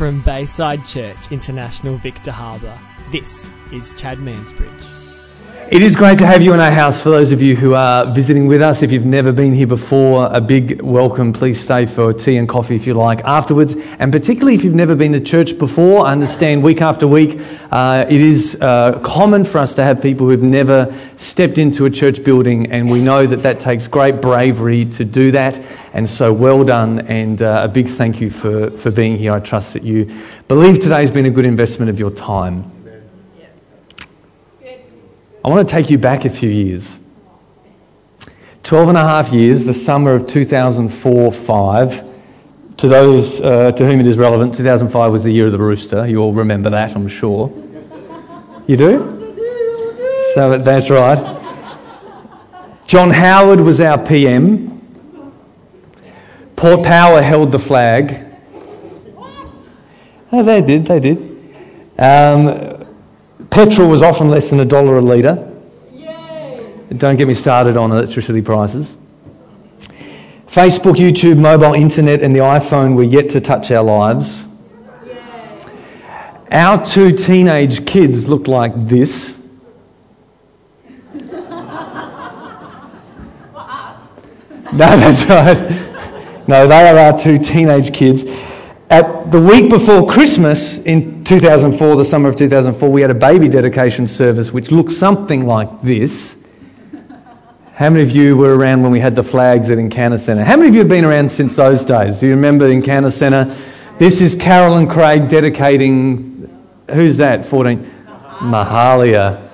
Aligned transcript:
From 0.00 0.22
Bayside 0.22 0.82
Church 0.86 1.30
International 1.30 1.98
Victor 1.98 2.32
Harbor, 2.32 2.80
this 3.12 3.50
is 3.70 3.92
Chad 3.98 4.16
Mansbridge. 4.16 5.09
It 5.70 5.82
is 5.82 5.94
great 5.94 6.18
to 6.18 6.26
have 6.26 6.42
you 6.42 6.52
in 6.52 6.58
our 6.58 6.72
house. 6.72 7.00
For 7.00 7.10
those 7.10 7.30
of 7.30 7.40
you 7.40 7.54
who 7.54 7.74
are 7.74 8.12
visiting 8.12 8.48
with 8.48 8.60
us, 8.60 8.82
if 8.82 8.90
you've 8.90 9.06
never 9.06 9.30
been 9.30 9.54
here 9.54 9.68
before, 9.68 10.28
a 10.32 10.40
big 10.40 10.82
welcome. 10.82 11.32
Please 11.32 11.60
stay 11.60 11.86
for 11.86 12.12
tea 12.12 12.38
and 12.38 12.48
coffee 12.48 12.74
if 12.74 12.88
you 12.88 12.94
like 12.94 13.20
afterwards. 13.20 13.76
And 14.00 14.10
particularly 14.10 14.56
if 14.56 14.64
you've 14.64 14.74
never 14.74 14.96
been 14.96 15.12
to 15.12 15.20
church 15.20 15.56
before, 15.56 16.04
I 16.04 16.10
understand 16.10 16.64
week 16.64 16.82
after 16.82 17.06
week 17.06 17.40
uh, 17.70 18.04
it 18.10 18.20
is 18.20 18.58
uh, 18.60 18.98
common 19.04 19.44
for 19.44 19.58
us 19.58 19.76
to 19.76 19.84
have 19.84 20.02
people 20.02 20.28
who've 20.28 20.42
never 20.42 20.92
stepped 21.14 21.56
into 21.56 21.84
a 21.84 21.90
church 21.90 22.24
building, 22.24 22.72
and 22.72 22.90
we 22.90 23.00
know 23.00 23.24
that 23.28 23.44
that 23.44 23.60
takes 23.60 23.86
great 23.86 24.20
bravery 24.20 24.86
to 24.86 25.04
do 25.04 25.30
that. 25.30 25.62
And 25.92 26.08
so, 26.08 26.32
well 26.32 26.64
done, 26.64 27.06
and 27.06 27.42
uh, 27.42 27.60
a 27.62 27.68
big 27.68 27.86
thank 27.86 28.20
you 28.20 28.30
for, 28.30 28.72
for 28.72 28.90
being 28.90 29.16
here. 29.16 29.30
I 29.30 29.38
trust 29.38 29.74
that 29.74 29.84
you 29.84 30.12
believe 30.48 30.80
today 30.80 31.02
has 31.02 31.12
been 31.12 31.26
a 31.26 31.30
good 31.30 31.46
investment 31.46 31.90
of 31.90 32.00
your 32.00 32.10
time. 32.10 32.79
I 35.42 35.48
want 35.48 35.66
to 35.66 35.74
take 35.74 35.88
you 35.88 35.96
back 35.96 36.26
a 36.26 36.30
few 36.30 36.50
years. 36.50 36.98
12 38.62 38.90
and 38.90 38.98
a 38.98 39.02
half 39.02 39.32
years, 39.32 39.64
the 39.64 39.72
summer 39.72 40.14
of 40.14 40.26
2004 40.26 41.32
5. 41.32 42.10
To 42.76 42.88
those 42.88 43.40
uh, 43.40 43.72
to 43.72 43.86
whom 43.86 44.00
it 44.00 44.06
is 44.06 44.18
relevant, 44.18 44.54
2005 44.54 45.12
was 45.12 45.24
the 45.24 45.32
year 45.32 45.46
of 45.46 45.52
the 45.52 45.58
rooster. 45.58 46.06
You 46.06 46.18
all 46.18 46.32
remember 46.32 46.70
that, 46.70 46.94
I'm 46.94 47.08
sure. 47.08 47.48
You 48.66 48.76
do? 48.76 49.34
So 50.34 50.58
that's 50.58 50.90
right. 50.90 51.38
John 52.86 53.10
Howard 53.10 53.60
was 53.60 53.80
our 53.80 53.98
PM. 53.98 54.68
Port 56.54 56.82
Power 56.82 57.22
held 57.22 57.52
the 57.52 57.58
flag. 57.58 58.26
Oh, 60.32 60.42
they 60.42 60.60
did, 60.60 60.86
they 60.86 61.00
did. 61.00 61.18
Um, 61.98 62.69
Petrol 63.50 63.88
was 63.88 64.00
often 64.00 64.30
less 64.30 64.50
than 64.50 64.60
a 64.60 64.64
dollar 64.64 64.98
a 64.98 65.00
litre. 65.00 65.46
Don't 66.96 67.16
get 67.16 67.28
me 67.28 67.34
started 67.34 67.76
on 67.76 67.92
electricity 67.92 68.42
prices. 68.42 68.96
Facebook, 70.46 70.96
YouTube, 70.96 71.38
mobile 71.38 71.74
internet, 71.74 72.22
and 72.22 72.34
the 72.34 72.40
iPhone 72.40 72.96
were 72.96 73.04
yet 73.04 73.28
to 73.30 73.40
touch 73.40 73.70
our 73.70 73.84
lives. 73.84 74.44
Our 76.50 76.84
two 76.84 77.12
teenage 77.16 77.86
kids 77.86 78.28
looked 78.28 78.48
like 78.48 78.72
this. 78.86 79.36
No, 84.72 84.86
that's 84.86 85.24
right. 85.24 86.46
No, 86.46 86.68
they 86.68 86.88
are 86.88 86.96
our 86.96 87.18
two 87.18 87.40
teenage 87.40 87.92
kids. 87.92 88.24
At 88.90 89.30
the 89.30 89.40
week 89.40 89.70
before 89.70 90.04
Christmas 90.04 90.78
in 90.78 91.22
2004, 91.22 91.94
the 91.94 92.04
summer 92.04 92.28
of 92.28 92.34
2004, 92.34 92.90
we 92.90 93.00
had 93.00 93.10
a 93.12 93.14
baby 93.14 93.48
dedication 93.48 94.08
service 94.08 94.50
which 94.50 94.72
looked 94.72 94.90
something 94.90 95.46
like 95.46 95.80
this. 95.80 96.34
How 97.74 97.88
many 97.88 98.02
of 98.02 98.10
you 98.10 98.36
were 98.36 98.56
around 98.56 98.82
when 98.82 98.90
we 98.90 98.98
had 98.98 99.14
the 99.14 99.22
flags 99.22 99.70
at 99.70 99.78
Encounter 99.78 100.18
Centre? 100.18 100.42
How 100.42 100.56
many 100.56 100.70
of 100.70 100.74
you 100.74 100.80
have 100.80 100.88
been 100.88 101.04
around 101.04 101.30
since 101.30 101.54
those 101.54 101.84
days? 101.84 102.18
Do 102.18 102.26
you 102.26 102.34
remember 102.34 102.68
Encounter 102.68 103.12
Centre? 103.12 103.56
This 104.00 104.20
is 104.20 104.34
Carol 104.34 104.76
and 104.76 104.90
Craig 104.90 105.28
dedicating, 105.28 106.50
who's 106.92 107.16
that? 107.18 107.44
14? 107.44 107.78
Mahalia. 108.40 109.49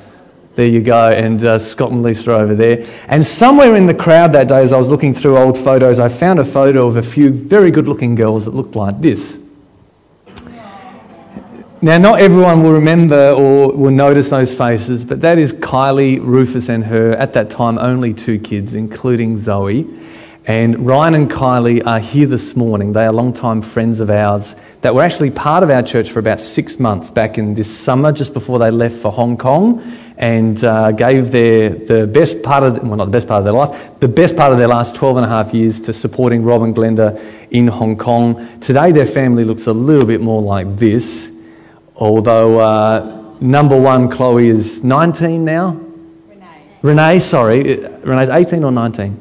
There 0.57 0.67
you 0.67 0.81
go, 0.81 1.13
and 1.13 1.45
uh, 1.45 1.59
Scott 1.59 1.91
and 1.91 2.03
Lisa 2.03 2.33
over 2.33 2.55
there. 2.55 2.87
And 3.09 3.23
somewhere 3.23 3.77
in 3.77 3.87
the 3.87 3.93
crowd 3.93 4.33
that 4.33 4.49
day, 4.49 4.63
as 4.63 4.73
I 4.73 4.79
was 4.79 4.89
looking 4.89 5.13
through 5.13 5.37
old 5.37 5.59
photos, 5.59 5.99
I 5.99 6.09
found 6.09 6.39
a 6.39 6.45
photo 6.47 6.87
of 6.87 6.97
a 6.97 7.03
few 7.03 7.31
very 7.31 7.71
good 7.71 7.87
looking 7.87 8.15
girls 8.15 8.47
that 8.47 8.55
looked 8.55 8.75
like 8.75 8.99
this. 9.03 9.37
Now, 11.83 11.99
not 11.99 12.21
everyone 12.21 12.63
will 12.63 12.73
remember 12.73 13.33
or 13.33 13.71
will 13.77 13.91
notice 13.91 14.31
those 14.31 14.55
faces, 14.55 15.05
but 15.05 15.21
that 15.21 15.39
is 15.39 15.53
Kylie, 15.53 16.25
Rufus, 16.25 16.71
and 16.71 16.83
her, 16.85 17.13
at 17.13 17.35
that 17.35 17.51
time, 17.51 17.77
only 17.77 18.15
two 18.15 18.39
kids, 18.39 18.73
including 18.73 19.37
Zoe. 19.37 19.87
And 20.47 20.87
Ryan 20.87 21.15
and 21.17 21.31
Kylie 21.31 21.87
are 21.87 22.01
here 22.01 22.27
this 22.27 22.57
morning. 22.57 22.95
They 22.95 23.05
are 23.05 23.13
long-time 23.13 23.61
friends 23.61 24.01
of 24.01 24.09
ours 24.09 24.55
that 24.81 24.95
were 24.95 25.03
actually 25.03 25.33
part 25.33 25.63
of 25.63 25.69
our 25.69 25.83
church 25.83 26.11
for 26.11 26.21
about 26.21 26.41
six 26.41 26.79
months 26.79 27.11
back 27.11 27.37
in 27.37 27.53
this 27.53 27.69
summer, 27.77 28.11
just 28.11 28.33
before 28.33 28.59
they 28.59 28.71
left 28.71 28.97
for 28.97 29.13
Hong 29.13 29.37
Kong 29.37 29.83
and 30.19 30.65
uh, 30.65 30.93
gave 30.93 31.31
their, 31.31 31.69
the 31.69 32.07
best 32.07 32.43
part 32.43 32.63
of, 32.63 32.83
well, 32.83 32.97
not 32.97 33.07
the 33.07 33.11
best 33.11 33.29
part 33.29 33.39
of 33.39 33.45
their 33.45 33.53
life, 33.53 34.01
the 34.01 34.09
best 34.09 34.35
part 34.35 34.53
of 34.53 34.59
their 34.59 34.69
last 34.69 34.95
12 34.95 35.19
and 35.19 35.27
a 35.27 35.29
half 35.29 35.53
years 35.53 35.81
to 35.81 35.93
supporting 35.93 36.43
Rob 36.43 36.63
and 36.63 36.75
Glenda 36.75 37.21
in 37.51 37.69
Hong 37.69 37.97
Kong. 37.97 38.61
Today, 38.61 38.93
their 38.93 39.07
family 39.07 39.45
looks 39.45 39.67
a 39.67 39.73
little 39.73 40.07
bit 40.07 40.21
more 40.23 40.41
like 40.41 40.77
this, 40.77 41.31
although 41.97 42.59
uh, 42.59 43.35
number 43.41 43.79
one, 43.79 44.09
Chloe, 44.11 44.49
is 44.49 44.83
19 44.83 45.45
now. 45.45 45.79
Renee. 46.29 46.47
Renee, 46.81 47.19
sorry. 47.19 47.77
Renee's 47.87 48.31
18 48.31 48.65
or 48.65 48.73
19? 48.73 49.21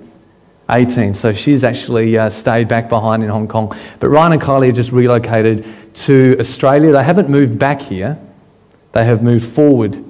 18. 0.69 1.13
So 1.13 1.33
she's 1.33 1.65
actually 1.65 2.17
uh, 2.17 2.29
stayed 2.29 2.69
back 2.69 2.87
behind 2.87 3.21
in 3.21 3.29
Hong 3.29 3.49
Kong. 3.49 3.77
But 3.99 4.09
Ryan 4.09 4.33
and 4.33 4.41
Kylie 4.41 4.67
have 4.67 4.75
just 4.75 4.93
relocated 4.93 5.65
to 5.95 6.37
Australia. 6.39 6.93
They 6.93 7.03
haven't 7.03 7.29
moved 7.29 7.59
back 7.59 7.81
here, 7.81 8.17
they 8.93 9.03
have 9.03 9.21
moved 9.21 9.45
forward 9.45 10.04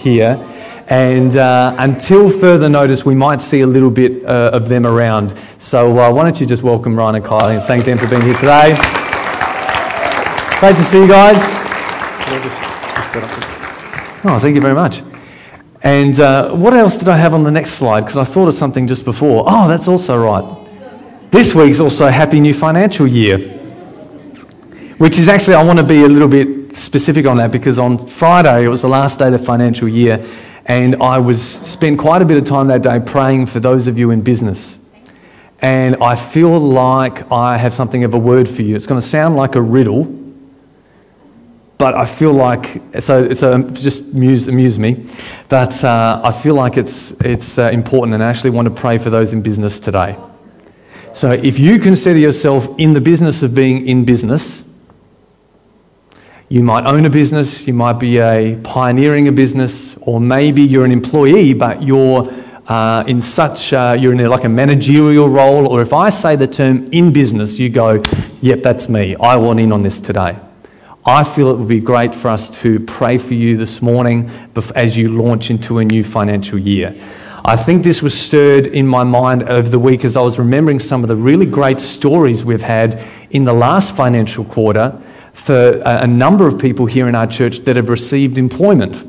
here. 0.00 0.36
And 0.88 1.36
uh, 1.36 1.76
until 1.78 2.28
further 2.28 2.68
notice, 2.68 3.04
we 3.04 3.14
might 3.14 3.40
see 3.40 3.60
a 3.60 3.66
little 3.66 3.90
bit 3.90 4.24
uh, 4.24 4.50
of 4.52 4.68
them 4.68 4.86
around. 4.86 5.34
So 5.58 5.96
uh, 5.96 6.12
why 6.12 6.24
don't 6.24 6.40
you 6.40 6.46
just 6.46 6.64
welcome 6.64 6.96
Ryan 6.96 7.16
and 7.16 7.24
Kylie 7.24 7.56
and 7.56 7.62
thank 7.64 7.84
them 7.84 7.96
for 7.96 8.08
being 8.08 8.22
here 8.22 8.34
today. 8.34 8.74
Great 10.58 10.76
to 10.76 10.84
see 10.84 10.98
you 10.98 11.08
guys. 11.08 11.38
Oh, 14.24 14.38
thank 14.40 14.54
you 14.54 14.60
very 14.60 14.74
much. 14.74 15.02
And 15.82 16.18
uh, 16.18 16.54
what 16.54 16.74
else 16.74 16.96
did 16.96 17.08
I 17.08 17.16
have 17.16 17.32
on 17.32 17.44
the 17.44 17.50
next 17.50 17.74
slide? 17.74 18.00
Because 18.02 18.16
I 18.16 18.24
thought 18.24 18.48
of 18.48 18.54
something 18.54 18.86
just 18.86 19.04
before. 19.04 19.44
Oh, 19.46 19.68
that's 19.68 19.88
also 19.88 20.22
right. 20.22 21.30
This 21.30 21.54
week's 21.54 21.80
also 21.80 22.08
Happy 22.08 22.40
New 22.40 22.52
Financial 22.52 23.06
Year, 23.06 23.38
which 24.98 25.18
is 25.18 25.28
actually, 25.28 25.54
I 25.54 25.62
want 25.62 25.78
to 25.78 25.84
be 25.84 26.02
a 26.02 26.08
little 26.08 26.28
bit 26.28 26.59
specific 26.74 27.26
on 27.26 27.36
that 27.38 27.50
because 27.50 27.78
on 27.78 28.06
Friday, 28.06 28.64
it 28.64 28.68
was 28.68 28.82
the 28.82 28.88
last 28.88 29.18
day 29.18 29.26
of 29.26 29.32
the 29.32 29.38
financial 29.38 29.88
year, 29.88 30.24
and 30.66 30.96
I 31.02 31.18
was 31.18 31.42
spent 31.42 31.98
quite 31.98 32.22
a 32.22 32.24
bit 32.24 32.38
of 32.38 32.44
time 32.44 32.68
that 32.68 32.82
day 32.82 33.00
praying 33.00 33.46
for 33.46 33.60
those 33.60 33.86
of 33.86 33.98
you 33.98 34.10
in 34.10 34.20
business. 34.22 34.78
And 35.62 35.96
I 35.96 36.16
feel 36.16 36.58
like 36.58 37.30
I 37.30 37.56
have 37.58 37.74
something 37.74 38.04
of 38.04 38.14
a 38.14 38.18
word 38.18 38.48
for 38.48 38.62
you. 38.62 38.76
It's 38.76 38.86
going 38.86 39.00
to 39.00 39.06
sound 39.06 39.36
like 39.36 39.56
a 39.56 39.62
riddle, 39.62 40.04
but 41.76 41.94
I 41.94 42.06
feel 42.06 42.32
like, 42.32 42.82
so, 43.00 43.32
so 43.32 43.62
just 43.70 44.02
amuse, 44.02 44.48
amuse 44.48 44.78
me, 44.78 45.06
but 45.48 45.82
uh, 45.82 46.20
I 46.24 46.32
feel 46.32 46.54
like 46.54 46.76
it's, 46.76 47.12
it's 47.20 47.58
uh, 47.58 47.70
important 47.72 48.14
and 48.14 48.22
I 48.22 48.28
actually 48.28 48.50
want 48.50 48.68
to 48.68 48.74
pray 48.74 48.98
for 48.98 49.10
those 49.10 49.32
in 49.32 49.42
business 49.42 49.80
today. 49.80 50.16
So 51.12 51.30
if 51.30 51.58
you 51.58 51.78
consider 51.78 52.18
yourself 52.18 52.68
in 52.78 52.92
the 52.92 53.00
business 53.00 53.42
of 53.42 53.54
being 53.54 53.88
in 53.88 54.04
business, 54.04 54.62
you 56.52 56.64
might 56.64 56.84
own 56.84 57.06
a 57.06 57.10
business, 57.10 57.64
you 57.68 57.72
might 57.72 58.00
be 58.00 58.18
a 58.18 58.58
pioneering 58.64 59.28
a 59.28 59.32
business, 59.32 59.94
or 60.00 60.20
maybe 60.20 60.60
you're 60.60 60.84
an 60.84 60.90
employee, 60.90 61.54
but 61.54 61.80
you're 61.80 62.28
uh, 62.66 63.04
in 63.06 63.20
such, 63.20 63.72
uh, 63.72 63.96
you're 63.96 64.12
in 64.12 64.18
a, 64.18 64.28
like 64.28 64.42
a 64.42 64.48
managerial 64.48 65.28
role, 65.28 65.68
or 65.68 65.80
if 65.80 65.92
I 65.92 66.10
say 66.10 66.34
the 66.34 66.48
term 66.48 66.88
in 66.90 67.12
business, 67.12 67.56
you 67.60 67.68
go, 67.68 68.02
yep, 68.40 68.64
that's 68.64 68.88
me. 68.88 69.14
I 69.14 69.36
want 69.36 69.60
in 69.60 69.70
on 69.70 69.82
this 69.82 70.00
today. 70.00 70.36
I 71.06 71.22
feel 71.22 71.50
it 71.50 71.56
would 71.56 71.68
be 71.68 71.78
great 71.78 72.16
for 72.16 72.26
us 72.26 72.48
to 72.62 72.80
pray 72.80 73.16
for 73.16 73.34
you 73.34 73.56
this 73.56 73.80
morning 73.80 74.28
as 74.74 74.96
you 74.96 75.16
launch 75.16 75.50
into 75.50 75.78
a 75.78 75.84
new 75.84 76.02
financial 76.02 76.58
year. 76.58 77.00
I 77.44 77.54
think 77.54 77.84
this 77.84 78.02
was 78.02 78.12
stirred 78.18 78.66
in 78.66 78.88
my 78.88 79.04
mind 79.04 79.44
over 79.44 79.68
the 79.68 79.78
week 79.78 80.04
as 80.04 80.16
I 80.16 80.22
was 80.22 80.36
remembering 80.36 80.80
some 80.80 81.04
of 81.04 81.08
the 81.08 81.16
really 81.16 81.46
great 81.46 81.78
stories 81.78 82.44
we've 82.44 82.60
had 82.60 83.00
in 83.30 83.44
the 83.44 83.52
last 83.52 83.94
financial 83.94 84.44
quarter 84.44 85.00
for 85.40 85.82
a 85.84 86.06
number 86.06 86.46
of 86.46 86.58
people 86.58 86.86
here 86.86 87.08
in 87.08 87.14
our 87.14 87.26
church 87.26 87.60
that 87.60 87.76
have 87.76 87.88
received 87.88 88.36
employment. 88.36 89.06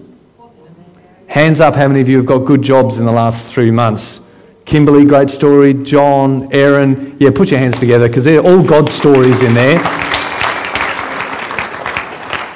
Hands 1.28 1.60
up, 1.60 1.76
how 1.76 1.88
many 1.88 2.02
of 2.02 2.10
you 2.10 2.18
have 2.18 2.26
got 2.26 2.40
good 2.40 2.62
jobs 2.62 3.00
in 3.00 3.06
the 3.06 3.12
last 3.12 3.52
three 3.52 3.72
months? 3.72 4.22
Kimberly, 4.66 5.06
great 5.06 5.30
story. 5.30 5.74
John, 5.74 6.48
Aaron, 6.54 7.18
yeah, 7.20 7.32
put 7.34 7.52
your 7.52 7.60
hands 7.60 7.80
together 7.80 8.08
because 8.08 8.24
they're 8.24 8.42
all 8.42 8.64
God 8.64 8.90
stories 8.90 9.42
in 9.42 9.54
there. 9.54 9.80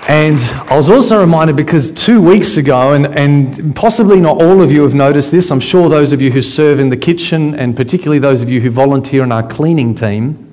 And 0.07 0.39
I 0.69 0.77
was 0.77 0.89
also 0.89 1.19
reminded 1.19 1.55
because 1.55 1.91
two 1.91 2.21
weeks 2.21 2.57
ago, 2.57 2.93
and, 2.93 3.07
and 3.07 3.75
possibly 3.75 4.19
not 4.19 4.41
all 4.41 4.61
of 4.61 4.71
you 4.71 4.83
have 4.83 4.93
noticed 4.93 5.31
this, 5.31 5.51
I'm 5.51 5.59
sure 5.59 5.89
those 5.89 6.11
of 6.11 6.21
you 6.21 6.31
who 6.31 6.41
serve 6.41 6.79
in 6.79 6.89
the 6.89 6.97
kitchen, 6.97 7.55
and 7.55 7.75
particularly 7.75 8.19
those 8.19 8.41
of 8.41 8.49
you 8.49 8.61
who 8.61 8.69
volunteer 8.69 9.23
in 9.23 9.31
our 9.31 9.45
cleaning 9.45 9.95
team, 9.95 10.44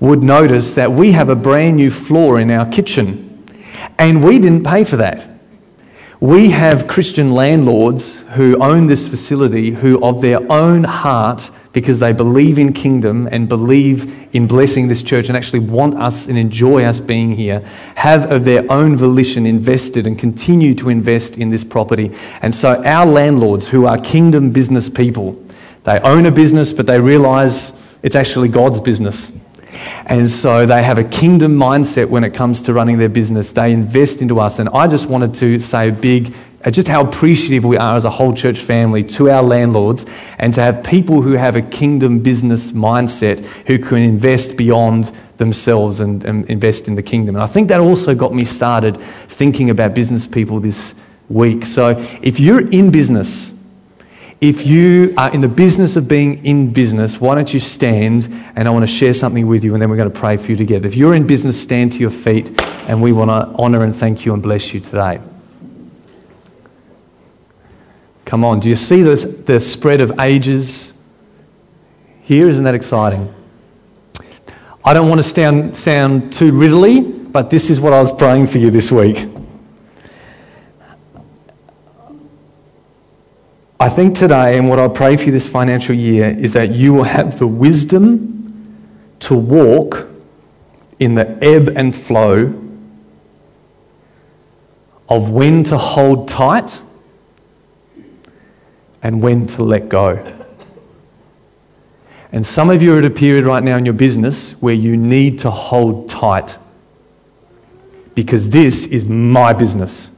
would 0.00 0.22
notice 0.22 0.72
that 0.72 0.92
we 0.92 1.12
have 1.12 1.28
a 1.28 1.36
brand 1.36 1.76
new 1.76 1.90
floor 1.90 2.40
in 2.40 2.50
our 2.50 2.66
kitchen. 2.66 3.24
And 3.98 4.22
we 4.22 4.38
didn't 4.38 4.64
pay 4.64 4.84
for 4.84 4.96
that. 4.96 5.26
We 6.20 6.50
have 6.50 6.88
Christian 6.88 7.32
landlords 7.32 8.20
who 8.34 8.60
own 8.60 8.88
this 8.88 9.06
facility 9.06 9.70
who, 9.70 10.04
of 10.04 10.20
their 10.20 10.40
own 10.50 10.82
heart, 10.82 11.50
because 11.72 12.00
they 12.00 12.12
believe 12.12 12.58
in 12.58 12.72
kingdom 12.72 13.28
and 13.30 13.48
believe 13.48 14.28
in 14.34 14.48
blessing 14.48 14.88
this 14.88 15.00
church 15.00 15.28
and 15.28 15.36
actually 15.36 15.60
want 15.60 15.94
us 15.94 16.26
and 16.26 16.36
enjoy 16.36 16.82
us 16.82 16.98
being 16.98 17.32
here, 17.32 17.60
have 17.94 18.32
of 18.32 18.44
their 18.44 18.70
own 18.70 18.96
volition 18.96 19.46
invested 19.46 20.04
and 20.04 20.18
continue 20.18 20.74
to 20.74 20.88
invest 20.88 21.36
in 21.36 21.50
this 21.50 21.62
property. 21.62 22.10
And 22.42 22.52
so 22.52 22.82
our 22.84 23.06
landlords, 23.06 23.68
who 23.68 23.86
are 23.86 23.96
kingdom 23.96 24.50
business 24.50 24.90
people, 24.90 25.40
they 25.84 26.00
own 26.00 26.26
a 26.26 26.32
business, 26.32 26.72
but 26.72 26.86
they 26.86 27.00
realize 27.00 27.72
it's 28.02 28.16
actually 28.16 28.48
God's 28.48 28.80
business. 28.80 29.30
And 30.06 30.30
so 30.30 30.66
they 30.66 30.82
have 30.82 30.98
a 30.98 31.04
kingdom 31.04 31.56
mindset 31.56 32.08
when 32.08 32.24
it 32.24 32.34
comes 32.34 32.62
to 32.62 32.72
running 32.72 32.98
their 32.98 33.08
business. 33.08 33.52
They 33.52 33.72
invest 33.72 34.22
into 34.22 34.40
us. 34.40 34.58
And 34.58 34.68
I 34.70 34.86
just 34.86 35.06
wanted 35.06 35.34
to 35.34 35.58
say 35.58 35.88
a 35.88 35.92
big 35.92 36.34
uh, 36.64 36.70
just 36.72 36.88
how 36.88 37.04
appreciative 37.04 37.64
we 37.64 37.76
are 37.76 37.96
as 37.96 38.04
a 38.04 38.10
whole 38.10 38.34
church 38.34 38.58
family 38.58 39.04
to 39.04 39.30
our 39.30 39.44
landlords 39.44 40.04
and 40.38 40.52
to 40.52 40.60
have 40.60 40.82
people 40.82 41.22
who 41.22 41.32
have 41.32 41.54
a 41.54 41.62
kingdom 41.62 42.18
business 42.18 42.72
mindset 42.72 43.44
who 43.66 43.78
can 43.78 43.98
invest 43.98 44.56
beyond 44.56 45.12
themselves 45.36 46.00
and, 46.00 46.24
and, 46.24 46.44
invest 46.46 46.88
in 46.88 46.96
the 46.96 47.02
kingdom. 47.02 47.36
And 47.36 47.44
I 47.44 47.46
think 47.46 47.68
that 47.68 47.80
also 47.80 48.12
got 48.12 48.34
me 48.34 48.44
started 48.44 49.00
thinking 49.28 49.70
about 49.70 49.94
business 49.94 50.26
people 50.26 50.58
this 50.58 50.96
week. 51.28 51.64
So 51.64 51.90
if 52.22 52.40
you're 52.40 52.68
in 52.70 52.90
business, 52.90 53.52
if 54.40 54.64
you 54.64 55.14
are 55.16 55.32
in 55.32 55.40
the 55.40 55.48
business 55.48 55.96
of 55.96 56.06
being 56.06 56.44
in 56.44 56.72
business, 56.72 57.20
why 57.20 57.34
don't 57.34 57.52
you 57.52 57.58
stand 57.58 58.26
and 58.54 58.68
I 58.68 58.70
want 58.70 58.84
to 58.84 58.92
share 58.92 59.12
something 59.12 59.48
with 59.48 59.64
you 59.64 59.72
and 59.72 59.82
then 59.82 59.90
we're 59.90 59.96
going 59.96 60.10
to 60.10 60.18
pray 60.18 60.36
for 60.36 60.52
you 60.52 60.56
together. 60.56 60.86
If 60.86 60.94
you're 60.94 61.14
in 61.14 61.26
business, 61.26 61.60
stand 61.60 61.92
to 61.94 61.98
your 61.98 62.10
feet 62.10 62.60
and 62.86 63.02
we 63.02 63.10
want 63.10 63.30
to 63.30 63.60
honour 63.60 63.82
and 63.82 63.94
thank 63.94 64.24
you 64.24 64.34
and 64.34 64.42
bless 64.42 64.72
you 64.72 64.78
today. 64.78 65.20
Come 68.24 68.44
on, 68.44 68.60
do 68.60 68.68
you 68.68 68.76
see 68.76 69.02
the, 69.02 69.16
the 69.46 69.58
spread 69.58 70.00
of 70.00 70.20
ages 70.20 70.92
here? 72.22 72.48
Isn't 72.48 72.64
that 72.64 72.74
exciting? 72.74 73.34
I 74.84 74.94
don't 74.94 75.08
want 75.08 75.18
to 75.18 75.28
sound, 75.28 75.76
sound 75.76 76.32
too 76.32 76.52
riddly, 76.52 77.00
but 77.32 77.50
this 77.50 77.70
is 77.70 77.80
what 77.80 77.92
I 77.92 77.98
was 77.98 78.12
praying 78.12 78.46
for 78.46 78.58
you 78.58 78.70
this 78.70 78.92
week. 78.92 79.28
I 83.80 83.88
think 83.88 84.16
today, 84.16 84.58
and 84.58 84.68
what 84.68 84.80
I 84.80 84.88
pray 84.88 85.16
for 85.16 85.24
you 85.24 85.32
this 85.32 85.46
financial 85.46 85.94
year, 85.94 86.30
is 86.36 86.52
that 86.54 86.72
you 86.72 86.92
will 86.92 87.04
have 87.04 87.38
the 87.38 87.46
wisdom 87.46 88.34
to 89.20 89.36
walk 89.36 90.08
in 90.98 91.14
the 91.14 91.38
ebb 91.44 91.72
and 91.76 91.94
flow 91.94 92.54
of 95.08 95.30
when 95.30 95.62
to 95.64 95.78
hold 95.78 96.28
tight 96.28 96.80
and 99.00 99.22
when 99.22 99.46
to 99.46 99.62
let 99.62 99.88
go. 99.88 100.34
And 102.32 102.44
some 102.44 102.70
of 102.70 102.82
you 102.82 102.94
are 102.94 102.98
at 102.98 103.04
a 103.04 103.10
period 103.10 103.46
right 103.46 103.62
now 103.62 103.76
in 103.76 103.84
your 103.84 103.94
business 103.94 104.52
where 104.60 104.74
you 104.74 104.96
need 104.96 105.38
to 105.40 105.50
hold 105.50 106.08
tight 106.08 106.58
because 108.16 108.50
this 108.50 108.86
is 108.86 109.04
my 109.04 109.52
business. 109.52 110.10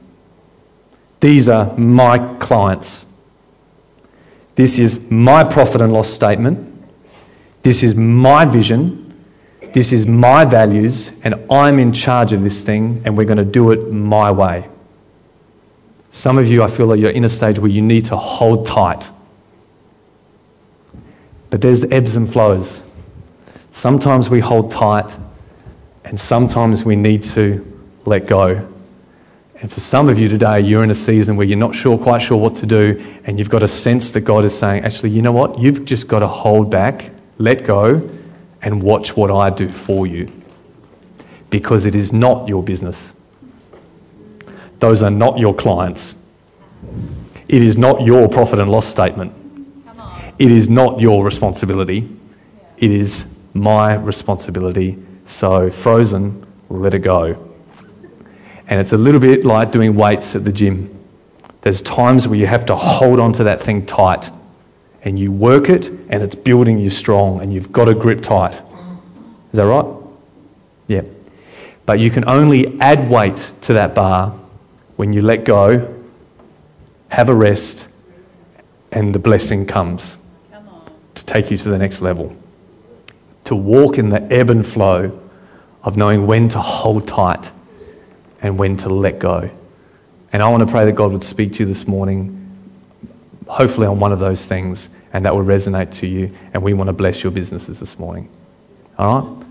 These 1.19 1.47
are 1.47 1.77
my 1.77 2.17
clients. 2.37 3.05
This 4.61 4.77
is 4.77 4.99
my 5.09 5.43
profit 5.43 5.81
and 5.81 5.91
loss 5.91 6.07
statement. 6.07 6.87
This 7.63 7.81
is 7.81 7.95
my 7.95 8.45
vision. 8.45 9.11
This 9.73 9.91
is 9.91 10.05
my 10.05 10.45
values, 10.45 11.11
and 11.23 11.33
I'm 11.49 11.79
in 11.79 11.91
charge 11.91 12.31
of 12.31 12.43
this 12.43 12.61
thing, 12.61 13.01
and 13.03 13.17
we're 13.17 13.25
going 13.25 13.39
to 13.39 13.43
do 13.43 13.71
it 13.71 13.91
my 13.91 14.29
way. 14.29 14.69
Some 16.11 16.37
of 16.37 16.47
you, 16.47 16.61
I 16.61 16.67
feel 16.69 16.85
like 16.85 16.99
you're 16.99 17.09
in 17.09 17.25
a 17.25 17.29
stage 17.29 17.57
where 17.57 17.71
you 17.71 17.81
need 17.81 18.05
to 18.05 18.15
hold 18.15 18.67
tight. 18.67 19.09
But 21.49 21.61
there's 21.61 21.83
ebbs 21.85 22.15
and 22.15 22.31
flows. 22.31 22.83
Sometimes 23.71 24.29
we 24.29 24.41
hold 24.41 24.69
tight, 24.69 25.17
and 26.05 26.19
sometimes 26.19 26.85
we 26.85 26.95
need 26.95 27.23
to 27.23 27.65
let 28.05 28.27
go. 28.27 28.70
And 29.61 29.71
for 29.71 29.79
some 29.79 30.09
of 30.09 30.17
you 30.17 30.27
today, 30.27 30.59
you're 30.59 30.83
in 30.83 30.89
a 30.89 30.95
season 30.95 31.37
where 31.37 31.45
you're 31.45 31.55
not 31.55 31.75
sure, 31.75 31.95
quite 31.95 32.23
sure 32.23 32.37
what 32.37 32.55
to 32.57 32.65
do, 32.65 33.19
and 33.25 33.37
you've 33.37 33.49
got 33.49 33.61
a 33.61 33.67
sense 33.67 34.09
that 34.11 34.21
God 34.21 34.43
is 34.43 34.57
saying, 34.57 34.83
actually, 34.83 35.11
you 35.11 35.21
know 35.21 35.31
what? 35.31 35.59
You've 35.59 35.85
just 35.85 36.07
got 36.07 36.19
to 36.19 36.27
hold 36.27 36.71
back, 36.71 37.11
let 37.37 37.63
go, 37.63 38.09
and 38.63 38.81
watch 38.81 39.15
what 39.15 39.29
I 39.29 39.51
do 39.51 39.71
for 39.71 40.07
you. 40.07 40.31
Because 41.51 41.85
it 41.85 41.93
is 41.93 42.11
not 42.11 42.47
your 42.47 42.63
business. 42.63 43.13
Those 44.79 45.03
are 45.03 45.11
not 45.11 45.37
your 45.37 45.53
clients. 45.53 46.15
It 47.47 47.61
is 47.61 47.77
not 47.77 48.01
your 48.01 48.27
profit 48.27 48.57
and 48.57 48.71
loss 48.71 48.87
statement. 48.87 49.31
It 50.39 50.49
is 50.49 50.69
not 50.69 50.99
your 50.99 51.23
responsibility. 51.23 52.09
It 52.77 52.89
is 52.89 53.25
my 53.53 53.93
responsibility. 53.93 54.97
So, 55.27 55.69
frozen, 55.69 56.47
let 56.69 56.95
it 56.95 56.99
go. 56.99 57.50
And 58.71 58.79
it's 58.79 58.93
a 58.93 58.97
little 58.97 59.19
bit 59.19 59.43
like 59.43 59.73
doing 59.73 59.95
weights 59.95 60.33
at 60.33 60.45
the 60.45 60.51
gym. 60.51 60.97
There's 61.61 61.81
times 61.81 62.25
where 62.25 62.39
you 62.39 62.47
have 62.47 62.65
to 62.67 62.75
hold 62.75 63.19
on 63.19 63.33
to 63.33 63.43
that 63.43 63.61
thing 63.61 63.85
tight 63.85 64.31
and 65.03 65.19
you 65.19 65.29
work 65.29 65.69
it 65.69 65.89
and 65.89 66.23
it's 66.23 66.35
building 66.35 66.79
you 66.79 66.89
strong 66.89 67.41
and 67.41 67.53
you've 67.53 67.73
got 67.73 67.85
to 67.85 67.93
grip 67.93 68.21
tight. 68.21 68.53
Is 68.53 69.57
that 69.57 69.65
right? 69.65 69.85
Yeah. 70.87 71.01
But 71.85 71.99
you 71.99 72.09
can 72.09 72.23
only 72.29 72.79
add 72.79 73.09
weight 73.09 73.53
to 73.63 73.73
that 73.73 73.93
bar 73.93 74.33
when 74.95 75.11
you 75.11 75.21
let 75.21 75.43
go, 75.43 75.93
have 77.09 77.27
a 77.27 77.35
rest, 77.35 77.89
and 78.93 79.13
the 79.13 79.19
blessing 79.19 79.65
comes 79.65 80.15
to 81.15 81.25
take 81.25 81.51
you 81.51 81.57
to 81.57 81.69
the 81.69 81.77
next 81.77 81.99
level. 81.99 82.33
To 83.45 83.55
walk 83.55 83.97
in 83.97 84.11
the 84.11 84.21
ebb 84.31 84.49
and 84.49 84.65
flow 84.65 85.19
of 85.83 85.97
knowing 85.97 86.25
when 86.25 86.47
to 86.49 86.61
hold 86.61 87.05
tight 87.05 87.51
and 88.41 88.57
when 88.57 88.77
to 88.77 88.89
let 88.89 89.19
go. 89.19 89.49
And 90.33 90.41
I 90.41 90.49
want 90.49 90.61
to 90.65 90.71
pray 90.71 90.85
that 90.85 90.93
God 90.93 91.11
would 91.11 91.23
speak 91.23 91.53
to 91.53 91.59
you 91.59 91.65
this 91.65 91.87
morning, 91.87 92.37
hopefully 93.47 93.87
on 93.87 93.99
one 93.99 94.11
of 94.11 94.19
those 94.19 94.45
things, 94.45 94.89
and 95.13 95.25
that 95.25 95.35
will 95.35 95.43
resonate 95.43 95.91
to 95.95 96.07
you. 96.07 96.35
And 96.53 96.63
we 96.63 96.73
want 96.73 96.87
to 96.87 96.93
bless 96.93 97.21
your 97.23 97.31
businesses 97.31 97.79
this 97.79 97.99
morning. 97.99 98.29
All 98.97 99.21
right? 99.21 99.47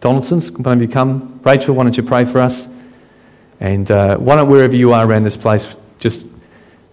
Donaldson's, 0.00 0.50
why 0.52 0.62
don't 0.62 0.80
you 0.80 0.88
come? 0.88 1.40
Rachel, 1.44 1.74
why 1.74 1.84
don't 1.84 1.96
you 1.96 2.02
pray 2.02 2.24
for 2.24 2.40
us? 2.40 2.68
And 3.60 3.90
uh, 3.90 4.18
why 4.18 4.36
don't, 4.36 4.50
wherever 4.50 4.74
you 4.74 4.92
are 4.92 5.06
around 5.06 5.22
this 5.22 5.36
place, 5.36 5.66
just 5.98 6.26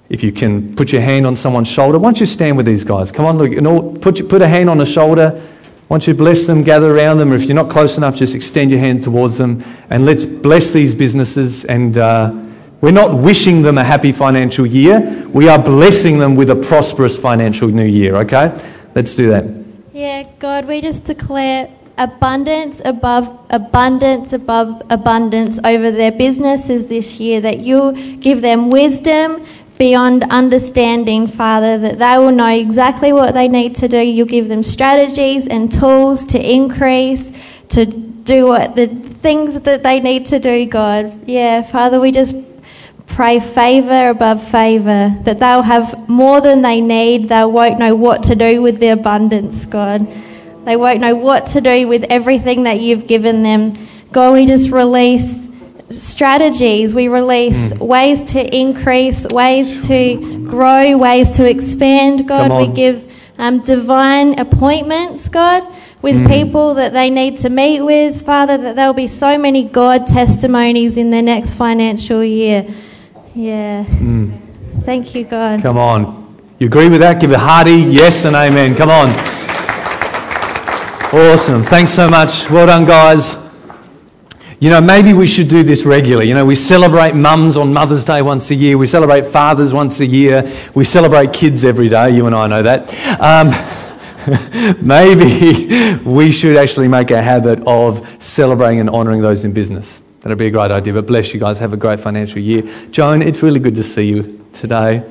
if 0.10 0.24
you 0.24 0.32
can 0.32 0.76
put 0.76 0.92
your 0.92 1.02
hand 1.02 1.26
on 1.26 1.36
someone's 1.36 1.68
shoulder, 1.68 1.98
why 1.98 2.08
don't 2.08 2.20
you 2.20 2.26
stand 2.26 2.56
with 2.56 2.66
these 2.66 2.84
guys? 2.84 3.12
Come 3.12 3.26
on, 3.26 3.38
look, 3.38 3.52
and 3.52 3.68
all, 3.68 3.98
put, 3.98 4.30
put 4.30 4.42
a 4.42 4.48
hand 4.48 4.70
on 4.70 4.80
a 4.80 4.86
shoulder. 4.86 5.42
Don't 5.92 6.08
you 6.08 6.14
bless 6.14 6.46
them, 6.46 6.64
gather 6.64 6.96
around 6.96 7.18
them, 7.18 7.34
or 7.34 7.36
if 7.36 7.44
you're 7.44 7.54
not 7.54 7.70
close 7.70 7.98
enough, 7.98 8.16
just 8.16 8.34
extend 8.34 8.72
your 8.72 8.80
hand 8.80 9.04
towards 9.04 9.38
them. 9.38 9.62
And 9.90 10.06
let's 10.06 10.26
bless 10.26 10.72
these 10.72 10.96
businesses. 10.96 11.66
And 11.66 11.98
uh, 11.98 12.32
we're 12.80 12.92
not 12.92 13.18
wishing 13.18 13.62
them 13.62 13.78
a 13.78 13.84
happy 13.84 14.14
financial 14.14 14.66
year, 14.66 15.28
we 15.34 15.50
are 15.50 15.62
blessing 15.62 16.18
them 16.18 16.38
with 16.38 16.50
a 16.50 16.56
prosperous 16.56 17.18
financial 17.18 17.68
new 17.68 17.84
year, 17.84 18.16
okay? 18.16 18.58
Let's 18.96 19.16
do 19.16 19.32
that. 19.32 19.44
Yeah, 19.92 20.30
God, 20.40 20.66
we 20.66 20.80
just 20.80 21.04
declare 21.04 21.70
abundance 21.98 22.82
above 22.86 23.38
abundance 23.50 24.32
above 24.32 24.82
abundance 24.90 25.60
over 25.66 25.92
their 25.92 26.14
businesses 26.14 26.88
this 26.88 27.20
year, 27.20 27.42
that 27.42 27.60
you 27.60 28.16
give 28.16 28.40
them 28.40 28.70
wisdom 28.70 29.46
beyond 29.82 30.24
understanding, 30.30 31.26
Father, 31.26 31.76
that 31.76 31.98
they 31.98 32.16
will 32.20 32.32
know 32.32 32.54
exactly 32.54 33.12
what 33.12 33.34
they 33.34 33.48
need 33.48 33.74
to 33.74 33.88
do. 33.88 33.98
You'll 33.98 34.28
give 34.28 34.48
them 34.48 34.64
strategies 34.64 35.48
and 35.48 35.72
tools 35.72 36.24
to 36.28 36.40
increase, 36.40 37.32
to 37.70 37.88
do 37.88 38.46
what 38.46 38.76
the 38.76 38.86
things 38.86 39.60
that 39.62 39.82
they 39.82 40.00
need 40.00 40.28
to 40.28 40.38
do, 40.38 40.68
God. 40.68 41.28
Yeah, 41.28 41.64
Father, 41.64 42.00
we 42.00 42.12
just 42.12 42.36
pray 43.08 43.40
favour 43.40 44.10
above 44.10 44.48
favour, 44.48 45.18
that 45.24 45.40
they'll 45.40 45.64
have 45.64 46.08
more 46.08 46.42
than 46.42 46.62
they 46.62 46.80
need. 46.80 47.30
They 47.30 47.44
won't 47.44 47.80
know 47.80 47.96
what 47.96 48.22
to 48.26 48.36
do 48.36 48.62
with 48.62 48.80
the 48.80 48.90
abundance, 48.90 49.66
God. 49.66 50.08
They 50.64 50.78
won't 50.78 51.02
know 51.02 51.16
what 51.16 51.48
to 51.48 51.60
do 51.60 51.88
with 51.88 52.06
everything 52.12 52.66
that 52.66 52.82
you've 52.82 53.08
given 53.08 53.42
them. 53.42 53.76
God, 54.12 54.34
we 54.34 54.46
just 54.46 54.70
release 54.70 55.50
strategies, 55.92 56.96
we 56.96 57.08
release 57.08 57.74
mm. 57.74 57.80
ways 57.80 58.24
to 58.24 58.56
increase, 58.56 59.28
ways 59.28 59.88
to 59.88 60.48
grow, 60.48 60.98
ways 60.98 61.30
to 61.32 61.50
expand. 61.50 62.28
God, 62.28 62.52
we 62.52 62.74
give 62.74 63.12
um, 63.38 63.60
divine 63.64 64.40
appointments, 64.40 65.30
God, 65.30 65.64
with 66.02 66.18
mm. 66.18 66.28
people 66.28 66.76
that 66.76 66.94
they 66.94 67.10
need 67.10 67.38
to 67.38 67.50
meet 67.50 67.82
with. 67.82 68.24
Father, 68.26 68.58
that 68.58 68.76
there'll 68.76 68.94
be 68.94 69.08
so 69.08 69.38
many 69.38 69.64
God 69.64 70.06
testimonies 70.08 70.98
in 70.98 71.10
the 71.10 71.22
next 71.22 71.54
financial 71.54 72.24
year. 72.24 72.66
Yeah. 73.34 73.86
Mm. 73.86 74.40
Thank 74.84 75.16
you, 75.16 75.26
God. 75.26 75.62
Come 75.62 75.78
on. 75.78 76.22
You 76.60 76.68
agree 76.68 76.90
with 76.90 77.02
that? 77.02 77.20
Give 77.20 77.32
a 77.32 77.40
hearty 77.40 77.76
yes 77.76 78.26
and 78.26 78.36
amen. 78.36 78.76
Come 78.76 78.90
on. 78.90 79.10
Awesome. 81.14 81.64
Thanks 81.64 81.92
so 81.92 82.08
much. 82.08 82.50
Well 82.50 82.68
done, 82.68 82.86
guys. 82.86 83.38
You 84.62 84.70
know, 84.70 84.80
maybe 84.80 85.14
we 85.14 85.26
should 85.26 85.48
do 85.48 85.64
this 85.64 85.86
regularly. 85.86 86.28
You 86.28 86.36
know, 86.36 86.46
we 86.46 86.54
celebrate 86.54 87.16
mums 87.16 87.58
on 87.58 87.74
Mother's 87.74 88.06
Day 88.06 88.22
once 88.22 88.52
a 88.52 88.56
year. 88.56 88.78
We 88.78 88.86
celebrate 88.86 89.26
fathers 89.26 89.74
once 89.74 90.00
a 90.02 90.06
year. 90.06 90.48
We 90.76 90.86
celebrate 90.86 91.34
kids 91.34 91.66
every 91.66 91.90
day. 91.90 92.12
You 92.12 92.28
and 92.28 92.36
I 92.36 92.46
know 92.46 92.62
that. 92.62 92.94
Um, 93.20 93.50
maybe 94.86 95.98
we 96.08 96.32
should 96.32 96.58
actually 96.58 96.88
make 96.88 97.10
a 97.10 97.24
habit 97.24 97.60
of 97.66 98.08
celebrating 98.20 98.80
and 98.80 98.88
honouring 98.88 99.24
those 99.24 99.46
in 99.46 99.52
business. 99.52 100.00
That'd 100.20 100.38
be 100.38 100.46
a 100.46 100.52
great 100.52 100.70
idea. 100.70 100.94
But 100.94 101.08
bless 101.08 101.34
you 101.34 101.40
guys. 101.40 101.58
Have 101.58 101.74
a 101.74 101.78
great 101.78 102.00
financial 102.00 102.38
year. 102.38 102.62
Joan, 102.92 103.24
it's 103.24 103.42
really 103.42 103.60
good 103.60 103.74
to 103.74 103.84
see 103.84 104.04
you 104.04 104.46
today. 104.54 105.04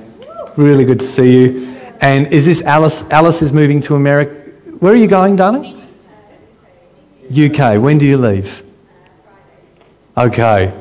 Really 0.56 0.84
good 0.84 1.00
to 1.00 1.08
see 1.08 1.32
you. 1.32 1.76
And 2.00 2.28
is 2.28 2.46
this 2.46 2.62
Alice? 2.62 3.02
Alice 3.10 3.42
is 3.42 3.52
moving 3.52 3.80
to 3.80 3.96
America. 3.96 4.32
Where 4.78 4.92
are 4.92 4.96
you 4.96 5.08
going, 5.08 5.34
darling? 5.34 5.88
UK. 7.32 7.82
When 7.82 7.98
do 7.98 8.06
you 8.06 8.16
leave? 8.16 8.69
Okay. 10.16 10.72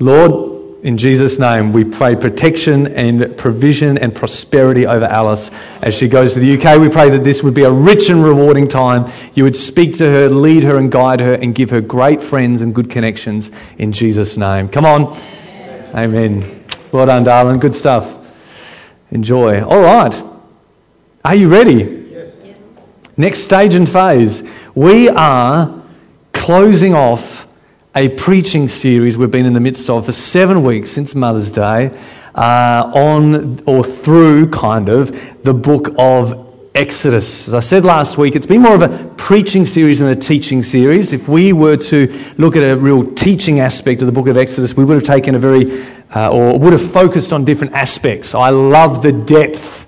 Lord, 0.00 0.54
in 0.84 0.98
Jesus' 0.98 1.38
name, 1.38 1.72
we 1.72 1.82
pray 1.82 2.14
protection 2.14 2.88
and 2.88 3.34
provision 3.38 3.96
and 3.96 4.14
prosperity 4.14 4.86
over 4.86 5.06
Alice 5.06 5.50
as 5.80 5.94
she 5.94 6.08
goes 6.08 6.34
to 6.34 6.40
the 6.40 6.58
UK. 6.58 6.78
We 6.78 6.90
pray 6.90 7.08
that 7.08 7.24
this 7.24 7.42
would 7.42 7.54
be 7.54 7.62
a 7.62 7.70
rich 7.70 8.10
and 8.10 8.22
rewarding 8.22 8.68
time. 8.68 9.10
You 9.32 9.44
would 9.44 9.56
speak 9.56 9.94
to 9.96 10.04
her, 10.04 10.28
lead 10.28 10.62
her, 10.64 10.76
and 10.76 10.92
guide 10.92 11.20
her, 11.20 11.32
and 11.34 11.54
give 11.54 11.70
her 11.70 11.80
great 11.80 12.20
friends 12.20 12.60
and 12.60 12.74
good 12.74 12.90
connections 12.90 13.50
in 13.78 13.92
Jesus' 13.92 14.36
name. 14.36 14.68
Come 14.68 14.84
on. 14.84 15.16
Amen. 15.94 15.94
Amen. 15.94 16.64
Well 16.92 17.06
done, 17.06 17.24
darling. 17.24 17.60
Good 17.60 17.74
stuff. 17.74 18.14
Enjoy. 19.10 19.64
All 19.64 19.80
right. 19.80 20.22
Are 21.24 21.34
you 21.34 21.48
ready? 21.48 22.08
Yes. 22.12 22.34
Next 23.16 23.38
stage 23.38 23.72
and 23.72 23.88
phase. 23.88 24.42
We 24.74 25.08
are 25.08 25.82
closing 26.34 26.94
off 26.94 27.33
a 27.96 28.08
preaching 28.08 28.68
series 28.68 29.16
we've 29.16 29.30
been 29.30 29.46
in 29.46 29.52
the 29.52 29.60
midst 29.60 29.88
of 29.88 30.06
for 30.06 30.12
seven 30.12 30.64
weeks 30.64 30.90
since 30.90 31.14
Mother's 31.14 31.52
Day 31.52 31.96
uh, 32.34 32.90
on 32.92 33.62
or 33.66 33.84
through 33.84 34.50
kind 34.50 34.88
of 34.88 35.16
the 35.44 35.54
book 35.54 35.94
of 35.96 36.50
Exodus. 36.74 37.46
As 37.46 37.54
I 37.54 37.60
said 37.60 37.84
last 37.84 38.18
week, 38.18 38.34
it's 38.34 38.46
been 38.46 38.62
more 38.62 38.74
of 38.74 38.82
a 38.82 39.14
preaching 39.16 39.64
series 39.64 40.00
than 40.00 40.08
a 40.08 40.16
teaching 40.16 40.64
series. 40.64 41.12
If 41.12 41.28
we 41.28 41.52
were 41.52 41.76
to 41.76 42.12
look 42.36 42.56
at 42.56 42.68
a 42.68 42.76
real 42.76 43.14
teaching 43.14 43.60
aspect 43.60 44.02
of 44.02 44.06
the 44.06 44.12
book 44.12 44.26
of 44.26 44.36
Exodus, 44.36 44.76
we 44.76 44.84
would 44.84 44.94
have 44.94 45.04
taken 45.04 45.36
a 45.36 45.38
very, 45.38 45.84
uh, 46.16 46.32
or 46.32 46.58
would 46.58 46.72
have 46.72 46.90
focused 46.90 47.32
on 47.32 47.44
different 47.44 47.74
aspects. 47.74 48.34
I 48.34 48.50
love 48.50 49.02
the 49.02 49.12
depth 49.12 49.86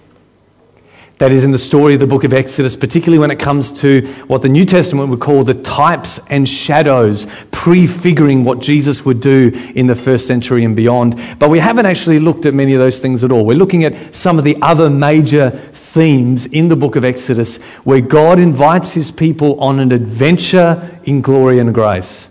that 1.19 1.33
is 1.33 1.45
in 1.45 1.51
the 1.51 1.59
story 1.59 1.95
of 1.95 2.01
the 2.01 2.07
book 2.07 2.25
of 2.25 2.35
Exodus, 2.35 2.77
particularly 2.77 3.19
when 3.19 3.31
it 3.31 3.39
comes 3.39 3.73
to 3.73 4.07
what 4.27 4.43
the 4.43 4.49
New 4.49 4.67
Testament 4.67 5.09
would 5.09 5.21
call 5.21 5.45
the 5.45 5.55
types 5.55 6.21
and 6.29 6.47
shadows, 6.47 7.27
prefiguring 7.53 8.45
what 8.45 8.61
Jesus 8.61 9.05
would 9.05 9.21
do 9.21 9.51
in 9.75 9.87
the 9.87 9.95
first 9.95 10.27
century 10.27 10.65
and 10.65 10.77
beyond. 10.77 11.19
But 11.39 11.49
we 11.49 11.59
haven't 11.59 11.87
actually 11.87 12.19
looked 12.19 12.45
at 12.45 12.53
many 12.53 12.75
of 12.75 12.81
those 12.81 13.01
things 13.01 13.25
at 13.25 13.33
all. 13.33 13.47
We're 13.47 13.57
looking 13.57 13.85
at 13.85 14.15
some 14.15 14.39
of 14.39 14.45
the 14.45 14.59
other 14.61 14.91
major 14.91 15.51
themes 15.73 16.45
in 16.47 16.69
the 16.69 16.77
book 16.77 16.97
of 16.97 17.05
Exodus 17.05 17.57
where 17.85 18.03
God 18.03 18.39
invites 18.39 18.93
his 18.93 19.11
people 19.11 19.59
on 19.59 19.81
an 19.81 19.93
adventure 19.93 21.01
in 21.05 21.23
glory 21.23 21.61
and 21.61 21.73
grace. 21.73 22.29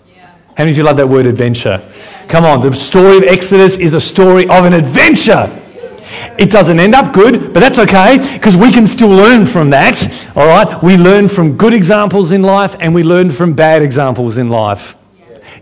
How 0.55 0.63
many 0.63 0.71
of 0.71 0.77
you 0.77 0.83
love 0.83 0.97
that 0.97 1.09
word 1.09 1.25
adventure? 1.25 1.91
Come 2.29 2.45
on, 2.45 2.61
the 2.61 2.73
story 2.73 3.17
of 3.17 3.23
Exodus 3.23 3.77
is 3.77 3.93
a 3.93 3.99
story 3.99 4.43
of 4.43 4.63
an 4.63 4.73
adventure. 4.73 5.63
It 6.37 6.51
doesn't 6.51 6.79
end 6.79 6.95
up 6.95 7.13
good, 7.13 7.53
but 7.53 7.59
that's 7.59 7.79
okay 7.79 8.17
because 8.33 8.55
we 8.55 8.71
can 8.71 8.85
still 8.85 9.09
learn 9.09 9.45
from 9.45 9.69
that. 9.71 10.03
All 10.35 10.47
right? 10.47 10.83
We 10.83 10.97
learn 10.97 11.29
from 11.29 11.57
good 11.57 11.73
examples 11.73 12.31
in 12.31 12.41
life 12.41 12.75
and 12.79 12.93
we 12.93 13.03
learn 13.03 13.31
from 13.31 13.53
bad 13.53 13.81
examples 13.81 14.37
in 14.37 14.49
life. 14.49 14.95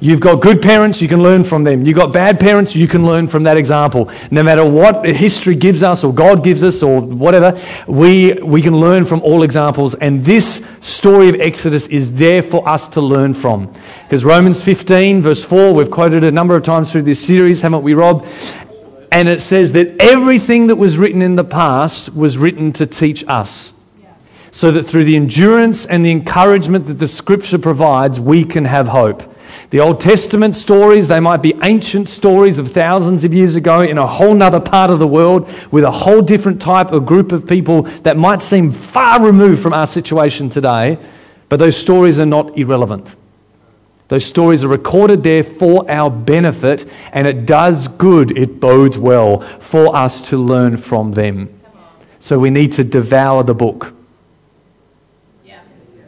You've 0.03 0.19
got 0.19 0.41
good 0.41 0.61
parents, 0.61 1.01
you 1.01 1.07
can 1.07 1.23
learn 1.23 1.45
from 1.45 1.63
them. 1.63 1.85
You've 1.85 1.95
got 1.95 2.11
bad 2.11 2.37
parents, 2.37 2.75
you 2.75 2.89
can 2.89 3.05
learn 3.05 3.27
from 3.27 3.43
that 3.43 3.55
example. 3.55 4.11
No 4.31 4.43
matter 4.43 4.65
what 4.65 5.05
history 5.05 5.55
gives 5.55 5.81
us 5.81 6.03
or 6.03 6.13
God 6.13 6.43
gives 6.43 6.61
us 6.61 6.83
or 6.83 6.99
whatever, 6.99 7.57
we, 7.87 8.33
we 8.43 8.61
can 8.61 8.77
learn 8.77 9.05
from 9.05 9.21
all 9.21 9.43
examples. 9.43 9.95
And 9.95 10.25
this 10.25 10.61
story 10.81 11.29
of 11.29 11.39
Exodus 11.39 11.87
is 11.87 12.13
there 12.15 12.43
for 12.43 12.67
us 12.67 12.89
to 12.89 12.99
learn 13.01 13.33
from. 13.33 13.73
Because 14.03 14.25
Romans 14.25 14.61
15, 14.61 15.21
verse 15.21 15.45
4, 15.45 15.73
we've 15.73 15.89
quoted 15.91 16.25
a 16.25 16.31
number 16.31 16.57
of 16.57 16.63
times 16.63 16.91
through 16.91 17.03
this 17.03 17.23
series, 17.23 17.61
haven't 17.61 17.83
we, 17.83 17.93
Rob? 17.93 18.27
And 19.13 19.29
it 19.29 19.41
says 19.43 19.73
that 19.73 20.01
everything 20.01 20.67
that 20.67 20.75
was 20.75 20.97
written 20.97 21.21
in 21.21 21.35
the 21.35 21.43
past 21.43 22.15
was 22.15 22.35
written 22.35 22.73
to 22.73 22.87
teach 22.87 23.23
us. 23.27 23.71
So 24.51 24.71
that 24.71 24.83
through 24.83 25.03
the 25.03 25.15
endurance 25.15 25.85
and 25.85 26.03
the 26.03 26.09
encouragement 26.09 26.87
that 26.87 26.95
the 26.95 27.07
scripture 27.07 27.59
provides, 27.59 28.19
we 28.19 28.43
can 28.43 28.65
have 28.65 28.87
hope. 28.87 29.21
The 29.69 29.81
Old 29.81 30.01
Testament 30.01 30.55
stories, 30.55 31.07
they 31.07 31.19
might 31.19 31.43
be 31.43 31.53
ancient 31.61 32.09
stories 32.09 32.57
of 32.57 32.71
thousands 32.71 33.23
of 33.23 33.35
years 33.35 33.55
ago 33.55 33.81
in 33.81 33.99
a 33.99 34.07
whole 34.07 34.33
nother 34.33 34.59
part 34.59 34.89
of 34.89 34.97
the 34.97 35.07
world 35.07 35.47
with 35.69 35.83
a 35.83 35.91
whole 35.91 36.23
different 36.23 36.59
type 36.59 36.91
of 36.91 37.05
group 37.05 37.31
of 37.31 37.47
people 37.47 37.83
that 38.01 38.17
might 38.17 38.41
seem 38.41 38.71
far 38.71 39.23
removed 39.23 39.61
from 39.61 39.73
our 39.73 39.85
situation 39.85 40.49
today, 40.49 40.97
but 41.49 41.57
those 41.57 41.77
stories 41.77 42.19
are 42.19 42.25
not 42.25 42.57
irrelevant. 42.57 43.13
Those 44.09 44.25
stories 44.25 44.63
are 44.63 44.67
recorded 44.67 45.23
there 45.23 45.43
for 45.43 45.89
our 45.89 46.09
benefit, 46.09 46.85
and 47.11 47.27
it 47.27 47.45
does 47.45 47.87
good, 47.87 48.37
it 48.37 48.59
bodes 48.59 48.97
well 48.97 49.41
for 49.59 49.95
us 49.95 50.21
to 50.29 50.37
learn 50.37 50.77
from 50.77 51.13
them. 51.13 51.59
So 52.19 52.37
we 52.37 52.49
need 52.49 52.73
to 52.73 52.83
devour 52.83 53.43
the 53.43 53.55
book. 53.55 53.93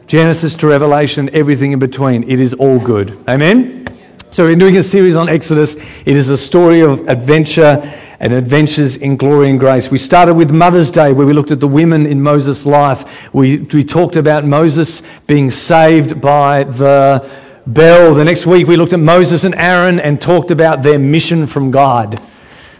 Genesis 0.06 0.54
to 0.56 0.68
Revelation, 0.68 1.28
everything 1.32 1.72
in 1.72 1.80
between, 1.80 2.22
it 2.30 2.38
is 2.38 2.54
all 2.54 2.78
good. 2.78 3.18
Amen? 3.28 3.86
So 4.30 4.44
we're 4.44 4.54
doing 4.54 4.76
a 4.76 4.82
series 4.82 5.16
on 5.16 5.28
Exodus. 5.28 5.74
It 5.74 6.16
is 6.16 6.28
a 6.28 6.36
story 6.36 6.80
of 6.80 7.08
adventure 7.08 7.82
and 8.20 8.32
adventures 8.32 8.96
in 8.96 9.16
glory 9.16 9.50
and 9.50 9.58
grace. 9.58 9.90
We 9.90 9.98
started 9.98 10.34
with 10.34 10.52
Mother's 10.52 10.90
Day, 10.90 11.12
where 11.12 11.26
we 11.26 11.32
looked 11.32 11.50
at 11.50 11.58
the 11.58 11.68
women 11.68 12.06
in 12.06 12.22
Moses' 12.22 12.64
life. 12.64 13.32
We, 13.34 13.58
we 13.58 13.82
talked 13.82 14.14
about 14.14 14.44
Moses 14.44 15.02
being 15.26 15.50
saved 15.50 16.20
by 16.20 16.64
the 16.64 17.28
Bel. 17.66 18.14
The 18.14 18.24
next 18.24 18.46
week, 18.46 18.68
we 18.68 18.76
looked 18.76 18.92
at 18.92 19.00
Moses 19.00 19.42
and 19.42 19.52
Aaron 19.56 19.98
and 19.98 20.22
talked 20.22 20.52
about 20.52 20.84
their 20.84 21.00
mission 21.00 21.48
from 21.48 21.72
God. 21.72 22.22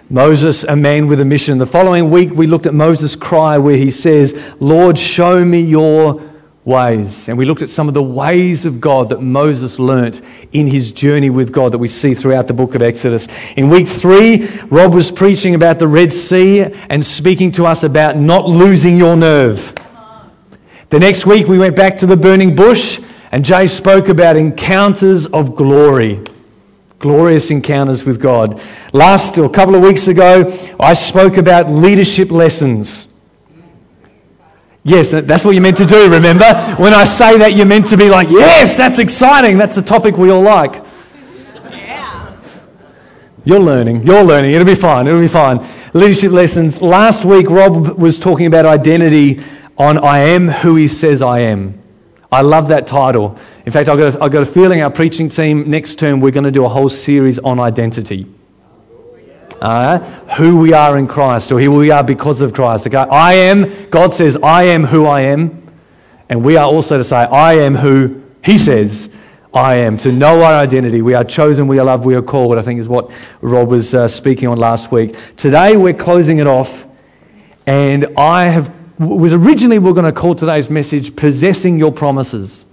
Moses, 0.09 0.63
a 0.63 0.77
man 0.77 1.09
with 1.09 1.19
a 1.19 1.25
mission. 1.25 1.59
The 1.59 1.67
following 1.67 2.09
week, 2.09 2.31
we 2.31 2.47
looked 2.47 2.67
at 2.67 2.75
Moses' 2.75 3.17
cry 3.17 3.59
where 3.59 3.77
he 3.77 3.91
says, 3.91 4.41
Lord, 4.61 4.97
show 4.97 5.45
me 5.45 5.61
your 5.61 6.23
ways. 6.65 7.29
And 7.29 7.37
we 7.37 7.47
looked 7.47 7.63
at 7.63 7.69
some 7.69 7.89
of 7.89 7.95
the 7.95 8.03
ways 8.03 8.65
of 8.65 8.81
God 8.81 9.09
that 9.09 9.21
Moses 9.21 9.81
learnt 9.81 10.23
in 10.53 10.69
his 10.69 10.93
journey 10.93 11.31
with 11.31 11.53
God 11.53 11.73
that 11.73 11.79
we 11.79 11.89
see 11.89 12.15
throughout 12.15 12.47
the 12.47 12.55
book 12.55 12.77
of 12.77 12.83
Exodus. 12.83 13.27
In 13.57 13.69
week 13.69 13.89
three, 13.89 14.47
Rob 14.67 14.95
was 14.95 15.11
preaching 15.11 15.57
about 15.57 15.81
the 15.81 15.89
Red 15.89 16.13
Sea 16.13 16.61
and 16.91 17.05
speaking 17.05 17.51
to 17.53 17.67
us 17.67 17.83
about 17.83 18.19
not 18.19 18.49
losing 18.49 18.97
your 18.97 19.17
nerve. 19.17 19.75
The 20.91 21.01
next 21.01 21.27
week, 21.27 21.49
we 21.49 21.59
went 21.59 21.75
back 21.75 21.99
to 21.99 22.07
the 22.07 22.17
burning 22.17 22.55
bush 22.55 23.01
and 23.37 23.45
Jay 23.45 23.67
spoke 23.67 24.09
about 24.09 24.35
encounters 24.39 25.27
of 25.27 25.57
glory, 25.57 26.23
glorious 26.99 27.51
encounters 27.51 28.03
with 28.03 28.19
God. 28.19 28.63
Last, 28.95 29.37
a 29.37 29.47
couple 29.47 29.75
of 29.75 29.83
weeks 29.83 30.09
ago, 30.09 30.47
I 30.81 30.95
spoke 30.95 31.37
about 31.37 31.71
leadership 31.71 32.31
lessons. 32.31 33.09
Yes, 34.85 35.11
that's 35.11 35.45
what 35.45 35.51
you're 35.51 35.61
meant 35.61 35.77
to 35.77 35.85
do, 35.85 36.11
remember? 36.11 36.47
When 36.79 36.95
I 36.95 37.05
say 37.05 37.37
that, 37.37 37.55
you're 37.55 37.67
meant 37.67 37.89
to 37.89 37.99
be 37.99 38.09
like, 38.09 38.31
yes, 38.31 38.75
that's 38.75 38.99
exciting. 38.99 39.59
That's 39.59 39.77
a 39.77 39.83
topic 39.83 40.17
we 40.17 40.31
all 40.31 40.41
like. 40.41 40.83
Yeah. 41.71 42.35
You're 43.45 43.61
learning. 43.61 44.07
You're 44.07 44.25
learning. 44.25 44.55
It'll 44.55 44.65
be 44.65 44.75
fine. 44.75 45.07
It'll 45.07 45.21
be 45.21 45.29
fine. 45.29 45.63
Leadership 45.93 46.33
lessons. 46.33 46.81
Last 46.81 47.27
week, 47.27 47.51
Rob 47.51 47.99
was 47.99 48.19
talking 48.19 48.47
about 48.47 48.65
identity 48.65 49.45
on 49.77 49.99
I 49.99 50.21
am 50.21 50.49
who 50.49 50.77
he 50.77 50.89
says 50.89 51.21
I 51.21 51.41
am. 51.41 51.83
I 52.37 52.43
love 52.43 52.69
that 52.69 52.87
title. 52.87 53.39
In 53.65 53.73
fact, 53.73 53.89
I've 53.89 53.97
got, 53.97 54.15
a, 54.15 54.23
I've 54.23 54.31
got 54.31 54.43
a 54.43 54.47
feeling 54.47 54.83
our 54.83 54.91
preaching 54.91 55.31
team 55.31 55.71
next 55.71 55.99
term, 55.99 56.21
we're 56.21 56.33
going 56.33 56.45
to 56.45 56.51
do 56.51 56.67
a 56.67 56.69
whole 56.69 56.91
series 56.91 57.39
on 57.39 57.59
identity. 57.59 58.27
Uh, 59.59 60.01
who 60.37 60.59
we 60.59 60.75
are 60.75 60.99
in 60.99 61.07
Christ, 61.07 61.51
or 61.51 61.59
who 61.59 61.71
we 61.73 61.91
are 61.91 62.05
because 62.05 62.43
of 62.43 62.53
Christ. 62.53 62.89
Okay? 62.89 62.99
I 62.99 63.33
am, 63.33 63.89
God 63.89 64.13
says, 64.13 64.37
I 64.43 64.65
am 64.65 64.85
who 64.85 65.07
I 65.07 65.23
am. 65.23 65.67
And 66.29 66.45
we 66.45 66.59
are 66.59 66.67
also 66.67 66.99
to 66.99 67.05
say, 67.05 67.17
I 67.17 67.55
am 67.55 67.75
who 67.75 68.23
He 68.45 68.59
says 68.59 69.09
I 69.55 69.77
am. 69.77 69.97
To 69.97 70.13
know 70.13 70.43
our 70.43 70.63
identity. 70.63 71.01
We 71.01 71.15
are 71.15 71.25
chosen, 71.25 71.67
we 71.69 71.79
are 71.79 71.87
loved, 71.87 72.05
we 72.05 72.17
are 72.17 72.23
called, 72.23 72.59
I 72.59 72.63
think 72.63 72.81
is 72.81 72.87
what 72.87 73.11
Rob 73.41 73.71
was 73.71 73.95
uh, 73.95 74.09
speaking 74.09 74.47
on 74.47 74.59
last 74.59 74.93
week. 74.93 75.17
Today 75.39 75.79
we're 75.79 75.95
closing 75.95 76.39
it 76.39 76.47
off, 76.47 76.85
and 77.67 78.07
I 78.19 78.45
have 78.45 78.76
was 78.99 79.33
originally 79.33 79.79
we're 79.79 79.93
going 79.93 80.07
to 80.07 80.13
call 80.13 80.35
today's 80.35 80.71
message 80.71 81.15
Possessing 81.17 81.79
Your 81.79 81.93
Promises. 81.93 82.65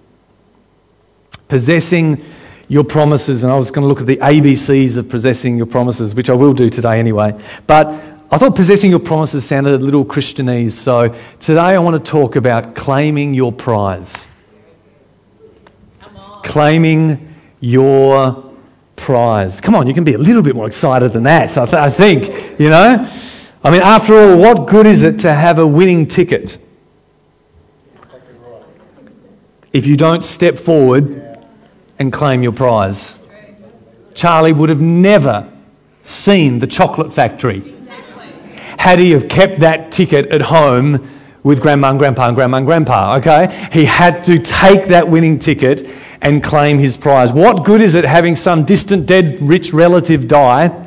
Possessing 1.48 2.24
your 2.70 2.84
promises. 2.84 3.44
And 3.44 3.51
I 3.51 3.58
was 3.58 3.72
going 3.72 3.84
to 3.84 3.88
look 3.88 4.00
at 4.00 4.08
the 4.08 4.18
ABCs 4.18 4.98
of 4.98 5.10
possessing 5.10 5.58
your 5.58 5.65
promises, 5.65 6.15
which 6.15 6.30
I 6.30 6.34
will 6.34 6.53
do 6.53 6.70
today 6.70 7.00
anyway. 7.00 7.39
But 7.68 7.88
I 8.32 8.38
thought 8.38 8.56
possessing 8.56 8.89
your 8.89 9.00
promises 9.00 9.46
sounded 9.46 9.74
a 9.74 9.77
little 9.77 10.06
Christianese. 10.06 10.72
So 10.72 11.13
today 11.39 11.60
I 11.60 11.77
want 11.80 12.03
to 12.03 12.12
talk 12.12 12.36
about 12.36 12.74
claiming 12.74 13.34
your 13.34 13.51
prize. 13.51 14.27
Claiming 16.44 17.36
your 17.60 18.51
prize. 18.96 19.62
Come 19.62 19.75
on, 19.75 19.88
you 19.88 19.94
can 19.94 20.03
be 20.03 20.13
a 20.13 20.18
little 20.18 20.42
bit 20.42 20.56
more 20.56 20.68
excited 20.68 21.13
than 21.13 21.24
that, 21.24 21.58
I, 21.58 21.65
th- 21.65 21.75
I 21.75 21.89
think, 21.89 22.60
you 22.60 22.70
know? 22.70 23.10
I 23.63 23.72
mean, 23.72 23.82
after 23.82 24.13
all, 24.13 24.38
what 24.38 24.67
good 24.67 24.86
is 24.86 25.03
it 25.03 25.20
to 25.20 25.34
have 25.34 25.58
a 25.58 25.65
winning 25.65 26.08
ticket? 26.08 26.58
if 29.74 29.88
you 29.88 29.98
don't 29.98 30.24
step 30.24 30.58
forward 30.58 31.39
and 31.98 32.13
claim 32.13 32.43
your 32.43 32.51
prize. 32.51 33.15
Charlie 34.13 34.53
would 34.53 34.70
have 34.70 34.79
never 34.79 35.51
seen 36.03 36.60
the 36.60 36.67
chocolate 36.67 37.12
factory 37.12 37.72
had 38.77 39.00
he 39.00 39.12
have 39.12 39.27
kept 39.27 39.62
that 39.62 39.91
ticket 39.91 40.27
at 40.27 40.41
home 40.41 41.10
with 41.41 41.62
grandma 41.62 41.89
and 41.89 42.00
grandpa 42.00 42.27
and 42.27 42.36
grandma 42.36 42.58
and 42.58 42.65
grandpa, 42.65 43.15
okay? 43.17 43.70
He 43.72 43.86
had 43.86 44.24
to 44.25 44.38
take 44.39 44.88
that 44.88 45.08
winning 45.08 45.39
ticket 45.39 45.89
and 46.22 46.43
claim 46.43 46.77
his 46.77 46.96
prize. 46.96 47.32
What 47.32 47.65
good 47.65 47.82
is 47.82 47.96
it 47.96 48.05
having 48.05 48.36
some 48.36 48.65
distant 48.65 49.05
dead 49.05 49.41
rich 49.41 49.74
relative 49.74 50.27
die 50.27 50.83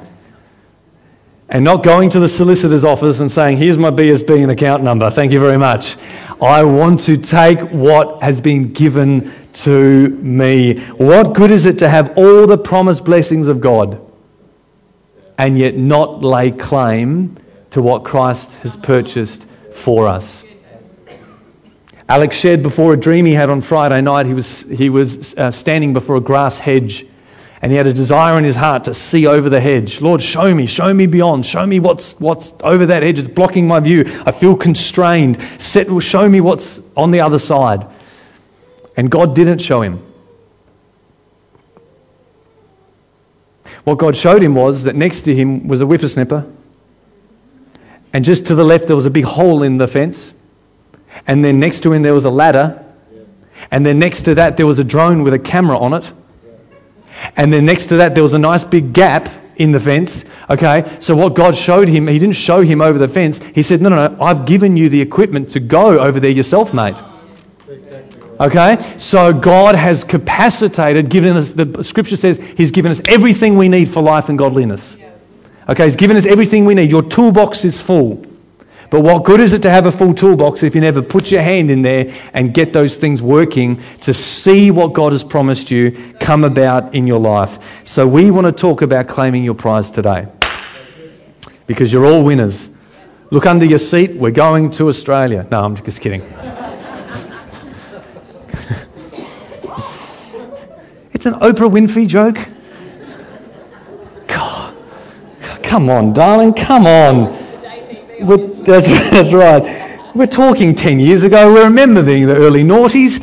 and 1.49 1.65
not 1.65 1.83
going 1.83 2.11
to 2.11 2.21
the 2.21 2.29
solicitor's 2.29 2.85
office 2.85 3.21
and 3.21 3.31
saying, 3.31 3.59
Here's 3.59 3.79
my 3.79 3.91
BSB 3.91 4.43
and 4.43 4.51
account 4.51 4.83
number, 4.83 5.11
thank 5.11 5.33
you 5.33 5.41
very 5.41 5.57
much. 5.57 5.97
I 6.41 6.65
want 6.65 7.01
to 7.03 7.17
take 7.17 7.61
what 7.71 8.23
has 8.23 8.41
been 8.41 8.73
given 8.73 9.33
to 9.55 10.09
me. 10.09 10.81
What 10.97 11.33
good 11.35 11.51
is 11.51 11.65
it 11.65 11.79
to 11.79 11.89
have 11.89 12.17
all 12.19 12.47
the 12.47 12.59
promised 12.59 13.05
blessings 13.05 13.47
of 13.47 13.61
God 13.61 14.01
and 15.39 15.59
yet 15.59 15.77
not 15.77 16.23
lay 16.23 16.51
claim 16.51 17.37
to 17.71 17.81
what 17.81 18.05
Christ 18.05 18.55
has 18.57 18.77
purchased 18.77 19.47
for 19.73 20.07
us? 20.07 20.45
Alex 22.09 22.37
shared 22.37 22.63
before 22.63 22.93
a 22.93 22.97
dream 22.97 23.25
he 23.25 23.33
had 23.33 23.51
on 23.51 23.61
Friday 23.61 24.01
night. 24.01 24.27
He 24.27 24.35
was, 24.35 24.61
he 24.63 24.91
was 24.91 25.35
uh, 25.35 25.51
standing 25.51 25.93
before 25.93 26.17
a 26.17 26.21
grass 26.21 26.59
hedge 26.59 27.07
and 27.63 27.73
he 27.73 27.79
had 27.79 27.87
a 27.87 27.93
desire 27.93 28.37
in 28.37 28.45
his 28.45 28.57
heart 28.57 28.85
to 28.85 28.95
see 28.95 29.27
over 29.27 29.49
the 29.49 29.61
hedge. 29.61 30.01
Lord, 30.01 30.23
show 30.23 30.55
me, 30.55 30.67
show 30.67 30.93
me 30.93 31.07
beyond, 31.07 31.47
show 31.47 31.65
me 31.65 31.81
what's, 31.81 32.13
what's 32.21 32.53
over 32.61 32.87
that 32.87 33.03
hedge. 33.03 33.19
It's 33.19 33.29
blocking 33.29 33.67
my 33.67 33.81
view. 33.81 34.05
I 34.27 34.33
feel 34.33 34.57
constrained. 34.57 35.41
Set, 35.59 35.89
show 36.03 36.29
me 36.29 36.41
what's 36.41 36.81
on 36.97 37.11
the 37.11 37.21
other 37.21 37.39
side. 37.39 37.87
And 38.97 39.11
God 39.11 39.35
didn't 39.35 39.59
show 39.59 39.83
him. 39.83 40.03
What 43.85 43.99
God 43.99 44.17
showed 44.17 44.43
him 44.43 44.55
was 44.55 44.83
that 44.83 44.97
next 44.97 45.23
to 45.23 45.35
him 45.35 45.69
was 45.69 45.81
a 45.81 45.87
whipper 45.87 46.09
snipper. 46.09 46.47
And 48.13 48.25
just 48.25 48.47
to 48.47 48.55
the 48.55 48.65
left, 48.65 48.87
there 48.87 48.97
was 48.97 49.07
a 49.07 49.11
big 49.11 49.25
hole 49.25 49.63
in 49.63 49.79
the 49.79 49.87
fence. 49.87 50.33
And 51.27 51.45
then 51.45 51.59
next 51.61 51.81
to 51.81 51.93
him, 51.93 52.03
there 52.03 52.15
was 52.15 52.25
a 52.25 52.31
ladder. 52.31 52.85
And 53.71 53.87
then 53.87 53.99
next 53.99 54.23
to 54.23 54.35
that, 54.35 54.57
there 54.57 54.67
was 54.67 54.79
a 54.79 54.85
drone 54.85 55.23
with 55.23 55.35
a 55.35 55.39
camera 55.39 55.79
on 55.79 55.95
it. 55.95 56.11
And 57.37 57.53
then 57.53 57.65
next 57.65 57.87
to 57.87 57.97
that, 57.97 58.15
there 58.15 58.23
was 58.23 58.33
a 58.33 58.39
nice 58.39 58.65
big 58.65 58.93
gap 58.93 59.29
in 59.57 59.73
the 59.73 59.81
fence. 59.81 60.25
Okay, 60.51 60.99
so 61.01 61.17
what 61.17 61.35
God 61.35 61.57
showed 61.57 61.89
him, 61.89 62.07
He 62.07 62.19
didn't 62.19 62.37
show 62.37 62.61
him 62.61 62.81
over 62.81 62.99
the 62.99 63.09
fence. 63.09 63.41
He 63.55 63.63
said, 63.63 63.81
No, 63.81 63.89
no, 63.89 64.09
no, 64.09 64.23
I've 64.23 64.45
given 64.45 64.77
you 64.77 64.89
the 64.89 65.01
equipment 65.01 65.51
to 65.53 65.61
go 65.61 65.99
over 65.99 66.21
there 66.21 66.31
yourself, 66.31 66.73
mate. 66.75 67.03
Okay, 68.39 68.77
so 68.99 69.33
God 69.33 69.75
has 69.75 70.05
capacitated, 70.05 71.09
given 71.09 71.37
us, 71.37 71.53
the 71.53 71.83
scripture 71.83 72.17
says 72.17 72.39
He's 72.39 72.71
given 72.71 72.91
us 72.91 73.01
everything 73.09 73.57
we 73.57 73.69
need 73.69 73.89
for 73.89 74.03
life 74.03 74.29
and 74.29 74.39
godliness. 74.39 74.97
Okay, 75.69 75.85
He's 75.85 75.97
given 75.97 76.17
us 76.17 76.27
everything 76.27 76.67
we 76.67 76.75
need. 76.75 76.91
Your 76.91 77.03
toolbox 77.03 77.65
is 77.65 77.81
full. 77.81 78.26
But 78.91 79.01
what 79.01 79.25
good 79.25 79.41
is 79.41 79.53
it 79.53 79.63
to 79.63 79.71
have 79.71 79.87
a 79.87 79.93
full 79.93 80.15
toolbox 80.15 80.63
if 80.63 80.75
you 80.75 80.81
never 80.81 81.03
put 81.03 81.31
your 81.31 81.43
hand 81.43 81.71
in 81.71 81.83
there 81.83 82.15
and 82.35 82.55
get 82.55 82.73
those 82.73 82.97
things 82.97 83.21
working 83.21 83.83
to 84.03 84.15
see 84.15 84.71
what 84.71 84.93
God 84.93 85.13
has 85.13 85.25
promised 85.25 85.71
you 85.71 85.93
come 86.21 86.45
about 86.45 86.95
in 86.95 87.07
your 87.07 87.19
life? 87.19 87.59
So 87.85 88.07
we 88.07 88.31
want 88.31 88.47
to 88.47 88.53
talk 88.53 88.83
about 88.83 89.09
claiming 89.09 89.43
your 89.43 89.55
prize 89.55 89.91
today. 89.91 90.29
Because 91.67 91.93
you're 91.93 92.07
all 92.07 92.23
winners. 92.23 92.71
Look 93.31 93.45
under 93.47 93.67
your 93.67 93.81
seat. 93.81 94.13
We're 94.13 94.31
going 94.31 94.71
to 94.73 94.89
Australia. 94.89 95.49
No, 95.51 95.65
I'm 95.65 95.75
just 95.75 96.01
kidding. 96.01 96.23
it's 101.13 101.27
an 101.27 101.35
Oprah 101.35 101.69
Winfrey 101.69 102.07
joke. 102.07 102.39
God. 104.29 104.77
Come 105.65 105.91
on, 105.91 106.13
darling. 106.13 106.55
Come 106.55 106.87
on. 106.87 107.46
That's, 108.21 108.87
that's 109.11 109.33
right. 109.33 110.15
We're 110.15 110.27
talking 110.27 110.75
10 110.75 111.01
years 111.01 111.25
ago. 111.25 111.53
We 111.53 111.61
remember 111.61 112.03
the, 112.03 112.25
the 112.25 112.37
early 112.37 112.65
noughties. 112.65 113.23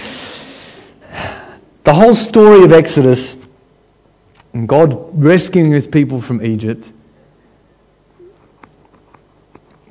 The 1.83 1.93
whole 1.93 2.15
story 2.15 2.63
of 2.63 2.71
Exodus 2.71 3.35
and 4.53 4.69
God 4.69 5.09
rescuing 5.21 5.71
his 5.71 5.87
people 5.87 6.21
from 6.21 6.45
Egypt 6.45 6.91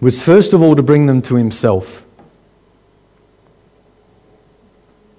was 0.01 0.23
first 0.23 0.53
of 0.53 0.63
all 0.63 0.75
to 0.75 0.83
bring 0.83 1.07
them 1.07 1.23
to 1.23 1.35
himself. 1.35 2.05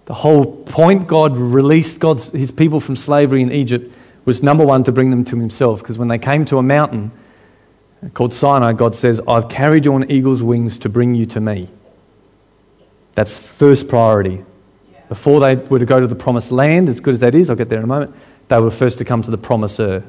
The 0.05 0.13
whole 0.13 0.45
point 0.45 1.07
God 1.07 1.37
released 1.37 1.99
God's, 1.99 2.25
his 2.25 2.51
people 2.51 2.79
from 2.79 2.95
slavery 2.95 3.41
in 3.41 3.51
Egypt 3.51 3.93
was 4.25 4.43
number 4.43 4.65
one 4.65 4.83
to 4.85 4.91
bring 4.91 5.09
them 5.09 5.23
to 5.25 5.37
himself 5.37 5.79
because 5.79 5.97
when 5.97 6.07
they 6.07 6.17
came 6.17 6.45
to 6.45 6.57
a 6.57 6.63
mountain, 6.63 7.11
called 8.13 8.33
Sinai, 8.33 8.73
God 8.73 8.95
says, 8.95 9.21
I've 9.27 9.49
carried 9.49 9.85
you 9.85 9.93
on 9.93 10.09
eagle's 10.09 10.43
wings 10.43 10.77
to 10.79 10.89
bring 10.89 11.15
you 11.15 11.25
to 11.27 11.39
me. 11.39 11.69
That's 13.15 13.37
first 13.37 13.87
priority. 13.87 14.43
Before 15.09 15.39
they 15.39 15.55
were 15.55 15.79
to 15.79 15.85
go 15.85 15.99
to 15.99 16.07
the 16.07 16.15
promised 16.15 16.51
land, 16.51 16.89
as 16.89 16.99
good 16.99 17.13
as 17.13 17.19
that 17.19 17.35
is, 17.35 17.49
I'll 17.49 17.55
get 17.55 17.69
there 17.69 17.77
in 17.77 17.83
a 17.83 17.87
moment, 17.87 18.15
they 18.47 18.59
were 18.59 18.71
first 18.71 18.97
to 18.97 19.05
come 19.05 19.21
to 19.21 19.31
the 19.31 19.37
promiser. 19.37 20.03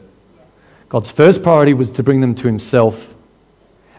God's 0.89 1.11
first 1.11 1.43
priority 1.43 1.75
was 1.75 1.93
to 1.93 2.03
bring 2.03 2.21
them 2.21 2.35
to 2.37 2.47
Himself. 2.47 3.15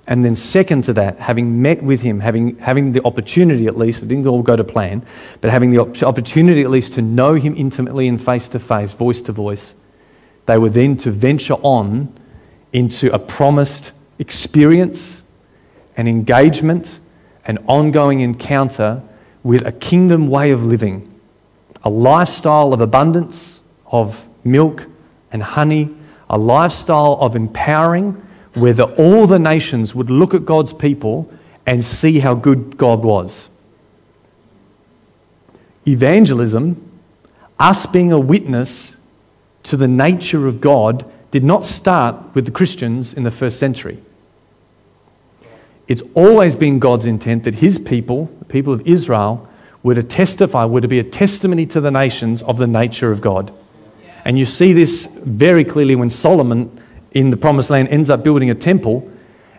And 0.08 0.24
then, 0.24 0.36
second 0.36 0.84
to 0.86 0.94
that, 0.94 1.20
having 1.20 1.62
met 1.62 1.84
with 1.84 2.02
Him, 2.02 2.20
having, 2.20 2.58
having 2.58 2.92
the 2.92 3.04
opportunity 3.06 3.68
at 3.68 3.78
least, 3.78 4.04
it 4.04 4.08
didn't 4.08 4.28
all 4.28 4.44
go 4.44 4.56
to 4.56 4.64
plan, 4.64 5.06
but 5.42 5.52
having 5.52 5.72
the 5.72 5.80
opportunity 5.80 6.62
at 6.62 6.70
least 6.70 6.94
to 6.94 7.02
know 7.02 7.34
Him 7.34 7.56
intimately 7.58 8.08
and 8.08 8.24
face 8.24 8.48
to 8.50 8.60
face, 8.60 8.92
voice 8.92 9.22
to 9.24 9.32
voice, 9.32 9.76
they 10.46 10.58
were 10.58 10.70
then 10.70 10.96
to 10.98 11.12
venture 11.12 11.56
on 11.56 12.14
into 12.76 13.12
a 13.14 13.20
promised 13.20 13.92
experience 14.20 15.24
an 15.98 16.08
engagement 16.08 17.00
an 17.46 17.60
ongoing 17.68 18.22
encounter 18.22 19.02
with 19.44 19.66
a 19.66 19.72
kingdom 19.72 20.28
way 20.28 20.52
of 20.52 20.64
living, 20.64 21.20
a 21.84 21.90
lifestyle 21.90 22.74
of 22.74 22.82
abundance, 22.82 23.62
of 23.86 24.24
milk 24.44 24.88
and 25.32 25.44
honey, 25.44 25.96
a 26.30 26.38
lifestyle 26.38 27.18
of 27.22 27.36
empowering 27.36 28.14
where 28.56 28.74
the, 28.74 28.86
all 28.96 29.28
the 29.28 29.38
nations 29.38 29.94
would 29.94 30.10
look 30.10 30.34
at 30.34 30.46
God's 30.46 30.74
people 30.74 31.32
and 31.66 31.84
see 31.84 32.20
how 32.20 32.34
good 32.34 32.78
God 32.78 33.04
was. 33.04 33.50
Evangelism, 35.88 36.82
us 37.60 37.86
being 37.86 38.12
a 38.12 38.20
witness 38.20 38.96
to 39.64 39.78
the 39.78 39.88
nature 39.88 40.48
of 40.48 40.62
God, 40.62 41.06
did 41.36 41.44
not 41.44 41.66
start 41.66 42.16
with 42.34 42.46
the 42.46 42.52
Christians 42.52 43.14
in 43.14 43.24
the 43.24 43.30
first 43.30 43.60
century. 43.60 44.02
It's 45.90 46.02
always 46.14 46.56
been 46.56 46.80
God's 46.80 47.06
intent 47.06 47.44
that 47.44 47.56
his 47.56 47.78
people, 47.78 48.34
the 48.40 48.46
people 48.46 48.72
of 48.72 48.88
Israel, 48.88 49.46
were 49.84 49.96
to 49.96 50.02
testify, 50.02 50.64
were 50.64 50.80
to 50.80 50.88
be 50.88 51.00
a 51.00 51.04
testimony 51.04 51.66
to 51.66 51.82
the 51.82 51.92
nations 51.92 52.42
of 52.44 52.58
the 52.58 52.68
nature 52.68 53.12
of 53.12 53.20
God. 53.20 53.54
And 54.24 54.40
you 54.40 54.46
see 54.46 54.72
this 54.72 55.08
very 55.26 55.66
clearly 55.66 55.98
when 55.98 56.10
Solomon 56.10 56.82
in 57.12 57.32
the 57.32 57.38
promised 57.38 57.70
land 57.70 57.90
ends 57.90 58.10
up 58.10 58.24
building 58.24 58.50
a 58.50 58.56
temple 58.56 59.12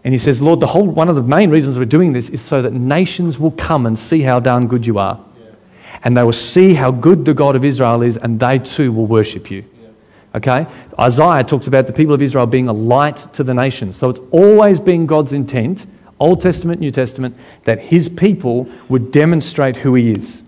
and 0.02 0.14
he 0.14 0.18
says, 0.18 0.40
Lord, 0.40 0.60
the 0.60 0.68
whole 0.68 0.86
one 0.86 1.10
of 1.10 1.16
the 1.16 1.22
main 1.22 1.50
reasons 1.50 1.76
we're 1.76 1.84
doing 1.84 2.14
this 2.14 2.30
is 2.30 2.40
so 2.40 2.62
that 2.62 2.72
nations 2.72 3.38
will 3.38 3.50
come 3.50 3.84
and 3.84 3.98
see 3.98 4.22
how 4.22 4.40
darn 4.40 4.66
good 4.66 4.86
you 4.86 4.96
are. 4.96 5.22
And 6.04 6.16
they 6.16 6.22
will 6.22 6.32
see 6.32 6.72
how 6.72 6.90
good 6.90 7.26
the 7.26 7.34
God 7.34 7.54
of 7.54 7.66
Israel 7.66 8.00
is, 8.00 8.16
and 8.16 8.40
they 8.40 8.60
too 8.60 8.92
will 8.92 9.06
worship 9.06 9.50
you. 9.50 9.62
Okay? 10.36 10.66
Isaiah 11.00 11.42
talks 11.42 11.66
about 11.66 11.86
the 11.86 11.92
people 11.92 12.14
of 12.14 12.20
Israel 12.20 12.46
being 12.46 12.68
a 12.68 12.72
light 12.72 13.32
to 13.34 13.42
the 13.42 13.54
nations. 13.54 13.96
So 13.96 14.10
it's 14.10 14.20
always 14.30 14.78
been 14.78 15.06
God's 15.06 15.32
intent, 15.32 15.86
Old 16.20 16.42
Testament, 16.42 16.80
New 16.80 16.90
Testament, 16.90 17.36
that 17.64 17.78
his 17.78 18.08
people 18.08 18.68
would 18.88 19.10
demonstrate 19.10 19.78
who 19.78 19.94
he 19.94 20.12
is. 20.12 20.42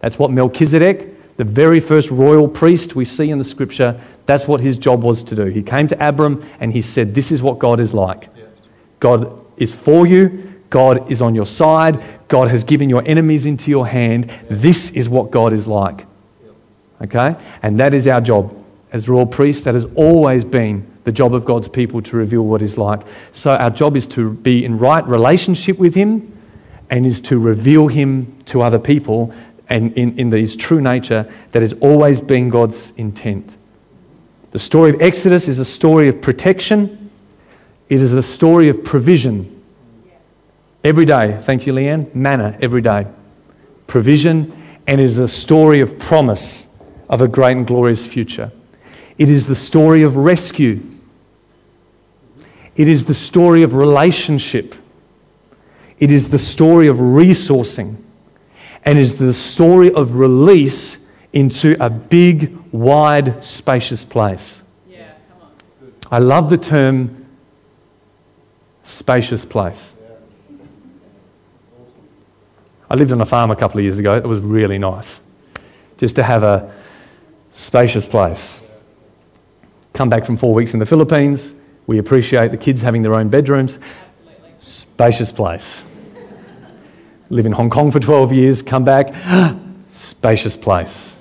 That's 0.00 0.18
what 0.18 0.32
Melchizedek, 0.32 1.36
the 1.36 1.44
very 1.44 1.78
first 1.78 2.10
royal 2.10 2.48
priest 2.48 2.96
we 2.96 3.04
see 3.04 3.30
in 3.30 3.38
the 3.38 3.44
scripture, 3.44 4.00
that's 4.26 4.48
what 4.48 4.60
his 4.60 4.76
job 4.76 5.02
was 5.02 5.22
to 5.24 5.36
do. 5.36 5.44
He 5.44 5.62
came 5.62 5.86
to 5.88 6.08
Abram 6.08 6.44
and 6.58 6.72
he 6.72 6.82
said, 6.82 7.14
This 7.14 7.30
is 7.30 7.40
what 7.40 7.58
God 7.58 7.80
is 7.80 7.94
like. 7.94 8.28
God 8.98 9.44
is 9.56 9.72
for 9.72 10.06
you. 10.06 10.44
God 10.70 11.10
is 11.10 11.22
on 11.22 11.34
your 11.34 11.46
side. 11.46 12.02
God 12.28 12.48
has 12.48 12.64
given 12.64 12.90
your 12.90 13.02
enemies 13.06 13.46
into 13.46 13.70
your 13.70 13.86
hand. 13.86 14.30
This 14.50 14.90
is 14.90 15.08
what 15.08 15.30
God 15.30 15.52
is 15.52 15.66
like. 15.66 16.06
Okay? 17.00 17.36
And 17.62 17.78
that 17.80 17.94
is 17.94 18.06
our 18.06 18.20
job 18.20 18.57
as 18.92 19.08
royal 19.08 19.26
priests, 19.26 19.62
that 19.62 19.74
has 19.74 19.84
always 19.94 20.44
been 20.44 20.86
the 21.04 21.12
job 21.12 21.34
of 21.34 21.44
God's 21.44 21.68
people 21.68 22.02
to 22.02 22.16
reveal 22.16 22.42
what 22.42 22.60
He's 22.60 22.78
like. 22.78 23.00
So 23.32 23.54
our 23.54 23.70
job 23.70 23.96
is 23.96 24.06
to 24.08 24.32
be 24.32 24.64
in 24.64 24.78
right 24.78 25.06
relationship 25.06 25.78
with 25.78 25.94
Him 25.94 26.36
and 26.90 27.06
is 27.06 27.20
to 27.22 27.38
reveal 27.38 27.88
Him 27.88 28.36
to 28.46 28.62
other 28.62 28.78
people 28.78 29.32
and 29.68 29.92
in, 29.94 30.18
in 30.18 30.32
His 30.32 30.56
true 30.56 30.80
nature 30.80 31.30
that 31.52 31.62
has 31.62 31.72
always 31.74 32.20
been 32.20 32.48
God's 32.48 32.92
intent. 32.96 33.56
The 34.50 34.58
story 34.58 34.90
of 34.90 35.02
Exodus 35.02 35.48
is 35.48 35.58
a 35.58 35.64
story 35.64 36.08
of 36.08 36.20
protection, 36.20 37.10
it 37.88 38.02
is 38.02 38.12
a 38.12 38.22
story 38.22 38.68
of 38.68 38.84
provision. 38.84 39.54
Every 40.84 41.04
day, 41.04 41.38
thank 41.42 41.66
you, 41.66 41.72
Leanne, 41.72 42.14
manna 42.14 42.56
every 42.60 42.82
day. 42.82 43.06
Provision 43.86 44.52
and 44.88 45.02
it 45.02 45.04
is 45.04 45.18
a 45.18 45.28
story 45.28 45.80
of 45.80 45.98
promise 45.98 46.66
of 47.10 47.20
a 47.20 47.28
great 47.28 47.56
and 47.56 47.66
glorious 47.66 48.06
future. 48.06 48.50
It 49.18 49.28
is 49.28 49.46
the 49.46 49.54
story 49.54 50.02
of 50.02 50.16
rescue. 50.16 50.80
It 52.76 52.86
is 52.86 53.04
the 53.04 53.14
story 53.14 53.64
of 53.64 53.74
relationship. 53.74 54.74
It 55.98 56.12
is 56.12 56.28
the 56.28 56.38
story 56.38 56.86
of 56.86 56.98
resourcing. 56.98 57.96
And 58.84 58.98
it 58.98 59.02
is 59.02 59.16
the 59.16 59.32
story 59.32 59.92
of 59.92 60.14
release 60.14 60.98
into 61.32 61.76
a 61.84 61.90
big, 61.90 62.56
wide, 62.72 63.44
spacious 63.44 64.04
place. 64.04 64.62
Yeah, 64.88 65.10
come 65.28 65.48
on. 65.48 65.92
I 66.10 66.20
love 66.20 66.48
the 66.48 66.56
term 66.56 67.26
spacious 68.84 69.44
place. 69.44 69.92
I 72.90 72.94
lived 72.94 73.12
on 73.12 73.20
a 73.20 73.26
farm 73.26 73.50
a 73.50 73.56
couple 73.56 73.78
of 73.78 73.84
years 73.84 73.98
ago. 73.98 74.16
It 74.16 74.24
was 74.24 74.40
really 74.40 74.78
nice 74.78 75.20
just 75.98 76.16
to 76.16 76.22
have 76.22 76.42
a 76.42 76.72
spacious 77.52 78.08
place. 78.08 78.60
Come 79.98 80.10
back 80.10 80.24
from 80.24 80.36
four 80.36 80.54
weeks 80.54 80.74
in 80.74 80.78
the 80.78 80.86
Philippines. 80.86 81.52
We 81.88 81.98
appreciate 81.98 82.52
the 82.52 82.56
kids 82.56 82.80
having 82.80 83.02
their 83.02 83.14
own 83.14 83.30
bedrooms. 83.30 83.80
Spacious 84.58 85.32
place. 85.32 85.82
Live 87.30 87.46
in 87.46 87.50
Hong 87.50 87.68
Kong 87.68 87.90
for 87.90 87.98
12 87.98 88.32
years, 88.32 88.62
come 88.62 88.84
back, 88.84 89.12
spacious 89.88 90.56
place. 90.56 91.16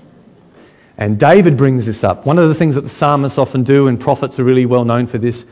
And 0.96 1.20
David 1.20 1.58
brings 1.58 1.88
this 1.88 2.04
up. 2.04 2.28
One 2.28 2.38
of 2.38 2.50
the 2.50 2.54
things 2.54 2.76
that 2.76 2.82
the 2.82 2.90
psalmists 2.92 3.40
often 3.40 3.64
do, 3.64 3.88
and 3.88 4.00
prophets 4.00 4.38
are 4.38 4.44
really 4.44 4.68
well 4.68 4.86
known 4.86 5.08
for 5.08 5.18
this, 5.18 5.48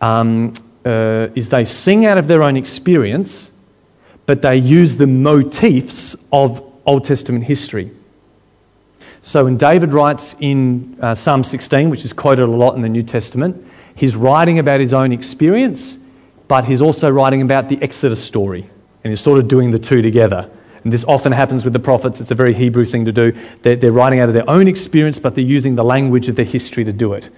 um, 0.00 0.52
uh, 0.84 1.28
is 1.36 1.50
they 1.50 1.64
sing 1.64 2.04
out 2.04 2.18
of 2.18 2.26
their 2.26 2.42
own 2.42 2.56
experience, 2.56 3.52
but 4.26 4.42
they 4.42 4.56
use 4.56 4.96
the 4.96 5.06
motifs 5.06 6.16
of 6.32 6.68
Old 6.84 7.04
Testament 7.04 7.44
history. 7.44 7.92
So 9.26 9.42
when 9.42 9.56
David 9.56 9.92
writes 9.92 10.36
in 10.38 10.98
uh, 11.02 11.16
Psalm 11.16 11.42
16, 11.42 11.90
which 11.90 12.04
is 12.04 12.12
quoted 12.12 12.44
a 12.44 12.46
lot 12.46 12.76
in 12.76 12.82
the 12.82 12.88
New 12.88 13.02
Testament, 13.02 13.66
he's 13.96 14.14
writing 14.14 14.60
about 14.60 14.78
his 14.78 14.92
own 14.92 15.10
experience, 15.10 15.98
but 16.46 16.64
he's 16.64 16.80
also 16.80 17.10
writing 17.10 17.42
about 17.42 17.68
the 17.68 17.76
Exodus 17.82 18.22
story. 18.22 18.70
And 19.02 19.10
he's 19.10 19.20
sort 19.20 19.40
of 19.40 19.48
doing 19.48 19.72
the 19.72 19.80
two 19.80 20.00
together. 20.00 20.48
And 20.84 20.92
this 20.92 21.02
often 21.08 21.32
happens 21.32 21.64
with 21.64 21.72
the 21.72 21.80
prophets. 21.80 22.20
It's 22.20 22.30
a 22.30 22.36
very 22.36 22.54
Hebrew 22.54 22.84
thing 22.84 23.04
to 23.06 23.10
do. 23.10 23.36
They're, 23.62 23.74
they're 23.74 23.90
writing 23.90 24.20
out 24.20 24.28
of 24.28 24.34
their 24.36 24.48
own 24.48 24.68
experience, 24.68 25.18
but 25.18 25.34
they're 25.34 25.42
using 25.42 25.74
the 25.74 25.82
language 25.82 26.28
of 26.28 26.36
their 26.36 26.44
history 26.44 26.84
to 26.84 26.92
do 26.92 27.12
it. 27.12 27.28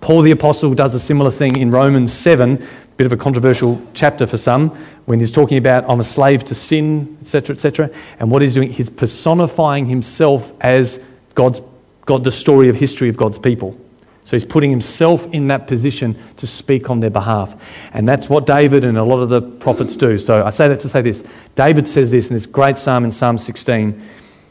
Paul 0.00 0.22
the 0.22 0.30
Apostle 0.30 0.72
does 0.72 0.94
a 0.94 1.00
similar 1.00 1.30
thing 1.30 1.56
in 1.56 1.70
Romans 1.70 2.14
7, 2.14 2.66
bit 2.96 3.04
of 3.04 3.12
a 3.12 3.16
controversial 3.18 3.86
chapter 3.92 4.26
for 4.26 4.38
some, 4.38 4.70
when 5.04 5.20
he's 5.20 5.32
talking 5.32 5.58
about 5.58 5.84
I'm 5.86 6.00
a 6.00 6.04
slave 6.04 6.46
to 6.46 6.54
sin, 6.54 7.18
etc., 7.20 7.54
etc. 7.54 7.90
And 8.20 8.30
what 8.30 8.40
he's 8.40 8.54
doing, 8.54 8.72
he's 8.72 8.88
personifying 8.88 9.84
himself 9.84 10.50
as 10.62 10.98
God's, 11.36 11.60
God, 12.04 12.24
the 12.24 12.32
story 12.32 12.68
of 12.68 12.74
history 12.74 13.08
of 13.08 13.16
God's 13.16 13.38
people. 13.38 13.78
So 14.24 14.36
he's 14.36 14.44
putting 14.44 14.70
himself 14.70 15.24
in 15.32 15.46
that 15.48 15.68
position 15.68 16.20
to 16.38 16.48
speak 16.48 16.90
on 16.90 16.98
their 16.98 17.10
behalf. 17.10 17.54
And 17.92 18.08
that's 18.08 18.28
what 18.28 18.44
David 18.44 18.82
and 18.82 18.98
a 18.98 19.04
lot 19.04 19.20
of 19.20 19.28
the 19.28 19.40
prophets 19.40 19.94
do. 19.94 20.18
So 20.18 20.44
I 20.44 20.50
say 20.50 20.66
that 20.66 20.80
to 20.80 20.88
say 20.88 21.00
this. 21.00 21.22
David 21.54 21.86
says 21.86 22.10
this 22.10 22.28
in 22.28 22.34
this 22.34 22.46
great 22.46 22.76
psalm 22.76 23.04
in 23.04 23.12
Psalm 23.12 23.38
16. 23.38 24.02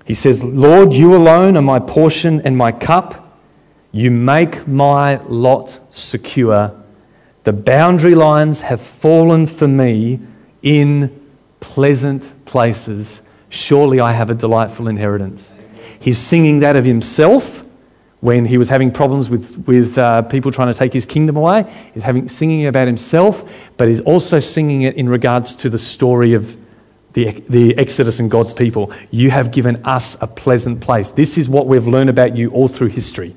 He 0.05 0.13
says, 0.13 0.41
Lord, 0.41 0.93
you 0.93 1.13
alone 1.13 1.57
are 1.57 1.61
my 1.61 1.79
portion 1.79 2.39
and 2.41 2.55
my 2.55 2.71
cup. 2.71 3.37
You 3.91 4.11
make 4.11 4.65
my 4.65 5.17
lot 5.25 5.77
secure. 5.93 6.71
The 7.43 7.51
boundary 7.51 8.15
lines 8.15 8.61
have 8.61 8.79
fallen 8.79 9.45
for 9.45 9.67
me 9.67 10.21
in 10.61 11.21
pleasant 11.59 12.45
places. 12.45 13.21
Surely 13.49 13.99
I 13.99 14.13
have 14.13 14.29
a 14.29 14.35
delightful 14.35 14.87
inheritance. 14.87 15.51
He's 16.05 16.19
singing 16.19 16.59
that 16.59 16.75
of 16.75 16.85
himself 16.85 17.65
when 18.19 18.45
he 18.45 18.59
was 18.59 18.69
having 18.69 18.91
problems 18.91 19.27
with, 19.27 19.57
with 19.65 19.97
uh, 19.97 20.21
people 20.21 20.51
trying 20.51 20.67
to 20.67 20.77
take 20.77 20.93
his 20.93 21.03
kingdom 21.03 21.35
away. 21.35 21.65
He's 21.95 22.03
having, 22.03 22.29
singing 22.29 22.67
about 22.67 22.85
himself, 22.85 23.43
but 23.75 23.87
he's 23.87 24.01
also 24.01 24.39
singing 24.39 24.83
it 24.83 24.97
in 24.97 25.09
regards 25.09 25.55
to 25.55 25.67
the 25.67 25.79
story 25.79 26.35
of 26.35 26.55
the, 27.13 27.31
the 27.49 27.75
Exodus 27.79 28.19
and 28.19 28.29
God's 28.29 28.53
people. 28.53 28.93
You 29.09 29.31
have 29.31 29.49
given 29.49 29.83
us 29.83 30.15
a 30.21 30.27
pleasant 30.27 30.79
place. 30.79 31.09
This 31.09 31.39
is 31.39 31.49
what 31.49 31.65
we've 31.65 31.87
learned 31.87 32.11
about 32.11 32.37
you 32.37 32.51
all 32.51 32.67
through 32.67 32.89
history. 32.89 33.35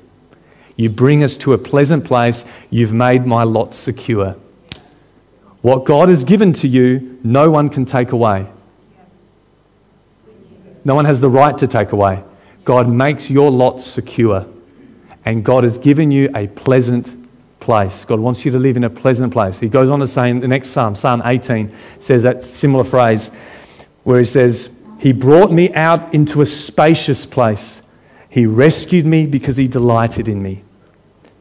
You 0.75 0.91
bring 0.91 1.23
us 1.23 1.37
to 1.37 1.53
a 1.53 1.57
pleasant 1.57 2.05
place. 2.05 2.45
You've 2.69 2.93
made 2.93 3.25
my 3.25 3.45
lot 3.45 3.73
secure. 3.73 4.35
What 5.63 5.85
God 5.85 6.09
has 6.09 6.23
given 6.23 6.53
to 6.53 6.67
you, 6.67 7.19
no 7.23 7.49
one 7.49 7.69
can 7.69 7.85
take 7.85 8.11
away. 8.11 8.47
No 10.85 10.93
one 10.93 11.05
has 11.05 11.19
the 11.19 11.31
right 11.31 11.57
to 11.57 11.65
take 11.65 11.93
away. 11.93 12.25
God 12.69 12.87
makes 12.87 13.31
your 13.31 13.49
lot 13.49 13.81
secure. 13.81 14.45
And 15.25 15.43
God 15.43 15.63
has 15.63 15.79
given 15.79 16.11
you 16.11 16.29
a 16.35 16.45
pleasant 16.45 17.27
place. 17.59 18.05
God 18.05 18.19
wants 18.19 18.45
you 18.45 18.51
to 18.51 18.59
live 18.59 18.77
in 18.77 18.83
a 18.83 18.89
pleasant 18.91 19.33
place. 19.33 19.57
He 19.57 19.67
goes 19.67 19.89
on 19.89 19.97
to 20.01 20.05
say 20.05 20.29
in 20.29 20.39
the 20.39 20.47
next 20.47 20.69
psalm, 20.69 20.93
Psalm 20.93 21.23
18, 21.25 21.75
says 21.97 22.21
that 22.21 22.43
similar 22.43 22.83
phrase 22.83 23.31
where 24.03 24.19
he 24.19 24.25
says, 24.25 24.69
He 24.99 25.13
brought 25.13 25.51
me 25.51 25.73
out 25.73 26.13
into 26.13 26.43
a 26.43 26.45
spacious 26.45 27.25
place. 27.25 27.81
He 28.29 28.45
rescued 28.45 29.07
me 29.07 29.25
because 29.25 29.57
he 29.57 29.67
delighted 29.67 30.27
in 30.27 30.43
me. 30.43 30.63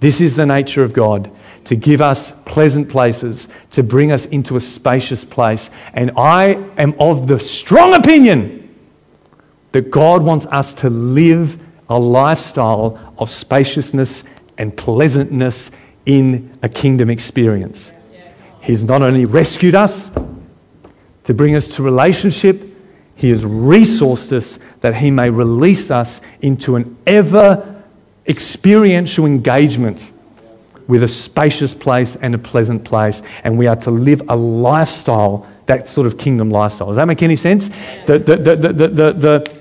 This 0.00 0.22
is 0.22 0.34
the 0.34 0.46
nature 0.46 0.82
of 0.82 0.94
God 0.94 1.30
to 1.64 1.76
give 1.76 2.00
us 2.00 2.32
pleasant 2.46 2.88
places, 2.88 3.48
to 3.72 3.82
bring 3.82 4.12
us 4.12 4.24
into 4.24 4.56
a 4.56 4.62
spacious 4.62 5.26
place. 5.26 5.68
And 5.92 6.10
I 6.16 6.54
am 6.78 6.94
of 6.98 7.26
the 7.26 7.38
strong 7.38 7.92
opinion 7.92 8.67
that 9.72 9.90
God 9.90 10.22
wants 10.22 10.46
us 10.46 10.74
to 10.74 10.90
live 10.90 11.58
a 11.88 11.98
lifestyle 11.98 13.14
of 13.18 13.30
spaciousness 13.30 14.24
and 14.56 14.76
pleasantness 14.76 15.70
in 16.06 16.58
a 16.62 16.68
kingdom 16.68 17.10
experience. 17.10 17.92
He's 18.60 18.82
not 18.82 19.02
only 19.02 19.24
rescued 19.24 19.74
us 19.74 20.10
to 21.24 21.34
bring 21.34 21.54
us 21.54 21.68
to 21.68 21.82
relationship, 21.82 22.64
He 23.14 23.30
has 23.30 23.44
resourced 23.44 24.32
us 24.32 24.58
that 24.80 24.94
He 24.96 25.10
may 25.10 25.30
release 25.30 25.90
us 25.90 26.20
into 26.40 26.76
an 26.76 26.96
ever 27.06 27.82
experiential 28.26 29.26
engagement 29.26 30.12
with 30.86 31.02
a 31.02 31.08
spacious 31.08 31.74
place 31.74 32.16
and 32.16 32.34
a 32.34 32.38
pleasant 32.38 32.84
place. 32.84 33.22
And 33.44 33.58
we 33.58 33.66
are 33.66 33.76
to 33.76 33.90
live 33.90 34.22
a 34.28 34.36
lifestyle, 34.36 35.46
that 35.66 35.86
sort 35.86 36.06
of 36.06 36.18
kingdom 36.18 36.50
lifestyle. 36.50 36.88
Does 36.88 36.96
that 36.96 37.06
make 37.06 37.22
any 37.22 37.36
sense? 37.36 37.68
The, 38.06 38.18
the, 38.18 38.36
the, 38.36 38.56
the, 38.56 39.12
the, 39.12 39.57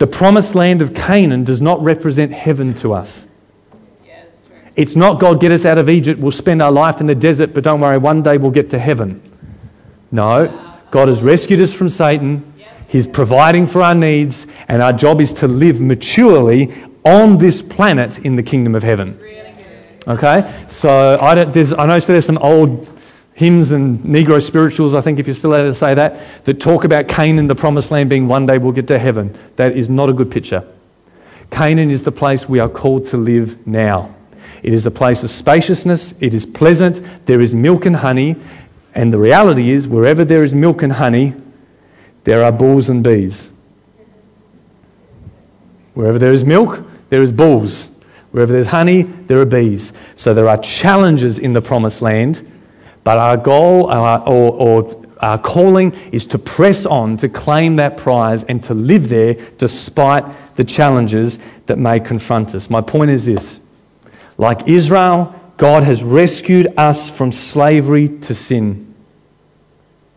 the, 0.00 0.06
promised 0.06 0.54
land 0.54 0.82
of 0.82 0.94
Canaan 0.94 1.44
does 1.44 1.62
not 1.62 1.80
represent 1.82 2.32
heaven 2.32 2.74
to 2.74 2.92
us. 2.94 3.26
Yeah. 4.04 4.24
It's 4.74 4.96
not 4.96 5.20
God 5.20 5.40
get 5.40 5.52
us 5.52 5.64
out 5.64 5.78
of 5.78 5.88
Egypt, 5.88 6.20
we'll 6.20 6.32
spend 6.32 6.60
our 6.60 6.72
life 6.72 7.00
in 7.00 7.06
the 7.06 7.14
desert, 7.14 7.54
but 7.54 7.62
don't 7.62 7.80
worry, 7.80 7.98
one 7.98 8.22
day 8.22 8.36
we'll 8.36 8.50
get 8.50 8.70
to 8.70 8.78
heaven. 8.78 9.22
No, 10.10 10.48
God 10.90 11.08
has 11.08 11.22
rescued 11.22 11.60
us 11.60 11.72
from 11.72 11.88
Satan. 11.88 12.46
He's 12.88 13.06
providing 13.06 13.68
for 13.68 13.82
our 13.82 13.94
needs, 13.94 14.48
and 14.66 14.82
our 14.82 14.92
job 14.92 15.20
is 15.20 15.32
to 15.34 15.46
live 15.46 15.80
maturely 15.80 16.74
on 17.04 17.38
this 17.38 17.62
planet 17.62 18.18
in 18.18 18.34
the 18.34 18.42
kingdom 18.42 18.74
of 18.74 18.82
heaven. 18.82 19.20
Okay? 20.08 20.64
So 20.68 21.18
I, 21.20 21.36
don't, 21.36 21.54
there's, 21.54 21.72
I 21.72 21.86
know 21.86 22.00
so 22.00 22.12
there's 22.12 22.26
some 22.26 22.38
old 22.38 22.99
hymns 23.40 23.72
and 23.72 23.98
Negro 24.00 24.42
spirituals, 24.42 24.92
I 24.92 25.00
think 25.00 25.18
if 25.18 25.26
you're 25.26 25.34
still 25.34 25.54
allowed 25.54 25.62
to 25.62 25.72
say 25.72 25.94
that, 25.94 26.44
that 26.44 26.60
talk 26.60 26.84
about 26.84 27.08
Canaan, 27.08 27.46
the 27.46 27.54
promised 27.54 27.90
land, 27.90 28.10
being 28.10 28.28
one 28.28 28.44
day 28.44 28.58
we'll 28.58 28.72
get 28.72 28.86
to 28.88 28.98
heaven. 28.98 29.34
That 29.56 29.74
is 29.74 29.88
not 29.88 30.10
a 30.10 30.12
good 30.12 30.30
picture. 30.30 30.62
Canaan 31.50 31.90
is 31.90 32.02
the 32.02 32.12
place 32.12 32.46
we 32.46 32.58
are 32.58 32.68
called 32.68 33.06
to 33.06 33.16
live 33.16 33.66
now. 33.66 34.14
It 34.62 34.74
is 34.74 34.84
a 34.84 34.90
place 34.90 35.22
of 35.22 35.30
spaciousness, 35.30 36.12
it 36.20 36.34
is 36.34 36.44
pleasant, 36.44 37.00
there 37.24 37.40
is 37.40 37.54
milk 37.54 37.86
and 37.86 37.96
honey, 37.96 38.36
and 38.94 39.10
the 39.10 39.16
reality 39.16 39.70
is, 39.70 39.88
wherever 39.88 40.22
there 40.22 40.44
is 40.44 40.52
milk 40.52 40.82
and 40.82 40.92
honey, 40.92 41.32
there 42.24 42.44
are 42.44 42.52
bulls 42.52 42.90
and 42.90 43.02
bees. 43.02 43.50
Wherever 45.94 46.18
there 46.18 46.34
is 46.34 46.44
milk, 46.44 46.84
there 47.08 47.22
is 47.22 47.32
bulls. 47.32 47.88
Wherever 48.32 48.52
there's 48.52 48.66
honey, 48.66 49.02
there 49.04 49.40
are 49.40 49.46
bees. 49.46 49.94
So 50.16 50.34
there 50.34 50.46
are 50.46 50.58
challenges 50.58 51.38
in 51.38 51.54
the 51.54 51.62
promised 51.62 52.02
land, 52.02 52.46
but 53.04 53.18
our 53.18 53.36
goal 53.36 53.90
our, 53.90 54.20
or, 54.28 54.52
or 54.52 55.04
our 55.20 55.38
calling 55.38 55.92
is 56.12 56.26
to 56.26 56.38
press 56.38 56.86
on, 56.86 57.16
to 57.18 57.28
claim 57.28 57.76
that 57.76 57.96
prize, 57.96 58.42
and 58.44 58.62
to 58.64 58.74
live 58.74 59.08
there 59.08 59.34
despite 59.58 60.24
the 60.56 60.64
challenges 60.64 61.38
that 61.66 61.78
may 61.78 62.00
confront 62.00 62.54
us. 62.54 62.70
My 62.70 62.80
point 62.80 63.10
is 63.10 63.26
this 63.26 63.60
like 64.38 64.66
Israel, 64.66 65.34
God 65.58 65.82
has 65.82 66.02
rescued 66.02 66.72
us 66.78 67.10
from 67.10 67.32
slavery 67.32 68.08
to 68.20 68.34
sin, 68.34 68.94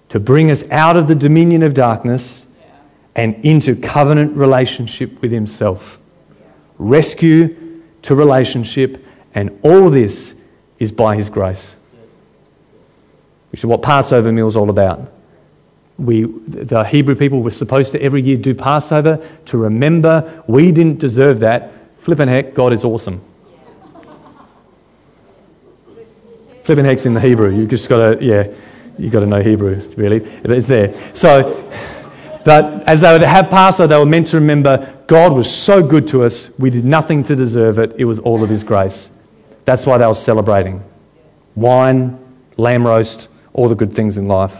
to 0.10 0.19
bring 0.19 0.50
us 0.50 0.63
out 0.72 0.96
of 0.96 1.08
the 1.08 1.15
dominion 1.15 1.63
of 1.63 1.74
darkness 1.74 2.46
and 3.15 3.36
into 3.46 3.76
covenant 3.76 4.36
relationship 4.38 5.22
with 5.22 5.32
Himself. 5.32 6.00
Rescue 6.78 7.82
to 8.04 8.15
relationship, 8.15 9.06
and 9.36 9.60
all 9.63 9.89
this 9.89 10.34
is 10.80 10.91
by 10.91 11.17
His 11.17 11.30
grace, 11.30 11.76
which 13.54 13.60
is 13.60 13.68
what 13.68 13.84
Passover 13.84 14.32
meal 14.32 14.48
is 14.48 14.56
all 14.56 14.72
about. 14.72 15.12
We, 16.00 16.24
the 16.24 16.84
Hebrew 16.84 17.13
people 17.13 17.44
were 17.44 17.52
supposed 17.52 17.92
to 17.92 18.02
every 18.02 18.20
year 18.24 18.36
do 18.36 18.56
Passover 18.56 19.24
to 19.46 19.58
remember 19.60 20.44
we 20.48 20.72
didn't 20.72 20.98
deserve 20.98 21.39
that. 21.42 21.72
Flippin' 22.00 22.28
heck, 22.28 22.56
God 22.56 22.74
is 22.74 22.84
awesome. 22.84 23.22
Flippin' 26.63 26.84
heck's 26.84 27.06
in 27.06 27.13
the 27.13 27.20
Hebrew. 27.20 27.56
You 27.56 27.68
just 27.68 27.88
got 27.88 28.18
to, 28.18 28.26
yeah, 28.26 28.52
you 28.98 29.12
got 29.12 29.20
to 29.20 29.28
know 29.28 29.44
Hebrew, 29.44 29.88
really. 29.98 30.18
It's 30.44 30.66
there. 30.66 30.96
So, 31.13 31.72
but 32.44 32.89
as 32.89 33.02
they 33.02 33.13
would 33.13 33.22
have 33.22 33.52
Passover, 33.52 33.88
they 33.88 34.00
were 34.00 34.06
meant 34.08 34.30
to 34.30 34.38
remember 34.38 34.98
God 35.06 35.34
was 35.34 35.54
so 35.54 35.84
good 35.84 36.08
to 36.08 36.24
us. 36.24 36.50
We 36.58 36.72
did 36.72 36.86
nothing 36.86 37.22
to 37.22 37.36
deserve 37.36 37.78
it. 37.78 37.94
It 38.00 38.06
was 38.06 38.18
all 38.18 38.42
of 38.42 38.50
His 38.50 38.63
grace. 38.63 39.12
That's 39.66 39.86
why 39.86 40.00
they 40.00 40.08
were 40.08 40.16
celebrating. 40.16 40.84
Wine, 41.56 42.18
lamb 42.58 42.88
roast, 42.88 43.28
all 43.54 43.70
the 43.70 43.76
good 43.76 43.94
things 43.94 44.18
in 44.18 44.28
life. 44.28 44.56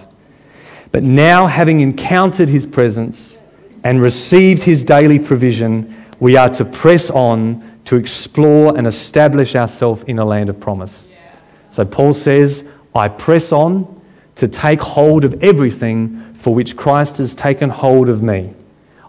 But 0.92 1.04
now, 1.04 1.48
having 1.48 1.82
encountered 1.82 2.50
His 2.50 2.66
presence 2.66 3.40
and 3.84 4.02
received 4.02 4.64
His 4.64 4.84
daily 4.84 5.20
provision, 5.20 6.06
we 6.20 6.38
are 6.38 6.50
to 6.50 6.64
press 6.64 7.10
on 7.10 7.80
to 7.86 7.96
explore 7.98 8.78
and 8.78 8.88
establish 8.88 9.56
ourselves 9.56 10.04
in 10.04 10.20
a 10.20 10.26
land 10.26 10.50
of 10.50 10.60
promise. 10.60 11.08
So 11.70 11.84
Paul 11.84 12.14
says, 12.14 12.64
I 12.96 13.08
press 13.08 13.52
on 13.52 14.02
to 14.36 14.48
take 14.48 14.80
hold 14.80 15.26
of 15.26 15.44
everything 15.44 16.36
for 16.36 16.54
which 16.54 16.76
Christ 16.76 17.18
has 17.18 17.34
taken 17.34 17.70
hold 17.70 18.10
of 18.10 18.22
me. 18.22 18.54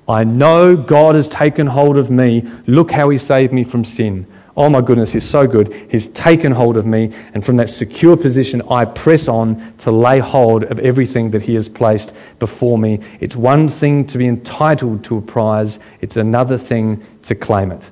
I 0.09 0.25
know 0.25 0.77
God 0.77 1.15
has 1.15 1.29
taken 1.29 1.67
hold 1.67 1.97
of 1.97 2.11
me. 2.11 2.51
Look 2.67 2.91
how 2.91 3.09
he 3.11 3.19
saved 3.19 3.53
me 3.53 3.65
from 3.65 3.85
sin. 3.85 4.27
Oh 4.57 4.69
my 4.69 4.81
goodness, 4.81 5.13
he's 5.13 5.29
so 5.29 5.47
good. 5.47 5.73
He's 5.91 6.07
taken 6.09 6.53
hold 6.53 6.77
of 6.77 6.87
me, 6.87 7.13
and 7.35 7.45
from 7.45 7.57
that 7.57 7.71
secure 7.71 8.17
position, 8.17 8.63
I 8.71 8.85
press 8.85 9.27
on 9.27 9.75
to 9.79 9.91
lay 9.91 10.21
hold 10.21 10.65
of 10.65 10.79
everything 10.79 11.31
that 11.33 11.43
he 11.43 11.55
has 11.55 11.69
placed 11.69 12.13
before 12.39 12.79
me. 12.79 13.01
It's 13.19 13.35
one 13.35 13.69
thing 13.69 14.07
to 14.07 14.19
be 14.19 14.29
entitled 14.29 15.03
to 15.05 15.19
a 15.19 15.21
prize, 15.21 15.81
it's 16.01 16.17
another 16.17 16.57
thing 16.57 17.05
to 17.23 17.35
claim 17.35 17.73
it 17.73 17.91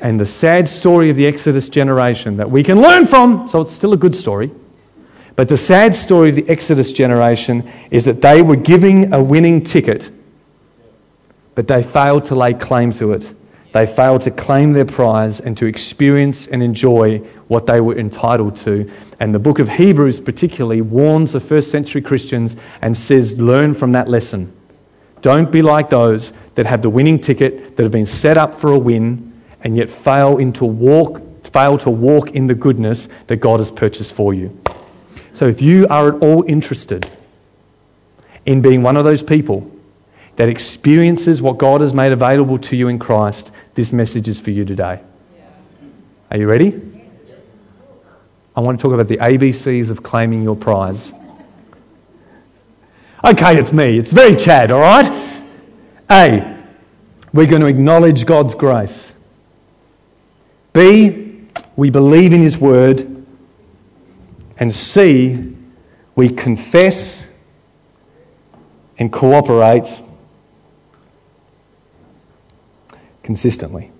and 0.00 0.20
the 0.20 0.26
sad 0.26 0.68
story 0.68 1.10
of 1.10 1.16
the 1.16 1.26
Exodus 1.26 1.68
generation 1.68 2.36
that 2.36 2.50
we 2.50 2.62
can 2.62 2.80
learn 2.80 3.06
from, 3.06 3.48
so 3.48 3.60
it's 3.60 3.72
still 3.72 3.92
a 3.92 3.96
good 3.96 4.14
story. 4.14 4.50
But 5.34 5.48
the 5.48 5.56
sad 5.56 5.94
story 5.94 6.30
of 6.30 6.36
the 6.36 6.48
Exodus 6.48 6.92
generation 6.92 7.70
is 7.90 8.04
that 8.04 8.22
they 8.22 8.42
were 8.42 8.56
giving 8.56 9.12
a 9.12 9.22
winning 9.22 9.62
ticket, 9.62 10.10
but 11.54 11.66
they 11.68 11.82
failed 11.82 12.24
to 12.26 12.34
lay 12.34 12.54
claim 12.54 12.92
to 12.92 13.12
it. 13.12 13.35
They 13.76 13.84
failed 13.84 14.22
to 14.22 14.30
claim 14.30 14.72
their 14.72 14.86
prize 14.86 15.38
and 15.38 15.54
to 15.58 15.66
experience 15.66 16.46
and 16.46 16.62
enjoy 16.62 17.18
what 17.48 17.66
they 17.66 17.82
were 17.82 17.94
entitled 17.94 18.56
to. 18.64 18.90
And 19.20 19.34
the 19.34 19.38
book 19.38 19.58
of 19.58 19.68
Hebrews, 19.68 20.18
particularly, 20.18 20.80
warns 20.80 21.32
the 21.32 21.40
first 21.40 21.70
century 21.70 22.00
Christians 22.00 22.56
and 22.80 22.96
says, 22.96 23.36
Learn 23.36 23.74
from 23.74 23.92
that 23.92 24.08
lesson. 24.08 24.50
Don't 25.20 25.52
be 25.52 25.60
like 25.60 25.90
those 25.90 26.32
that 26.54 26.64
have 26.64 26.80
the 26.80 26.88
winning 26.88 27.20
ticket, 27.20 27.76
that 27.76 27.82
have 27.82 27.92
been 27.92 28.06
set 28.06 28.38
up 28.38 28.58
for 28.58 28.72
a 28.72 28.78
win, 28.78 29.42
and 29.60 29.76
yet 29.76 29.90
fail, 29.90 30.38
into 30.38 30.64
walk, 30.64 31.20
fail 31.44 31.76
to 31.76 31.90
walk 31.90 32.30
in 32.30 32.46
the 32.46 32.54
goodness 32.54 33.10
that 33.26 33.36
God 33.36 33.60
has 33.60 33.70
purchased 33.70 34.14
for 34.14 34.32
you. 34.32 34.58
So 35.34 35.48
if 35.48 35.60
you 35.60 35.86
are 35.88 36.14
at 36.14 36.22
all 36.22 36.44
interested 36.44 37.10
in 38.46 38.62
being 38.62 38.82
one 38.82 38.96
of 38.96 39.04
those 39.04 39.22
people 39.22 39.70
that 40.36 40.48
experiences 40.48 41.42
what 41.42 41.58
God 41.58 41.80
has 41.80 41.92
made 41.92 42.12
available 42.12 42.58
to 42.60 42.76
you 42.76 42.88
in 42.88 42.98
Christ, 42.98 43.50
this 43.76 43.92
message 43.92 44.26
is 44.26 44.40
for 44.40 44.50
you 44.50 44.64
today. 44.64 45.00
Are 46.30 46.38
you 46.38 46.48
ready? 46.48 46.82
I 48.56 48.60
want 48.60 48.80
to 48.80 48.82
talk 48.82 48.94
about 48.94 49.06
the 49.06 49.18
ABCs 49.18 49.90
of 49.90 50.02
claiming 50.02 50.42
your 50.42 50.56
prize. 50.56 51.12
Okay, 53.22 53.58
it's 53.58 53.74
me. 53.74 53.98
It's 53.98 54.12
very 54.12 54.34
Chad, 54.34 54.70
all 54.70 54.80
right? 54.80 55.12
A, 56.10 56.56
we're 57.34 57.46
going 57.46 57.60
to 57.60 57.68
acknowledge 57.68 58.24
God's 58.24 58.54
grace. 58.54 59.12
B, 60.72 61.42
we 61.76 61.90
believe 61.90 62.32
in 62.32 62.40
His 62.40 62.56
Word. 62.56 63.26
And 64.56 64.72
C, 64.72 65.54
we 66.14 66.30
confess 66.30 67.26
and 68.98 69.12
cooperate 69.12 70.00
consistently. 73.26 73.90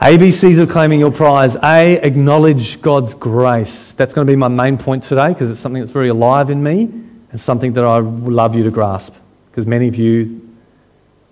ABCs 0.00 0.58
of 0.58 0.68
claiming 0.68 0.98
your 0.98 1.12
prize. 1.12 1.56
A, 1.62 1.98
acknowledge 1.98 2.80
God's 2.80 3.14
grace. 3.14 3.92
That's 3.92 4.14
going 4.14 4.26
to 4.26 4.32
be 4.32 4.36
my 4.36 4.48
main 4.48 4.78
point 4.78 5.02
today 5.02 5.28
because 5.28 5.50
it's 5.50 5.60
something 5.60 5.82
that's 5.82 5.92
very 5.92 6.08
alive 6.08 6.48
in 6.48 6.62
me 6.62 6.84
and 7.30 7.40
something 7.40 7.74
that 7.74 7.84
I 7.84 8.00
would 8.00 8.32
love 8.32 8.54
you 8.54 8.64
to 8.64 8.70
grasp 8.70 9.14
because 9.50 9.66
many 9.66 9.86
of 9.86 9.96
you 9.96 10.40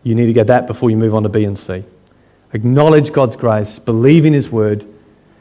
you 0.03 0.15
need 0.15 0.27
to 0.27 0.33
get 0.33 0.47
that 0.47 0.67
before 0.67 0.91
you 0.91 0.97
move 0.97 1.15
on 1.15 1.23
to 1.25 1.29
B 1.29 1.45
and 1.45 1.59
C. 1.59 1.85
Acknowledge 2.53 3.13
God's 3.13 3.37
grace, 3.37 3.79
believe 3.79 4.25
in 4.25 4.33
His 4.33 4.51
word, 4.51 4.87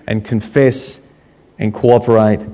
and 0.06 0.24
confess 0.24 1.00
and 1.58 1.74
cooperate 1.74 2.46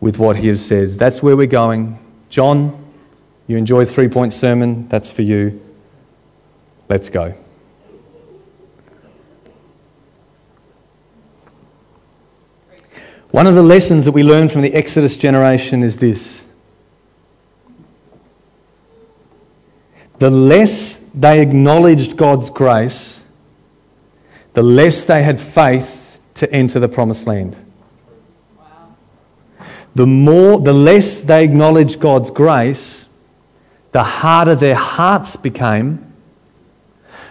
with 0.00 0.18
what 0.18 0.36
He 0.36 0.48
has 0.48 0.64
said. 0.64 0.98
That's 0.98 1.22
where 1.22 1.36
we're 1.36 1.46
going. 1.46 1.98
John, 2.28 2.87
you 3.48 3.56
enjoy 3.56 3.84
three 3.84 4.08
point 4.08 4.32
sermon. 4.32 4.86
That's 4.88 5.10
for 5.10 5.22
you. 5.22 5.60
Let's 6.88 7.08
go. 7.10 7.34
One 13.30 13.46
of 13.46 13.54
the 13.54 13.62
lessons 13.62 14.04
that 14.04 14.12
we 14.12 14.22
learn 14.22 14.48
from 14.48 14.62
the 14.62 14.72
Exodus 14.72 15.16
generation 15.16 15.82
is 15.82 15.96
this 15.96 16.44
the 20.18 20.30
less 20.30 21.00
they 21.14 21.40
acknowledged 21.40 22.16
God's 22.16 22.50
grace, 22.50 23.22
the 24.54 24.62
less 24.62 25.04
they 25.04 25.22
had 25.22 25.40
faith 25.40 26.18
to 26.34 26.52
enter 26.52 26.80
the 26.80 26.88
promised 26.88 27.26
land. 27.26 27.56
The 29.94 30.06
more, 30.06 30.60
the 30.60 30.72
less 30.72 31.22
they 31.22 31.44
acknowledged 31.44 31.98
God's 31.98 32.30
grace, 32.30 33.06
the 33.92 34.02
harder 34.02 34.54
their 34.54 34.74
hearts 34.74 35.36
became, 35.36 36.04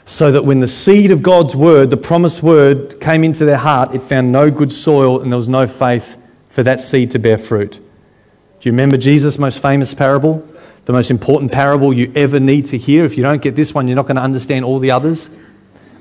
so 0.05 0.31
that 0.31 0.45
when 0.45 0.59
the 0.59 0.67
seed 0.67 1.11
of 1.11 1.21
God's 1.21 1.55
word, 1.55 1.89
the 1.89 1.97
promised 1.97 2.41
word, 2.41 2.99
came 3.01 3.23
into 3.23 3.45
their 3.45 3.57
heart, 3.57 3.93
it 3.93 4.03
found 4.03 4.31
no 4.31 4.49
good 4.49 4.71
soil 4.71 5.21
and 5.21 5.31
there 5.31 5.37
was 5.37 5.49
no 5.49 5.67
faith 5.67 6.17
for 6.51 6.63
that 6.63 6.79
seed 6.79 7.11
to 7.11 7.19
bear 7.19 7.37
fruit. 7.37 7.73
Do 7.73 8.69
you 8.69 8.71
remember 8.71 8.97
Jesus' 8.97 9.37
most 9.37 9.61
famous 9.61 9.93
parable? 9.93 10.47
the 10.87 10.93
most 10.93 11.11
important 11.11 11.51
parable 11.51 11.91
you 11.91 12.09
ever 12.15 12.39
need 12.39 12.65
to 12.67 12.77
hear. 12.77 13.03
If 13.03 13.17
you 13.17 13.23
don't 13.23 13.41
get 13.41 13.57
this 13.57 13.73
one, 13.73 13.89
you're 13.89 13.97
not 13.97 14.07
going 14.07 14.15
to 14.15 14.21
understand 14.21 14.63
all 14.63 14.79
the 14.79 14.91
others. 14.91 15.29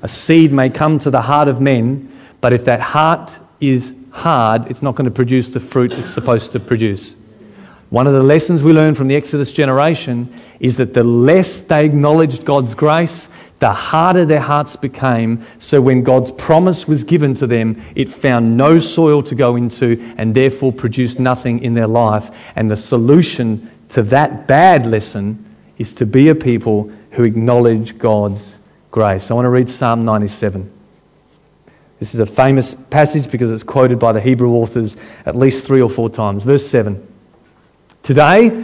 A 0.01 0.07
seed 0.07 0.53
may 0.53 0.69
come 0.69 0.97
to 0.99 1.11
the 1.11 1.21
heart 1.21 1.49
of 1.49 1.59
men, 1.59 2.09
but 2.39 2.53
if 2.53 2.63
that 2.65 2.79
heart 2.79 3.29
is 3.59 3.93
hard, 4.11 4.71
it's 4.71 4.81
not 4.81 4.95
going 4.95 5.03
to 5.03 5.11
produce 5.11 5.49
the 5.49 5.59
fruit 5.59 5.91
it's 5.91 6.09
supposed 6.09 6.53
to 6.53 6.61
produce. 6.61 7.17
One 7.89 8.05
of 8.05 8.13
the 8.13 8.23
lessons 8.23 8.63
we 8.63 8.73
learn 8.73 8.95
from 8.95 9.07
the 9.07 9.15
Exodus 9.15 9.53
generation 9.53 10.33
is 10.59 10.77
that 10.77 10.93
the 10.93 11.03
less 11.03 11.61
they 11.61 11.85
acknowledged 11.85 12.43
God's 12.43 12.75
grace, 12.75 13.29
the 13.59 13.71
harder 13.71 14.25
their 14.25 14.41
hearts 14.41 14.75
became. 14.75 15.45
So 15.59 15.81
when 15.81 16.03
God's 16.03 16.31
promise 16.31 16.87
was 16.87 17.05
given 17.05 17.33
to 17.35 17.47
them, 17.47 17.81
it 17.95 18.09
found 18.09 18.57
no 18.57 18.79
soil 18.79 19.23
to 19.23 19.35
go 19.35 19.55
into 19.55 20.13
and 20.17 20.35
therefore 20.35 20.73
produced 20.73 21.17
nothing 21.19 21.63
in 21.63 21.75
their 21.75 21.87
life. 21.87 22.29
And 22.55 22.69
the 22.69 22.77
solution 22.77 23.71
to 23.89 24.03
that 24.03 24.47
bad 24.47 24.85
lesson 24.85 25.45
is 25.77 25.93
to 25.93 26.05
be 26.05 26.27
a 26.27 26.35
people 26.35 26.91
who 27.11 27.23
acknowledge 27.23 27.97
God's 27.97 28.57
grace. 28.91 29.31
I 29.31 29.33
want 29.33 29.45
to 29.45 29.49
read 29.49 29.69
Psalm 29.69 30.03
97. 30.03 30.73
This 31.99 32.13
is 32.13 32.19
a 32.19 32.25
famous 32.25 32.75
passage 32.75 33.31
because 33.31 33.49
it's 33.49 33.63
quoted 33.63 33.97
by 33.97 34.11
the 34.11 34.21
Hebrew 34.21 34.51
authors 34.51 34.97
at 35.25 35.35
least 35.35 35.65
three 35.65 35.81
or 35.81 35.89
four 35.89 36.09
times. 36.09 36.43
Verse 36.43 36.67
7. 36.67 37.07
Today, 38.07 38.63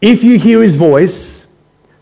if 0.00 0.24
you 0.24 0.38
hear 0.38 0.62
his 0.62 0.74
voice, 0.74 1.44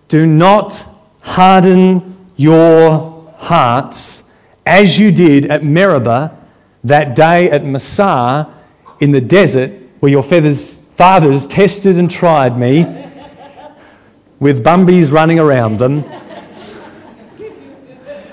do 0.06 0.24
not 0.24 0.86
harden 1.18 2.28
your 2.36 3.34
hearts 3.36 4.22
as 4.64 4.96
you 4.96 5.10
did 5.10 5.46
at 5.46 5.64
Meribah 5.64 6.38
that 6.84 7.16
day 7.16 7.50
at 7.50 7.64
Massah 7.64 8.54
in 9.00 9.10
the 9.10 9.20
desert 9.20 9.72
where 9.98 10.12
your 10.12 10.22
feathers 10.22 10.74
fathers 10.94 11.46
tested 11.46 11.98
and 11.98 12.08
tried 12.08 12.56
me 12.56 12.84
with 14.38 14.62
bumbies 14.62 15.10
running 15.10 15.40
around 15.40 15.78
them. 15.78 16.02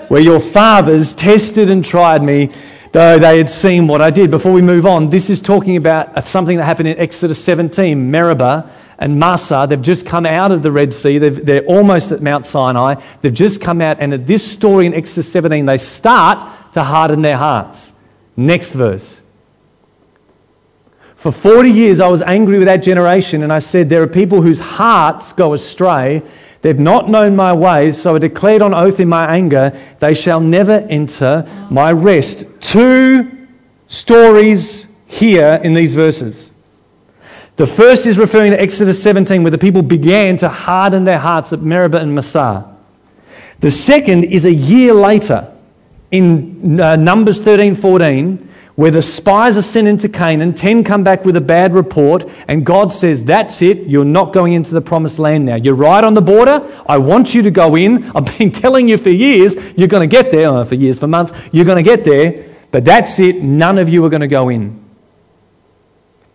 Where 0.06 0.22
your 0.22 0.38
fathers 0.38 1.14
tested 1.14 1.68
and 1.68 1.84
tried 1.84 2.22
me, 2.22 2.52
though 2.96 3.18
they 3.18 3.36
had 3.36 3.50
seen 3.50 3.86
what 3.86 4.00
I 4.00 4.08
did. 4.08 4.30
Before 4.30 4.52
we 4.52 4.62
move 4.62 4.86
on, 4.86 5.10
this 5.10 5.28
is 5.28 5.38
talking 5.38 5.76
about 5.76 6.26
something 6.26 6.56
that 6.56 6.64
happened 6.64 6.88
in 6.88 6.98
Exodus 6.98 7.44
17. 7.44 8.10
Meribah 8.10 8.70
and 8.98 9.20
Massah, 9.20 9.66
they've 9.68 9.82
just 9.82 10.06
come 10.06 10.24
out 10.24 10.50
of 10.50 10.62
the 10.62 10.72
Red 10.72 10.94
Sea. 10.94 11.18
they 11.18 11.28
they're 11.28 11.64
almost 11.66 12.10
at 12.10 12.22
Mount 12.22 12.46
Sinai. 12.46 12.94
They've 13.20 13.34
just 13.34 13.60
come 13.60 13.82
out, 13.82 13.98
and 14.00 14.14
at 14.14 14.26
this 14.26 14.50
story 14.50 14.86
in 14.86 14.94
Exodus 14.94 15.30
17, 15.30 15.66
they 15.66 15.76
start 15.76 16.72
to 16.72 16.82
harden 16.82 17.20
their 17.20 17.36
hearts. 17.36 17.92
Next 18.34 18.72
verse. 18.72 19.20
For 21.16 21.32
40 21.32 21.68
years, 21.68 22.00
I 22.00 22.08
was 22.08 22.22
angry 22.22 22.56
with 22.56 22.66
that 22.66 22.78
generation, 22.78 23.42
and 23.42 23.52
I 23.52 23.58
said, 23.58 23.90
There 23.90 24.02
are 24.02 24.06
people 24.06 24.40
whose 24.40 24.60
hearts 24.60 25.32
go 25.32 25.52
astray. 25.52 26.22
They've 26.62 26.78
not 26.78 27.08
known 27.08 27.36
my 27.36 27.52
ways, 27.52 28.00
so 28.00 28.16
I 28.16 28.18
declared 28.18 28.62
on 28.62 28.74
oath 28.74 28.98
in 29.00 29.08
my 29.08 29.26
anger, 29.26 29.78
They 30.00 30.14
shall 30.14 30.40
never 30.40 30.86
enter 30.88 31.48
my 31.70 31.92
rest. 31.92 32.44
Two 32.60 33.46
stories 33.88 34.88
here 35.06 35.60
in 35.62 35.74
these 35.74 35.92
verses. 35.92 36.52
The 37.56 37.66
first 37.66 38.06
is 38.06 38.18
referring 38.18 38.52
to 38.52 38.60
Exodus 38.60 39.02
17, 39.02 39.42
where 39.42 39.50
the 39.50 39.58
people 39.58 39.82
began 39.82 40.36
to 40.38 40.48
harden 40.48 41.04
their 41.04 41.18
hearts 41.18 41.52
at 41.52 41.62
Meribah 41.62 41.98
and 41.98 42.14
Massah. 42.14 42.76
The 43.60 43.70
second 43.70 44.24
is 44.24 44.44
a 44.44 44.52
year 44.52 44.92
later 44.92 45.50
in 46.10 46.78
uh, 46.78 46.96
Numbers 46.96 47.40
13 47.40 47.74
14, 47.74 48.48
where 48.76 48.90
the 48.90 49.02
spies 49.02 49.56
are 49.56 49.62
sent 49.62 49.88
into 49.88 50.08
Canaan. 50.08 50.54
Ten 50.54 50.84
come 50.84 51.02
back 51.02 51.24
with 51.24 51.34
a 51.36 51.40
bad 51.40 51.74
report, 51.74 52.28
and 52.46 52.64
God 52.64 52.92
says, 52.92 53.24
That's 53.24 53.62
it, 53.62 53.86
you're 53.88 54.04
not 54.04 54.32
going 54.32 54.52
into 54.52 54.72
the 54.72 54.80
promised 54.80 55.18
land 55.18 55.46
now. 55.46 55.56
You're 55.56 55.74
right 55.74 56.04
on 56.04 56.14
the 56.14 56.22
border. 56.22 56.62
I 56.86 56.98
want 56.98 57.34
you 57.34 57.42
to 57.42 57.50
go 57.50 57.74
in. 57.74 58.04
I've 58.14 58.38
been 58.38 58.52
telling 58.52 58.88
you 58.88 58.98
for 58.98 59.10
years, 59.10 59.56
you're 59.76 59.88
going 59.88 60.08
to 60.08 60.14
get 60.14 60.30
there, 60.30 60.48
oh, 60.48 60.64
for 60.64 60.76
years, 60.76 60.98
for 60.98 61.08
months, 61.08 61.32
you're 61.50 61.64
going 61.64 61.82
to 61.82 61.90
get 61.90 62.04
there, 62.04 62.54
but 62.70 62.84
that's 62.84 63.18
it, 63.18 63.42
none 63.42 63.78
of 63.78 63.88
you 63.88 64.04
are 64.04 64.10
going 64.10 64.20
to 64.20 64.28
go 64.28 64.50
in. 64.50 64.84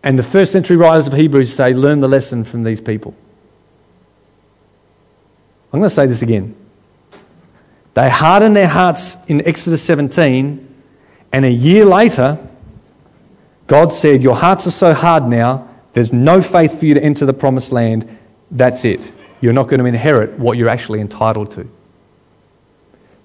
And 0.03 0.17
the 0.17 0.23
first 0.23 0.51
century 0.51 0.77
writers 0.77 1.05
of 1.05 1.13
Hebrews 1.13 1.53
say, 1.53 1.73
Learn 1.73 1.99
the 1.99 2.09
lesson 2.09 2.43
from 2.43 2.63
these 2.63 2.81
people. 2.81 3.13
I'm 5.71 5.79
going 5.79 5.89
to 5.89 5.95
say 5.95 6.07
this 6.07 6.21
again. 6.21 6.55
They 7.93 8.09
hardened 8.09 8.55
their 8.55 8.67
hearts 8.67 9.15
in 9.27 9.45
Exodus 9.47 9.81
17, 9.83 10.70
and 11.31 11.45
a 11.45 11.51
year 11.51 11.85
later, 11.85 12.37
God 13.67 13.91
said, 13.91 14.21
Your 14.21 14.35
hearts 14.35 14.67
are 14.67 14.71
so 14.71 14.93
hard 14.93 15.27
now, 15.27 15.69
there's 15.93 16.13
no 16.13 16.41
faith 16.41 16.79
for 16.79 16.85
you 16.85 16.93
to 16.93 17.03
enter 17.03 17.25
the 17.25 17.33
promised 17.33 17.71
land. 17.71 18.17
That's 18.49 18.85
it. 18.85 19.11
You're 19.39 19.53
not 19.53 19.67
going 19.67 19.79
to 19.79 19.85
inherit 19.85 20.37
what 20.37 20.57
you're 20.57 20.69
actually 20.69 21.01
entitled 21.01 21.51
to. 21.51 21.69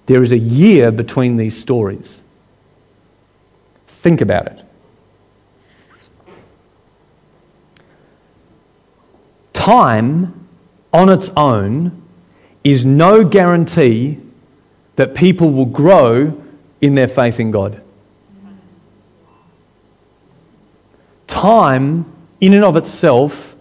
There 0.05 0.23
is 0.23 0.31
a 0.31 0.37
year 0.37 0.91
between 0.91 1.37
these 1.37 1.57
stories. 1.57 2.21
Think 3.87 4.21
about 4.21 4.47
it. 4.47 4.63
Time 9.53 10.47
on 10.93 11.09
its 11.09 11.29
own 11.35 12.03
is 12.63 12.85
no 12.85 13.23
guarantee 13.23 14.19
that 14.95 15.13
people 15.13 15.51
will 15.51 15.65
grow 15.65 16.41
in 16.79 16.95
their 16.95 17.07
faith 17.07 17.39
in 17.39 17.51
God. 17.51 17.81
Time, 21.37 22.11
in 22.41 22.53
and 22.53 22.63
of 22.63 22.75
itself, 22.75 23.55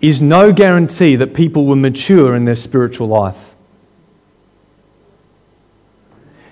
is 0.00 0.20
no 0.20 0.52
guarantee 0.52 1.14
that 1.14 1.32
people 1.32 1.64
will 1.64 1.76
mature 1.76 2.34
in 2.34 2.44
their 2.44 2.56
spiritual 2.56 3.06
life. 3.06 3.54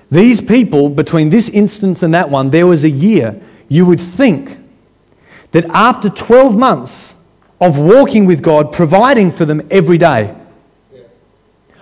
These 0.08 0.40
people, 0.40 0.88
between 0.88 1.30
this 1.30 1.48
instance 1.48 2.04
and 2.04 2.14
that 2.14 2.30
one, 2.30 2.50
there 2.50 2.68
was 2.68 2.84
a 2.84 2.88
year. 2.88 3.40
You 3.66 3.86
would 3.86 4.00
think 4.00 4.56
that 5.50 5.64
after 5.64 6.08
12 6.08 6.56
months 6.56 7.16
of 7.60 7.76
walking 7.76 8.24
with 8.24 8.40
God, 8.40 8.72
providing 8.72 9.32
for 9.32 9.44
them 9.44 9.66
every 9.72 9.98
day, 9.98 10.32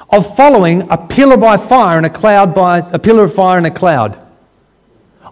of 0.09 0.35
following 0.37 0.89
a 0.91 0.97
pillar 0.97 1.37
by 1.37 1.59
fire 1.59 1.99
and 1.99 2.07
a 2.07 2.11
cloud 2.11 2.55
by 2.55 2.79
a 2.79 2.99
pillar 2.99 3.25
of 3.25 3.35
fire 3.35 3.59
and 3.59 3.67
a 3.67 3.71
cloud, 3.71 4.19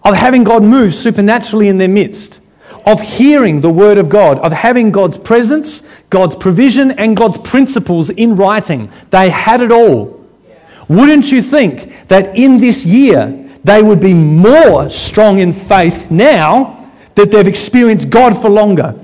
of 0.05 0.15
having 0.15 0.45
God 0.45 0.63
move 0.63 0.95
supernaturally 0.95 1.69
in 1.69 1.79
their 1.79 1.89
midst, 1.89 2.41
of 2.87 3.01
hearing 3.01 3.61
the 3.61 3.71
word 3.71 3.99
of 3.99 4.09
God, 4.09 4.39
of 4.41 4.53
having 4.53 4.91
God's 4.91 5.17
presence, 5.17 5.83
God's 6.11 6.35
provision, 6.35 6.91
and 6.93 7.17
God's 7.17 7.39
principles 7.39 8.11
in 8.11 8.37
writing. 8.37 8.91
They 9.11 9.31
had 9.31 9.61
it 9.61 9.73
all. 9.73 10.25
Wouldn't 10.89 11.33
you 11.33 11.41
think 11.41 12.09
that 12.09 12.37
in 12.37 12.59
this 12.59 12.85
year 12.85 13.51
they 13.65 13.83
would 13.83 14.01
be 14.01 14.13
more 14.13 14.91
strong 14.91 15.39
in 15.39 15.55
faith 15.55 16.11
now 16.11 16.91
that 17.15 17.31
they've 17.31 17.47
experienced 17.47 18.11
God 18.11 18.41
for 18.41 18.51
longer? 18.51 18.95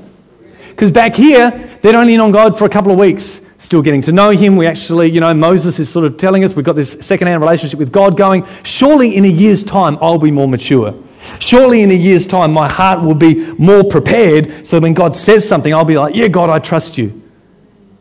Because 0.69 0.91
back 0.91 1.15
here, 1.15 1.79
they'd 1.83 1.95
only 1.95 2.17
known 2.17 2.33
God 2.33 2.59
for 2.59 2.67
a 2.67 2.69
couple 2.69 2.93
of 2.93 2.99
weeks 2.99 3.41
still 3.59 3.83
getting 3.83 4.01
to 4.03 4.13
know 4.13 4.31
him. 4.31 4.57
We 4.57 4.67
actually, 4.67 5.11
you 5.11 5.21
know, 5.21 5.33
Moses 5.35 5.79
is 5.79 5.89
sort 5.89 6.07
of 6.07 6.17
telling 6.17 6.45
us 6.45 6.55
we've 6.55 6.65
got 6.65 6.77
this 6.77 6.93
second-hand 7.01 7.41
relationship 7.43 7.79
with 7.79 7.93
God 7.93 8.17
going. 8.17 8.47
Surely 8.63 9.17
in 9.17 9.25
a 9.27 9.29
year's 9.29 9.63
time, 9.63 9.99
I'll 10.01 10.19
be 10.19 10.31
more 10.31 10.49
mature. 10.49 10.95
Surely 11.39 11.83
in 11.83 11.91
a 11.91 11.95
year's 11.95 12.27
time, 12.27 12.53
my 12.53 12.71
heart 12.73 13.03
will 13.03 13.15
be 13.15 13.53
more 13.53 13.85
prepared 13.85 14.67
so 14.67 14.81
when 14.81 14.95
God 14.95 15.15
says 15.15 15.47
something, 15.47 15.73
I'll 15.73 15.85
be 15.85 15.97
like, 15.97 16.15
yeah, 16.15 16.29
God, 16.29 16.51
I 16.51 16.59
trust 16.59 16.99
you. 16.99 17.21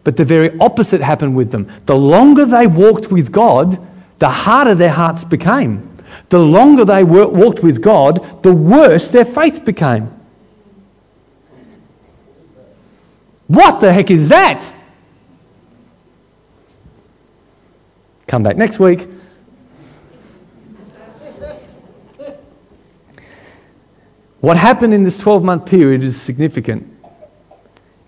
But 0.03 0.15
the 0.15 0.25
very 0.25 0.57
opposite 0.59 1.01
happened 1.01 1.35
with 1.35 1.51
them. 1.51 1.71
The 1.85 1.95
longer 1.95 2.45
they 2.45 2.67
walked 2.67 3.11
with 3.11 3.31
God, 3.31 3.85
the 4.19 4.29
harder 4.29 4.75
their 4.75 4.89
hearts 4.89 5.23
became. 5.23 5.85
The 6.29 6.39
longer 6.39 6.85
they 6.85 7.03
walked 7.03 7.63
with 7.63 7.81
God, 7.81 8.43
the 8.43 8.53
worse 8.53 9.09
their 9.09 9.25
faith 9.25 9.65
became. 9.65 10.11
What 13.47 13.79
the 13.79 13.91
heck 13.91 14.11
is 14.11 14.29
that? 14.29 14.71
Come 18.27 18.43
back 18.43 18.57
next 18.57 18.79
week. 18.79 19.07
What 24.41 24.57
happened 24.57 24.93
in 24.93 25.03
this 25.03 25.17
12 25.17 25.43
month 25.43 25.65
period 25.65 26.03
is 26.03 26.19
significant. 26.19 26.87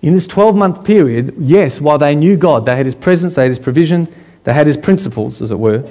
In 0.02 0.14
this 0.14 0.26
12 0.28 0.56
month 0.56 0.84
period, 0.84 1.36
yes, 1.38 1.82
while 1.82 1.98
they 1.98 2.16
knew 2.16 2.38
God, 2.38 2.66
they 2.66 2.76
had 2.76 2.86
His 2.86 2.96
presence, 2.96 3.36
they 3.36 3.44
had 3.44 3.52
His 3.52 3.60
provision, 3.60 4.08
they 4.44 4.54
had 4.54 4.66
His 4.66 4.78
principles, 4.78 5.42
as 5.42 5.52
it 5.52 5.60
were, 5.60 5.88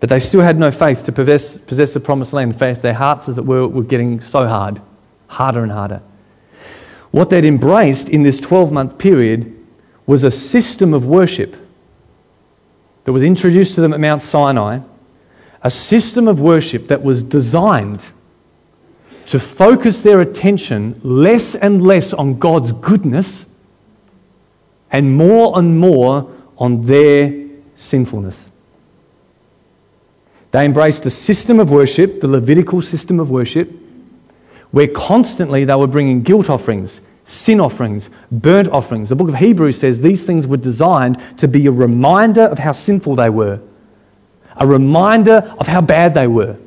but 0.00 0.08
they 0.08 0.18
still 0.18 0.40
had 0.40 0.58
no 0.58 0.70
faith 0.70 1.04
to 1.04 1.12
possess, 1.12 1.58
possess 1.58 1.92
the 1.92 2.00
promised 2.00 2.32
land. 2.32 2.52
In 2.52 2.58
fact, 2.58 2.82
their 2.82 2.94
hearts, 2.94 3.28
as 3.28 3.38
it 3.38 3.44
were, 3.44 3.68
were 3.68 3.82
getting 3.82 4.20
so 4.20 4.48
hard, 4.48 4.80
harder 5.26 5.62
and 5.62 5.70
harder. 5.70 6.02
What 7.10 7.28
they'd 7.28 7.44
embraced 7.44 8.08
in 8.08 8.22
this 8.22 8.40
12 8.40 8.72
month 8.72 8.98
period 8.98 9.56
was 10.06 10.24
a 10.24 10.30
system 10.30 10.94
of 10.94 11.04
worship 11.04 11.56
that 13.04 13.12
was 13.12 13.22
introduced 13.22 13.74
to 13.74 13.80
them 13.80 13.92
at 13.92 14.00
Mount 14.00 14.22
Sinai, 14.22 14.80
a 15.62 15.70
system 15.70 16.26
of 16.26 16.40
worship 16.40 16.88
that 16.88 17.02
was 17.02 17.22
designed 17.22 18.04
to 19.30 19.38
focus 19.38 20.00
their 20.00 20.20
attention 20.20 21.00
less 21.04 21.54
and 21.54 21.86
less 21.86 22.12
on 22.12 22.36
God's 22.40 22.72
goodness 22.72 23.46
and 24.90 25.16
more 25.16 25.56
and 25.56 25.78
more 25.78 26.28
on 26.58 26.84
their 26.84 27.46
sinfulness. 27.76 28.44
They 30.50 30.64
embraced 30.64 31.06
a 31.06 31.10
system 31.10 31.60
of 31.60 31.70
worship, 31.70 32.20
the 32.20 32.26
Levitical 32.26 32.82
system 32.82 33.20
of 33.20 33.30
worship, 33.30 33.70
where 34.72 34.88
constantly 34.88 35.64
they 35.64 35.76
were 35.76 35.86
bringing 35.86 36.24
guilt 36.24 36.50
offerings, 36.50 37.00
sin 37.24 37.60
offerings, 37.60 38.10
burnt 38.32 38.66
offerings. 38.70 39.10
The 39.10 39.14
book 39.14 39.28
of 39.28 39.36
Hebrews 39.36 39.78
says 39.78 40.00
these 40.00 40.24
things 40.24 40.44
were 40.44 40.56
designed 40.56 41.22
to 41.38 41.46
be 41.46 41.66
a 41.66 41.70
reminder 41.70 42.42
of 42.42 42.58
how 42.58 42.72
sinful 42.72 43.14
they 43.14 43.30
were, 43.30 43.60
a 44.56 44.66
reminder 44.66 45.54
of 45.60 45.68
how 45.68 45.82
bad 45.82 46.14
they 46.14 46.26
were, 46.26 46.58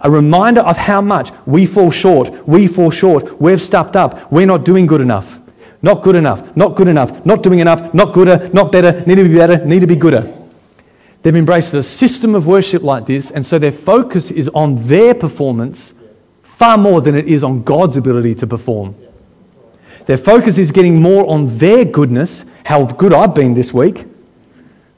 a 0.00 0.10
reminder 0.10 0.62
of 0.62 0.76
how 0.76 1.00
much 1.00 1.30
we 1.46 1.66
fall 1.66 1.90
short, 1.90 2.48
we 2.48 2.66
fall 2.66 2.90
short, 2.90 3.40
we've 3.40 3.60
stuffed 3.60 3.96
up, 3.96 4.32
we're 4.32 4.46
not 4.46 4.64
doing 4.64 4.86
good 4.86 5.00
enough. 5.00 5.38
Not 5.82 6.02
good 6.02 6.14
enough, 6.14 6.56
not 6.56 6.76
good 6.76 6.86
enough, 6.86 7.26
not 7.26 7.42
doing 7.42 7.58
enough, 7.58 7.92
not 7.92 8.14
gooder, 8.14 8.48
not 8.52 8.70
better, 8.70 9.04
need 9.04 9.16
to 9.16 9.28
be 9.28 9.34
better, 9.34 9.64
need 9.64 9.80
to 9.80 9.86
be 9.88 9.96
gooder. 9.96 10.32
They've 11.22 11.34
embraced 11.34 11.74
a 11.74 11.82
system 11.82 12.34
of 12.36 12.46
worship 12.46 12.82
like 12.82 13.06
this, 13.06 13.32
and 13.32 13.44
so 13.44 13.58
their 13.58 13.72
focus 13.72 14.30
is 14.30 14.48
on 14.48 14.86
their 14.86 15.12
performance 15.12 15.92
far 16.42 16.78
more 16.78 17.00
than 17.00 17.16
it 17.16 17.26
is 17.26 17.42
on 17.42 17.64
God's 17.64 17.96
ability 17.96 18.36
to 18.36 18.46
perform. 18.46 18.94
Their 20.06 20.18
focus 20.18 20.58
is 20.58 20.70
getting 20.70 21.00
more 21.00 21.28
on 21.28 21.58
their 21.58 21.84
goodness, 21.84 22.44
how 22.64 22.84
good 22.84 23.12
I've 23.12 23.34
been 23.34 23.54
this 23.54 23.72
week. 23.72 24.04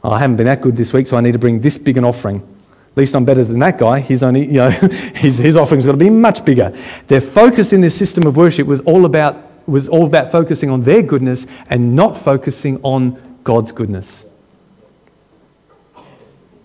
Oh, 0.02 0.10
I 0.10 0.18
haven't 0.18 0.36
been 0.36 0.46
that 0.46 0.60
good 0.60 0.76
this 0.76 0.92
week, 0.92 1.06
so 1.06 1.16
I 1.16 1.22
need 1.22 1.32
to 1.32 1.38
bring 1.38 1.60
this 1.60 1.78
big 1.78 1.96
an 1.96 2.04
offering. 2.04 2.46
At 2.94 2.98
least 2.98 3.16
I'm 3.16 3.24
better 3.24 3.42
than 3.42 3.58
that 3.58 3.76
guy. 3.76 3.98
He's 3.98 4.22
only, 4.22 4.46
you 4.46 4.52
know, 4.52 4.70
his, 5.16 5.38
his 5.38 5.56
offering's 5.56 5.84
got 5.84 5.92
to 5.92 5.98
be 5.98 6.10
much 6.10 6.44
bigger. 6.44 6.72
Their 7.08 7.20
focus 7.20 7.72
in 7.72 7.80
this 7.80 7.96
system 7.96 8.24
of 8.24 8.36
worship 8.36 8.68
was 8.68 8.80
all 8.82 9.04
about 9.04 9.50
was 9.66 9.88
all 9.88 10.04
about 10.04 10.30
focusing 10.30 10.70
on 10.70 10.82
their 10.82 11.02
goodness 11.02 11.46
and 11.70 11.96
not 11.96 12.16
focusing 12.16 12.78
on 12.82 13.38
God's 13.44 13.72
goodness. 13.72 14.24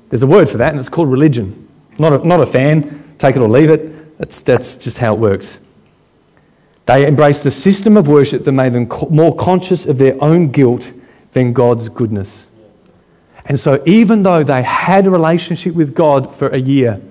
There's 0.10 0.22
a 0.22 0.28
word 0.28 0.50
for 0.50 0.58
that, 0.58 0.70
and 0.70 0.80
it's 0.80 0.90
called 0.90 1.10
religion. 1.10 1.68
Not 1.98 2.14
a, 2.14 2.28
not 2.28 2.42
a 2.42 2.46
fan, 2.46 3.16
take 3.18 3.36
it 3.36 3.40
or 3.40 3.50
leave 3.50 3.70
it. 3.70 4.18
That's, 4.18 4.42
that's 4.42 4.76
just 4.76 4.98
how 4.98 5.14
it 5.14 5.20
works. 5.20 5.60
They 6.88 7.08
embraced 7.08 7.46
a 7.46 7.52
system 7.52 7.96
of 7.98 8.08
worship 8.08 8.44
that 8.44 8.52
made 8.52 8.74
them 8.74 8.90
more 9.10 9.36
conscious 9.36 9.86
of 9.86 9.98
their 9.98 10.22
own 10.24 10.50
guilt 10.50 10.92
than 11.34 11.54
God's 11.54 11.88
goodness. 11.88 12.48
And 13.50 13.60
so, 13.60 13.82
even 13.88 14.22
though 14.22 14.44
they 14.44 14.62
had 14.62 15.08
a 15.08 15.10
relationship 15.10 15.74
with 15.74 15.96
God 15.96 16.36
for 16.36 16.50
a 16.50 16.58
year, 16.58 17.02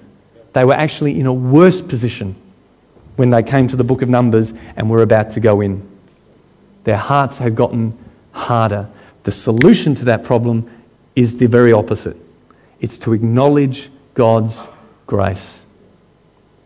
they 0.53 0.65
were 0.65 0.75
actually 0.75 1.19
in 1.19 1.27
a 1.27 1.33
worse 1.33 1.83
position 1.83 2.37
when 3.17 3.31
they 3.31 3.43
came 3.43 3.67
to 3.69 3.77
the 3.77 3.83
book 3.83 4.03
of 4.03 4.09
Numbers 4.09 4.55
and 4.77 4.89
were 4.89 5.03
about 5.03 5.33
to 5.33 5.41
go 5.41 5.61
in. 5.61 5.87
Their 6.85 6.97
hearts 6.97 7.39
had 7.39 7.57
gotten 7.57 7.99
harder. 8.31 8.89
The 9.25 9.33
solution 9.33 9.97
to 9.97 10.05
that 10.07 10.23
problem 10.23 10.71
is 11.17 11.37
the 11.37 11.47
very 11.47 11.73
opposite 11.73 12.17
it's 12.81 12.97
to 12.99 13.13
acknowledge 13.13 13.91
God's 14.15 14.65
grace. 15.09 15.63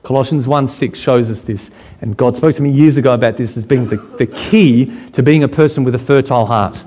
Colossians 0.02 0.46
1 0.46 0.68
6 0.68 0.98
shows 0.98 1.30
us 1.30 1.42
this. 1.42 1.70
And 2.02 2.14
God 2.14 2.36
spoke 2.36 2.54
to 2.56 2.62
me 2.62 2.70
years 2.70 2.98
ago 2.98 3.14
about 3.14 3.38
this 3.38 3.56
as 3.56 3.64
being 3.64 3.88
the, 3.88 3.96
the 3.96 4.26
key 4.26 4.92
to 5.12 5.22
being 5.22 5.42
a 5.42 5.48
person 5.48 5.84
with 5.84 5.94
a 5.94 5.98
fertile 5.98 6.44
heart. 6.44 6.82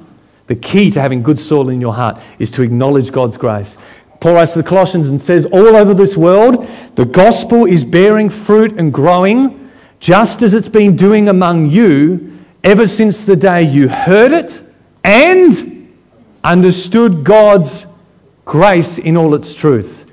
The 0.47 0.55
key 0.55 0.91
to 0.91 1.01
having 1.01 1.23
good 1.23 1.39
soil 1.39 1.69
in 1.69 1.81
your 1.81 1.93
heart 1.93 2.21
is 2.39 2.51
to 2.51 2.61
acknowledge 2.61 3.11
God's 3.11 3.37
grace. 3.37 3.77
Paul 4.19 4.35
writes 4.35 4.53
to 4.53 4.59
the 4.59 4.67
Colossians 4.67 5.09
and 5.09 5.21
says, 5.21 5.45
All 5.45 5.75
over 5.75 5.93
this 5.93 6.15
world, 6.15 6.67
the 6.95 7.05
gospel 7.05 7.65
is 7.65 7.83
bearing 7.83 8.29
fruit 8.29 8.77
and 8.77 8.93
growing, 8.93 9.71
just 9.99 10.41
as 10.41 10.53
it's 10.53 10.69
been 10.69 10.95
doing 10.95 11.29
among 11.29 11.69
you 11.69 12.37
ever 12.63 12.87
since 12.87 13.21
the 13.21 13.35
day 13.35 13.63
you 13.63 13.87
heard 13.87 14.31
it 14.31 14.63
and 15.03 15.93
understood 16.43 17.23
God's 17.23 17.85
grace 18.45 18.97
in 18.97 19.17
all 19.17 19.35
its 19.35 19.53
truth. 19.53 20.05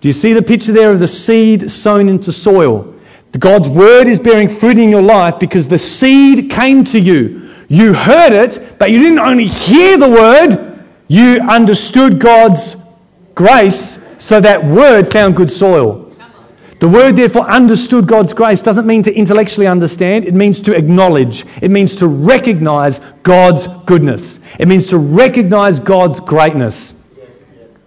Do 0.00 0.08
you 0.08 0.14
see 0.14 0.32
the 0.32 0.42
picture 0.42 0.72
there 0.72 0.92
of 0.92 1.00
the 1.00 1.08
seed 1.08 1.70
sown 1.70 2.08
into 2.08 2.32
soil? 2.32 2.94
God's 3.36 3.68
word 3.68 4.06
is 4.08 4.18
bearing 4.18 4.48
fruit 4.48 4.78
in 4.78 4.88
your 4.88 5.02
life 5.02 5.38
because 5.38 5.68
the 5.68 5.78
seed 5.78 6.50
came 6.50 6.84
to 6.86 6.98
you. 6.98 7.54
You 7.68 7.92
heard 7.92 8.32
it, 8.32 8.78
but 8.78 8.90
you 8.90 8.98
didn't 8.98 9.18
only 9.18 9.46
hear 9.46 9.98
the 9.98 10.08
word, 10.08 10.84
you 11.06 11.40
understood 11.40 12.18
God's 12.18 12.76
grace, 13.34 13.98
so 14.18 14.40
that 14.40 14.64
word 14.64 15.12
found 15.12 15.36
good 15.36 15.50
soil. 15.50 16.08
The 16.80 16.88
word, 16.88 17.16
therefore, 17.16 17.42
understood 17.50 18.06
God's 18.06 18.32
grace 18.32 18.62
doesn't 18.62 18.86
mean 18.86 19.02
to 19.02 19.12
intellectually 19.12 19.66
understand. 19.66 20.24
It 20.24 20.34
means 20.34 20.60
to 20.62 20.74
acknowledge. 20.74 21.44
It 21.60 21.70
means 21.70 21.96
to 21.96 22.06
recognize 22.06 23.00
God's 23.24 23.66
goodness. 23.84 24.38
It 24.60 24.68
means 24.68 24.86
to 24.88 24.98
recognize 24.98 25.80
God's 25.80 26.20
greatness. 26.20 26.94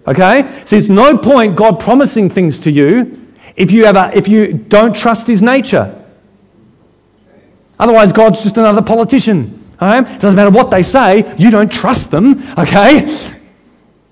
Okay? 0.08 0.64
See, 0.66 0.78
it's 0.78 0.90
no 0.90 1.18
point 1.18 1.56
God 1.56 1.80
promising 1.80 2.30
things 2.30 2.60
to 2.60 2.72
you 2.72 3.34
if 3.56 3.72
you, 3.72 3.86
a, 3.86 4.12
if 4.14 4.28
you 4.28 4.54
don't 4.54 4.94
trust 4.94 5.26
His 5.26 5.42
nature. 5.42 5.98
Otherwise, 7.80 8.12
God's 8.12 8.44
just 8.44 8.58
another 8.58 8.82
politician. 8.82 9.61
It 9.82 10.22
doesn't 10.22 10.36
matter 10.36 10.52
what 10.52 10.70
they 10.70 10.84
say, 10.84 11.36
you 11.38 11.50
don't 11.50 11.72
trust 11.72 12.12
them. 12.12 12.44
Okay? 12.58 13.38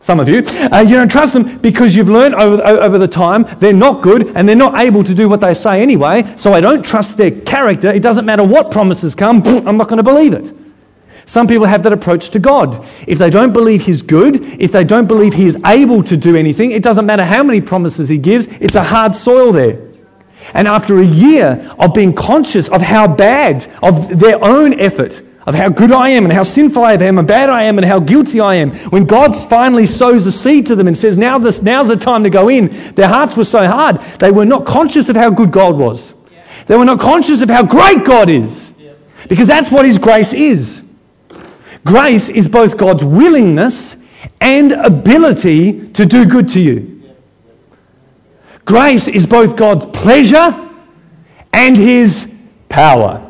Some 0.02 0.20
of 0.20 0.28
you. 0.28 0.44
Uh, 0.46 0.84
you 0.88 0.96
don't 0.96 1.12
trust 1.12 1.34
them 1.34 1.60
because 1.60 1.96
you've 1.96 2.10
learned 2.10 2.34
over, 2.34 2.64
over 2.64 2.98
the 2.98 3.08
time 3.08 3.46
they're 3.60 3.74
not 3.74 4.02
good 4.02 4.36
and 4.36 4.50
they're 4.50 4.56
not 4.56 4.80
able 4.80 5.04
to 5.04 5.14
do 5.14 5.30
what 5.30 5.42
they 5.42 5.54
say 5.54 5.82
anyway. 5.82 6.34
So 6.36 6.54
I 6.54 6.62
don't 6.62 6.84
trust 6.84 7.18
their 7.18 7.32
character. 7.32 7.90
It 7.90 8.02
doesn't 8.02 8.26
matter 8.26 8.44
what 8.44 8.72
promises 8.72 9.14
come, 9.14 9.44
I'm 9.46 9.78
not 9.78 9.88
going 9.88 9.98
to 9.98 10.04
believe 10.04 10.34
it. 10.34 10.52
Some 11.26 11.46
people 11.46 11.68
have 11.68 11.84
that 11.84 11.94
approach 11.94 12.32
to 12.32 12.40
God. 12.40 12.88
If 13.06 13.20
they 13.20 13.30
don't 13.30 13.54
believe 13.54 13.84
He's 13.84 14.02
good, 14.02 14.42
if 14.60 14.72
they 14.72 14.84
don't 14.84 15.06
believe 15.06 15.36
He 15.36 15.46
is 15.46 15.56
able 15.64 16.02
to 16.02 16.18
do 16.18 16.36
anything, 16.36 16.72
it 16.72 16.82
doesn't 16.82 17.06
matter 17.06 17.24
how 17.24 17.44
many 17.44 17.62
promises 17.62 18.10
He 18.10 18.18
gives, 18.18 18.48
it's 18.60 18.76
a 18.76 18.84
hard 18.84 19.16
soil 19.16 19.52
there. 19.52 19.80
And 20.56 20.68
after 20.68 20.98
a 20.98 21.06
year 21.06 21.72
of 21.78 21.94
being 21.94 22.14
conscious 22.14 22.68
of 22.70 22.82
how 22.82 23.08
bad, 23.08 23.72
of 23.84 24.18
their 24.18 24.44
own 24.44 24.80
effort, 24.80 25.22
of 25.48 25.56
how 25.56 25.70
good 25.70 25.92
I 25.92 26.10
am 26.10 26.26
and 26.26 26.34
how 26.34 26.44
sinful 26.44 26.84
I 26.84 26.94
am 26.94 27.18
and 27.18 27.28
bad 27.28 27.50
I 27.50 27.64
am 27.64 27.78
and 27.78 27.86
how 27.86 28.00
guilty 28.00 28.40
I 28.40 28.56
am, 28.56 28.72
when 28.90 29.06
God 29.06 29.36
finally 29.50 29.86
sows 29.86 30.26
a 30.26 30.32
seed 30.32 30.68
to 30.68 30.76
them 30.76 30.88
and 30.88 30.98
says, 30.98 31.18
now 31.18 31.40
this, 31.40 31.62
now's 31.62 31.88
the 31.88 31.98
time 31.98 32.24
to 32.24 32.30
go 32.30 32.50
in, 32.50 32.68
their 32.96 33.08
hearts 33.08 33.36
were 33.36 33.46
so 33.46 33.66
hard, 33.66 34.00
they 34.20 34.32
were 34.32 34.46
not 34.46 34.66
conscious 34.66 35.10
of 35.10 35.16
how 35.16 35.30
good 35.30 35.52
God 35.52 35.78
was. 35.78 36.14
They 36.68 36.76
were 36.76 36.86
not 36.86 37.00
conscious 37.00 37.42
of 37.42 37.50
how 37.50 37.64
great 37.64 38.06
God 38.06 38.30
is. 38.30 38.74
Because 39.28 39.48
that's 39.48 39.72
what 39.72 39.86
His 39.86 39.98
grace 39.98 40.34
is. 40.34 40.82
Grace 41.86 42.30
is 42.30 42.48
both 42.48 42.78
God's 42.78 43.04
willingness 43.04 43.96
and 44.42 44.72
ability 44.74 45.90
to 45.90 46.06
do 46.06 46.26
good 46.26 46.50
to 46.50 46.60
you. 46.60 47.16
Grace 48.66 49.08
is 49.08 49.26
both 49.26 49.56
God's 49.56 49.86
pleasure 49.86 50.70
and 51.54 51.76
His 51.76 52.30
power. 52.68 53.29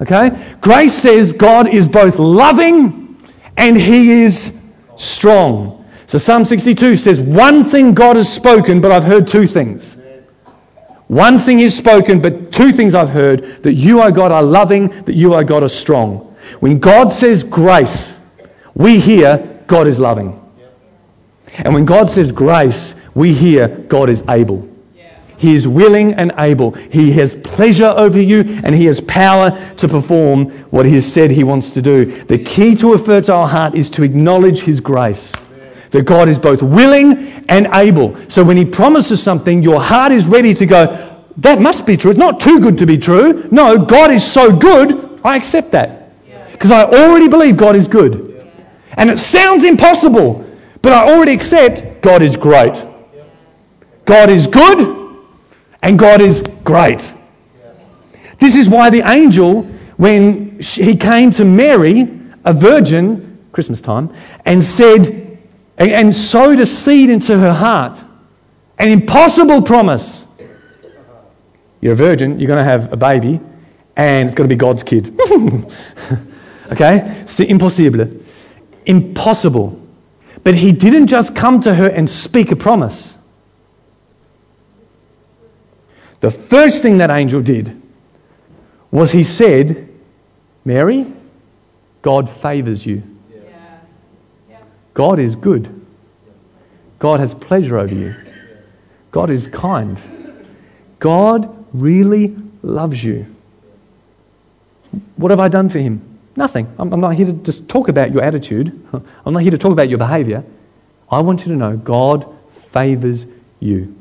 Okay? 0.00 0.56
Grace 0.60 0.94
says 0.94 1.32
God 1.32 1.68
is 1.68 1.86
both 1.88 2.18
loving 2.18 3.16
and 3.56 3.76
He 3.76 4.22
is 4.22 4.52
strong. 4.96 5.84
So 6.06 6.18
Psalm 6.18 6.44
62 6.44 6.96
says, 6.96 7.20
One 7.20 7.64
thing 7.64 7.94
God 7.94 8.16
has 8.16 8.32
spoken, 8.32 8.80
but 8.80 8.92
I've 8.92 9.04
heard 9.04 9.26
two 9.26 9.46
things. 9.46 9.96
One 11.08 11.38
thing 11.38 11.60
is 11.60 11.76
spoken, 11.76 12.20
but 12.20 12.52
two 12.52 12.70
things 12.70 12.94
I've 12.94 13.08
heard 13.08 13.62
that 13.62 13.72
you, 13.72 14.02
O 14.02 14.10
God, 14.10 14.30
are 14.30 14.42
loving, 14.42 14.88
that 15.04 15.14
you, 15.14 15.34
O 15.34 15.42
God, 15.42 15.62
are 15.62 15.68
strong. 15.68 16.36
When 16.60 16.78
God 16.78 17.10
says 17.10 17.42
grace, 17.42 18.14
we 18.74 19.00
hear 19.00 19.62
God 19.66 19.86
is 19.86 19.98
loving. 19.98 20.44
And 21.56 21.72
when 21.72 21.86
God 21.86 22.10
says 22.10 22.30
grace, 22.30 22.94
we 23.14 23.32
hear 23.32 23.68
God 23.68 24.10
is 24.10 24.22
able. 24.28 24.67
He 25.38 25.54
is 25.54 25.68
willing 25.68 26.14
and 26.14 26.32
able. 26.36 26.72
He 26.72 27.12
has 27.12 27.36
pleasure 27.36 27.94
over 27.96 28.20
you 28.20 28.40
and 28.64 28.74
he 28.74 28.86
has 28.86 29.00
power 29.00 29.52
to 29.76 29.88
perform 29.88 30.50
what 30.70 30.84
he 30.84 30.94
has 30.96 31.10
said 31.10 31.30
he 31.30 31.44
wants 31.44 31.70
to 31.70 31.80
do. 31.80 32.22
The 32.24 32.38
key 32.38 32.74
to 32.76 32.92
a 32.94 32.98
fertile 32.98 33.46
heart 33.46 33.76
is 33.76 33.88
to 33.90 34.02
acknowledge 34.02 34.60
his 34.60 34.80
grace. 34.80 35.32
That 35.92 36.02
God 36.02 36.28
is 36.28 36.38
both 36.40 36.60
willing 36.60 37.28
and 37.48 37.68
able. 37.72 38.16
So 38.28 38.42
when 38.42 38.56
he 38.56 38.64
promises 38.64 39.22
something, 39.22 39.62
your 39.62 39.80
heart 39.80 40.10
is 40.10 40.26
ready 40.26 40.52
to 40.54 40.66
go, 40.66 41.24
that 41.38 41.60
must 41.62 41.86
be 41.86 41.96
true. 41.96 42.10
It's 42.10 42.18
not 42.18 42.40
too 42.40 42.58
good 42.58 42.76
to 42.78 42.84
be 42.84 42.98
true. 42.98 43.48
No, 43.52 43.78
God 43.78 44.10
is 44.10 44.28
so 44.28 44.54
good, 44.54 45.20
I 45.24 45.36
accept 45.36 45.70
that. 45.70 46.10
Because 46.50 46.72
I 46.72 46.82
already 46.82 47.28
believe 47.28 47.56
God 47.56 47.76
is 47.76 47.86
good. 47.86 48.44
And 48.94 49.08
it 49.08 49.18
sounds 49.18 49.62
impossible, 49.62 50.44
but 50.82 50.92
I 50.92 51.12
already 51.12 51.32
accept 51.32 52.02
God 52.02 52.22
is 52.22 52.36
great. 52.36 52.84
God 54.04 54.30
is 54.30 54.48
good 54.48 54.97
and 55.82 55.98
God 55.98 56.20
is 56.20 56.42
great. 56.64 57.14
This 58.38 58.54
is 58.54 58.68
why 58.68 58.90
the 58.90 59.08
angel, 59.08 59.62
when 59.96 60.60
he 60.60 60.96
came 60.96 61.30
to 61.32 61.44
Mary, 61.44 62.08
a 62.44 62.52
virgin, 62.52 63.38
Christmas 63.52 63.80
time, 63.80 64.12
and 64.44 64.62
said, 64.62 65.38
and 65.76 66.14
sowed 66.14 66.60
a 66.60 66.66
seed 66.66 67.10
into 67.10 67.38
her 67.38 67.52
heart, 67.52 68.02
an 68.78 68.88
impossible 68.88 69.62
promise. 69.62 70.24
You're 71.80 71.92
a 71.92 71.96
virgin, 71.96 72.38
you're 72.38 72.48
going 72.48 72.64
to 72.64 72.70
have 72.70 72.92
a 72.92 72.96
baby, 72.96 73.40
and 73.96 74.28
it's 74.28 74.34
going 74.34 74.48
to 74.48 74.54
be 74.54 74.58
God's 74.58 74.82
kid. 74.82 75.18
Okay? 76.72 77.24
C'est 77.26 77.44
impossible. 77.44 78.08
Impossible. 78.86 79.80
But 80.44 80.54
he 80.54 80.72
didn't 80.72 81.08
just 81.08 81.34
come 81.34 81.60
to 81.62 81.74
her 81.74 81.88
and 81.88 82.08
speak 82.08 82.52
a 82.52 82.56
promise. 82.56 83.16
The 86.20 86.30
first 86.30 86.82
thing 86.82 86.98
that 86.98 87.10
angel 87.10 87.42
did 87.42 87.80
was 88.90 89.12
he 89.12 89.22
said, 89.24 89.88
Mary, 90.64 91.06
God 92.02 92.28
favors 92.28 92.84
you. 92.84 93.02
God 94.94 95.20
is 95.20 95.36
good. 95.36 95.74
God 96.98 97.20
has 97.20 97.34
pleasure 97.34 97.78
over 97.78 97.94
you. 97.94 98.16
God 99.12 99.30
is 99.30 99.46
kind. 99.46 100.00
God 100.98 101.64
really 101.72 102.36
loves 102.62 103.04
you. 103.04 103.26
What 105.16 105.30
have 105.30 105.38
I 105.38 105.48
done 105.48 105.68
for 105.68 105.78
him? 105.78 106.18
Nothing. 106.34 106.72
I'm, 106.78 106.92
I'm 106.92 107.00
not 107.00 107.14
here 107.14 107.26
to 107.26 107.32
just 107.32 107.68
talk 107.68 107.88
about 107.88 108.12
your 108.12 108.22
attitude. 108.22 108.84
I'm 109.24 109.32
not 109.32 109.42
here 109.42 109.50
to 109.50 109.58
talk 109.58 109.72
about 109.72 109.88
your 109.88 109.98
behavior. 109.98 110.44
I 111.10 111.20
want 111.20 111.40
you 111.40 111.46
to 111.46 111.56
know 111.56 111.76
God 111.76 112.26
favors 112.72 113.26
you. 113.60 113.94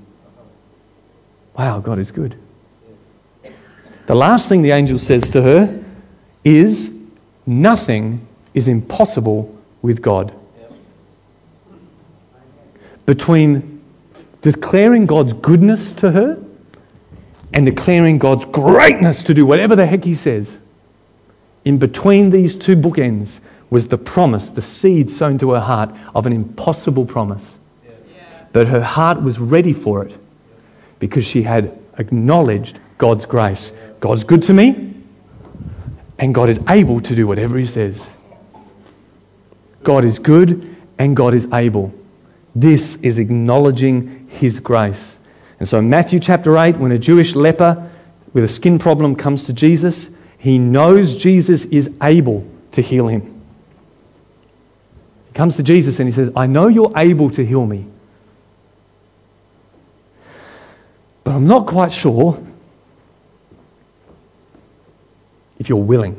Wow, 1.57 1.79
God 1.79 1.97
is 1.97 2.11
good. 2.11 2.37
The 4.05 4.15
last 4.15 4.47
thing 4.47 4.61
the 4.61 4.71
angel 4.71 4.99
says 4.99 5.29
to 5.31 5.41
her 5.41 5.83
is 6.43 6.91
nothing 7.45 8.25
is 8.53 8.67
impossible 8.67 9.53
with 9.81 10.01
God. 10.01 10.33
Between 13.05 13.81
declaring 14.41 15.07
God's 15.07 15.33
goodness 15.33 15.93
to 15.95 16.11
her 16.11 16.41
and 17.53 17.65
declaring 17.65 18.19
God's 18.19 18.45
greatness 18.45 19.23
to 19.23 19.33
do 19.33 19.45
whatever 19.45 19.75
the 19.75 19.85
heck 19.85 20.03
he 20.03 20.15
says, 20.15 20.57
in 21.65 21.79
between 21.79 22.29
these 22.29 22.55
two 22.55 22.75
bookends 22.75 23.41
was 23.69 23.87
the 23.87 23.97
promise, 23.97 24.49
the 24.49 24.61
seed 24.61 25.09
sown 25.09 25.37
to 25.39 25.51
her 25.51 25.59
heart 25.59 25.93
of 26.13 26.25
an 26.25 26.33
impossible 26.33 27.05
promise. 27.05 27.57
But 28.53 28.67
her 28.67 28.81
heart 28.81 29.21
was 29.21 29.39
ready 29.39 29.73
for 29.73 30.05
it 30.05 30.17
because 30.99 31.25
she 31.25 31.43
had 31.43 31.77
acknowledged 31.97 32.79
God's 32.97 33.25
grace. 33.25 33.71
God's 33.99 34.23
good 34.23 34.43
to 34.43 34.53
me, 34.53 34.93
and 36.19 36.33
God 36.33 36.49
is 36.49 36.59
able 36.69 37.01
to 37.01 37.15
do 37.15 37.27
whatever 37.27 37.57
He 37.57 37.65
says. 37.65 38.05
God 39.83 40.03
is 40.03 40.19
good, 40.19 40.75
and 40.97 41.15
God 41.15 41.33
is 41.33 41.47
able. 41.53 41.93
This 42.55 42.95
is 43.01 43.19
acknowledging 43.19 44.27
His 44.29 44.59
grace. 44.59 45.17
And 45.59 45.67
so, 45.67 45.79
in 45.79 45.89
Matthew 45.89 46.19
chapter 46.19 46.57
8, 46.57 46.77
when 46.77 46.91
a 46.91 46.99
Jewish 46.99 47.35
leper 47.35 47.89
with 48.37 48.43
a 48.43 48.47
skin 48.47 48.77
problem 48.77 49.15
comes 49.15 49.45
to 49.45 49.53
Jesus. 49.53 50.11
He 50.37 50.59
knows 50.59 51.15
Jesus 51.15 51.65
is 51.65 51.89
able 52.03 52.47
to 52.73 52.81
heal 52.81 53.07
him. 53.07 53.41
He 55.27 55.33
comes 55.33 55.55
to 55.57 55.63
Jesus 55.63 55.99
and 55.99 56.07
he 56.07 56.13
says, 56.13 56.29
I 56.35 56.45
know 56.45 56.67
you're 56.67 56.93
able 56.95 57.31
to 57.31 57.43
heal 57.43 57.65
me. 57.65 57.87
But 61.27 61.35
I'm 61.35 61.45
not 61.45 61.67
quite 61.67 61.91
sure 61.91 62.41
if 65.59 65.67
you're 65.67 65.77
willing. 65.77 66.17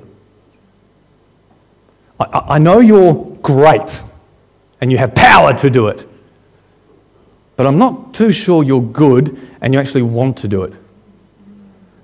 I, 2.21 2.45
I- 2.47 2.59
know 2.59 2.81
you're 2.81 3.15
great 3.41 4.03
and 4.83 4.93
you 4.93 4.99
have 4.99 5.15
power 5.15 5.57
to 5.61 5.71
do 5.71 5.89
it, 5.89 6.07
but 7.57 7.67
I'm 7.67 7.79
not 7.79 8.13
too 8.13 8.33
sure 8.33 8.63
you're 8.63 8.83
good 8.83 9.41
and 9.63 9.73
you 9.73 9.81
actually 9.81 10.03
want 10.03 10.37
to 10.39 10.47
do 10.47 10.65
it. 10.65 10.75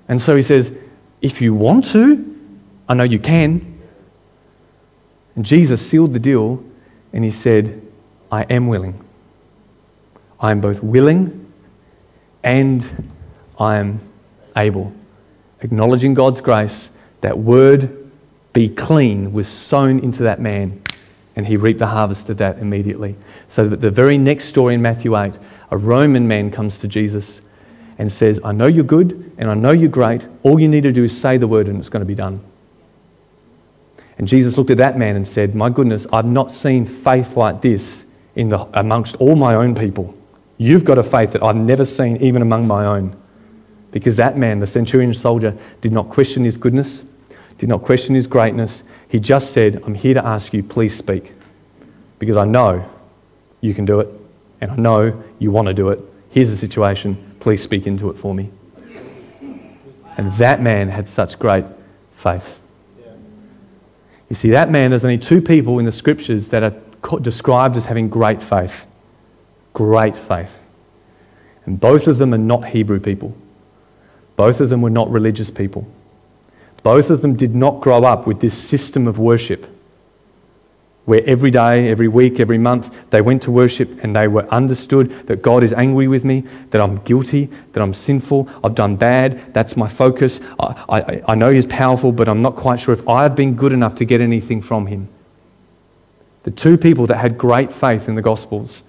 And 0.07 0.19
so 0.19 0.35
he 0.35 0.41
says, 0.41 0.71
If 1.21 1.43
you 1.43 1.53
want 1.53 1.85
to, 1.91 2.35
I 2.89 2.95
know 2.95 3.03
you 3.03 3.19
can. 3.19 3.83
And 5.35 5.45
Jesus 5.45 5.79
sealed 5.79 6.13
the 6.13 6.19
deal 6.19 6.63
and 7.13 7.23
he 7.23 7.29
said, 7.29 7.83
I 8.31 8.45
am 8.45 8.67
willing. 8.67 8.99
I 10.39 10.49
am 10.49 10.59
both 10.59 10.81
willing 10.81 11.44
and 12.45 13.11
I 13.59 13.77
am 13.77 13.99
able. 14.55 14.93
Acknowledging 15.61 16.13
God's 16.13 16.39
grace, 16.39 16.91
that 17.21 17.37
word, 17.37 18.09
be 18.53 18.69
clean, 18.69 19.33
was 19.33 19.47
sown 19.49 19.99
into 19.99 20.23
that 20.23 20.39
man, 20.39 20.81
and 21.35 21.45
he 21.45 21.57
reaped 21.57 21.79
the 21.79 21.87
harvest 21.87 22.29
of 22.29 22.37
that 22.37 22.59
immediately. 22.59 23.15
So 23.49 23.67
that 23.67 23.81
the 23.81 23.89
very 23.89 24.17
next 24.17 24.45
story 24.45 24.75
in 24.75 24.81
Matthew 24.81 25.17
8, 25.17 25.33
a 25.71 25.77
Roman 25.77 26.27
man 26.27 26.51
comes 26.51 26.77
to 26.79 26.87
Jesus 26.87 27.41
and 27.97 28.09
says, 28.09 28.39
I 28.43 28.51
know 28.51 28.67
you're 28.67 28.85
good 28.85 29.33
and 29.37 29.49
I 29.49 29.55
know 29.55 29.71
you're 29.71 29.89
great. 29.89 30.25
All 30.43 30.59
you 30.59 30.67
need 30.67 30.83
to 30.83 30.91
do 30.91 31.03
is 31.03 31.19
say 31.19 31.37
the 31.37 31.47
word 31.47 31.67
and 31.67 31.79
it's 31.79 31.89
going 31.89 32.01
to 32.01 32.05
be 32.05 32.15
done. 32.15 32.41
And 34.17 34.27
Jesus 34.27 34.57
looked 34.57 34.69
at 34.69 34.77
that 34.77 34.97
man 34.97 35.15
and 35.15 35.27
said, 35.27 35.55
My 35.55 35.69
goodness, 35.69 36.05
I've 36.13 36.25
not 36.25 36.51
seen 36.51 36.85
faith 36.85 37.35
like 37.35 37.61
this 37.61 38.05
in 38.35 38.49
the, 38.49 38.59
amongst 38.79 39.15
all 39.15 39.35
my 39.35 39.55
own 39.55 39.75
people. 39.75 40.14
You've 40.57 40.85
got 40.85 40.97
a 40.97 41.03
faith 41.03 41.31
that 41.33 41.43
I've 41.43 41.55
never 41.55 41.85
seen 41.85 42.17
even 42.17 42.41
among 42.41 42.67
my 42.67 42.85
own. 42.85 43.15
Because 43.91 44.15
that 44.17 44.37
man, 44.37 44.59
the 44.59 44.67
centurion 44.67 45.13
soldier, 45.13 45.57
did 45.81 45.91
not 45.91 46.09
question 46.09 46.43
his 46.43 46.57
goodness, 46.57 47.03
did 47.57 47.69
not 47.69 47.81
question 47.81 48.15
his 48.15 48.27
greatness. 48.27 48.83
He 49.07 49.19
just 49.19 49.53
said, 49.53 49.81
I'm 49.85 49.95
here 49.95 50.13
to 50.13 50.25
ask 50.25 50.53
you, 50.53 50.63
please 50.63 50.95
speak. 50.95 51.31
Because 52.19 52.37
I 52.37 52.45
know 52.45 52.89
you 53.61 53.73
can 53.73 53.85
do 53.85 53.99
it, 53.99 54.09
and 54.61 54.71
I 54.71 54.75
know 54.75 55.23
you 55.39 55.51
want 55.51 55.67
to 55.67 55.73
do 55.73 55.89
it. 55.89 55.99
Here's 56.29 56.49
the 56.49 56.57
situation. 56.57 57.35
Please 57.39 57.61
speak 57.61 57.87
into 57.87 58.09
it 58.09 58.17
for 58.17 58.33
me. 58.33 58.49
And 60.17 60.31
that 60.33 60.61
man 60.61 60.89
had 60.89 61.07
such 61.07 61.37
great 61.39 61.65
faith. 62.17 62.59
You 64.29 64.35
see, 64.35 64.49
that 64.51 64.71
man, 64.71 64.89
there's 64.89 65.05
only 65.05 65.17
two 65.17 65.41
people 65.41 65.79
in 65.79 65.85
the 65.85 65.91
scriptures 65.91 66.49
that 66.49 66.63
are 66.63 67.19
described 67.19 67.77
as 67.77 67.85
having 67.85 68.09
great 68.09 68.41
faith. 68.41 68.87
Great 69.75 70.15
faith. 70.15 70.51
And 71.65 71.79
both 71.79 72.07
of 72.07 72.17
them 72.17 72.33
are 72.33 72.39
not 72.39 72.65
Hebrew 72.65 72.99
people. 72.99 73.37
Both 74.35 74.59
of 74.59 74.69
them 74.69 74.81
were 74.81 74.89
not 74.89 75.11
religious 75.11 75.51
people. 75.51 75.87
Both 76.81 77.11
of 77.11 77.21
them 77.21 77.35
did 77.35 77.53
not 77.53 77.81
grow 77.81 78.03
up 78.03 78.25
with 78.25 78.39
this 78.39 78.57
system 78.57 79.07
of 79.07 79.19
worship 79.19 79.67
where 81.05 81.21
every 81.25 81.51
day, 81.51 81.89
every 81.89 82.07
week, 82.07 82.39
every 82.39 82.57
month 82.57 82.93
they 83.11 83.21
went 83.21 83.43
to 83.43 83.51
worship 83.51 84.03
and 84.03 84.15
they 84.15 84.27
were 84.27 84.47
understood 84.51 85.27
that 85.27 85.41
God 85.41 85.63
is 85.63 85.71
angry 85.73 86.07
with 86.07 86.25
me, 86.25 86.41
that 86.71 86.81
I'm 86.81 86.97
guilty, 87.03 87.49
that 87.73 87.81
I'm 87.81 87.93
sinful, 87.93 88.49
I've 88.63 88.75
done 88.75 88.95
bad, 88.95 89.53
that's 89.53 89.77
my 89.77 89.87
focus. 89.87 90.39
I, 90.59 90.85
I, 90.89 91.21
I 91.29 91.35
know 91.35 91.51
He's 91.51 91.67
powerful, 91.67 92.11
but 92.11 92.27
I'm 92.27 92.41
not 92.41 92.55
quite 92.55 92.79
sure 92.79 92.93
if 92.93 93.07
I've 93.07 93.35
been 93.35 93.55
good 93.55 93.71
enough 93.71 93.95
to 93.95 94.05
get 94.05 94.19
anything 94.19 94.61
from 94.61 94.87
Him. 94.87 95.07
The 96.43 96.51
two 96.51 96.77
people 96.77 97.07
that 97.07 97.17
had 97.17 97.37
great 97.37 97.71
faith 97.71 98.07
in 98.07 98.15
the 98.15 98.21
Gospels 98.21 98.83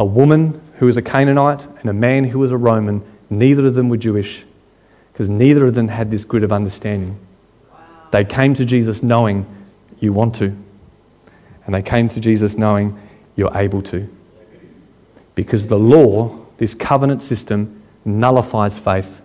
a 0.00 0.04
woman 0.04 0.58
who 0.78 0.86
was 0.86 0.96
a 0.96 1.02
Canaanite 1.02 1.62
and 1.80 1.90
a 1.90 1.92
man 1.92 2.24
who 2.24 2.38
was 2.38 2.52
a 2.52 2.56
Roman, 2.56 3.04
neither 3.28 3.66
of 3.66 3.74
them 3.74 3.90
were 3.90 3.98
Jewish 3.98 4.46
because 5.12 5.28
neither 5.28 5.66
of 5.66 5.74
them 5.74 5.88
had 5.88 6.10
this 6.10 6.24
grid 6.24 6.42
of 6.42 6.52
understanding. 6.52 7.18
They 8.10 8.24
came 8.24 8.54
to 8.54 8.64
Jesus 8.64 9.02
knowing 9.02 9.44
you 9.98 10.14
want 10.14 10.36
to. 10.36 10.56
And 11.66 11.74
they 11.74 11.82
came 11.82 12.08
to 12.08 12.18
Jesus 12.18 12.56
knowing 12.56 12.98
you're 13.36 13.54
able 13.54 13.82
to. 13.82 14.08
Because 15.34 15.66
the 15.66 15.78
law, 15.78 16.34
this 16.56 16.74
covenant 16.74 17.22
system, 17.22 17.82
nullifies 18.06 18.78
faith. 18.78 19.20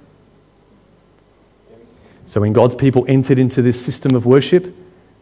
So 2.26 2.42
when 2.42 2.52
God's 2.52 2.76
people 2.76 3.06
entered 3.08 3.40
into 3.40 3.62
this 3.62 3.82
system 3.82 4.14
of 4.14 4.26
worship, 4.26 4.76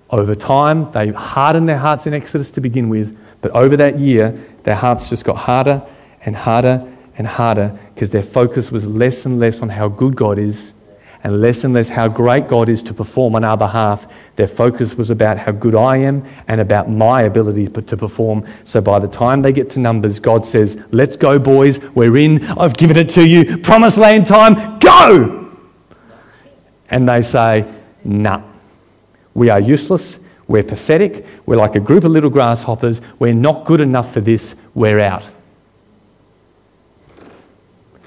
over 0.09 0.33
time 0.33 0.91
they 0.93 1.09
hardened 1.09 1.69
their 1.69 1.77
hearts 1.77 2.07
in 2.07 2.15
Exodus 2.15 2.49
to 2.49 2.61
begin 2.61 2.89
with, 2.89 3.15
but 3.43 3.51
over 3.51 3.77
that 3.77 3.99
year 3.99 4.31
their 4.63 4.75
hearts 4.75 5.09
just 5.09 5.23
got 5.23 5.37
harder 5.37 5.83
and 6.25 6.35
harder 6.35 6.91
and 7.17 7.27
harder 7.27 7.77
because 7.93 8.09
their 8.09 8.23
focus 8.23 8.71
was 8.71 8.85
less 8.85 9.25
and 9.25 9.39
less 9.39 9.61
on 9.61 9.69
how 9.69 9.87
good 9.87 10.15
God 10.15 10.39
is 10.39 10.71
and 11.23 11.41
less 11.41 11.63
and 11.63 11.73
less 11.73 11.87
how 11.87 12.07
great 12.07 12.47
God 12.47 12.67
is 12.69 12.83
to 12.83 12.93
perform 12.93 13.35
on 13.35 13.43
our 13.43 13.55
behalf. 13.55 14.07
Their 14.35 14.47
focus 14.47 14.95
was 14.95 15.09
about 15.09 15.37
how 15.37 15.53
good 15.53 15.73
I 15.73 15.97
am 15.97 16.25
and 16.47 16.59
about 16.59 16.89
my 16.89 17.21
ability 17.21 17.67
to 17.67 17.97
perform. 17.97 18.45
So 18.65 18.81
by 18.81 18.99
the 18.99 19.07
time 19.07 19.41
they 19.41 19.53
get 19.53 19.69
to 19.71 19.79
Numbers, 19.79 20.19
God 20.19 20.45
says, 20.45 20.77
Let's 20.91 21.15
go, 21.15 21.39
boys. 21.39 21.79
We're 21.95 22.17
in. 22.17 22.43
I've 22.59 22.75
given 22.75 22.97
it 22.97 23.09
to 23.11 23.25
you. 23.25 23.57
Promised 23.59 23.97
land 23.97 24.25
time. 24.25 24.79
Go! 24.79 25.51
And 26.89 27.07
they 27.07 27.21
say, 27.21 27.73
Nah. 28.03 28.43
We 29.33 29.49
are 29.49 29.61
useless. 29.61 30.19
We're 30.47 30.63
pathetic. 30.63 31.25
We're 31.45 31.55
like 31.55 31.75
a 31.75 31.79
group 31.79 32.03
of 32.03 32.11
little 32.11 32.29
grasshoppers. 32.29 33.01
We're 33.19 33.33
not 33.33 33.65
good 33.65 33.81
enough 33.81 34.13
for 34.13 34.21
this. 34.21 34.55
We're 34.73 34.99
out. 34.99 35.27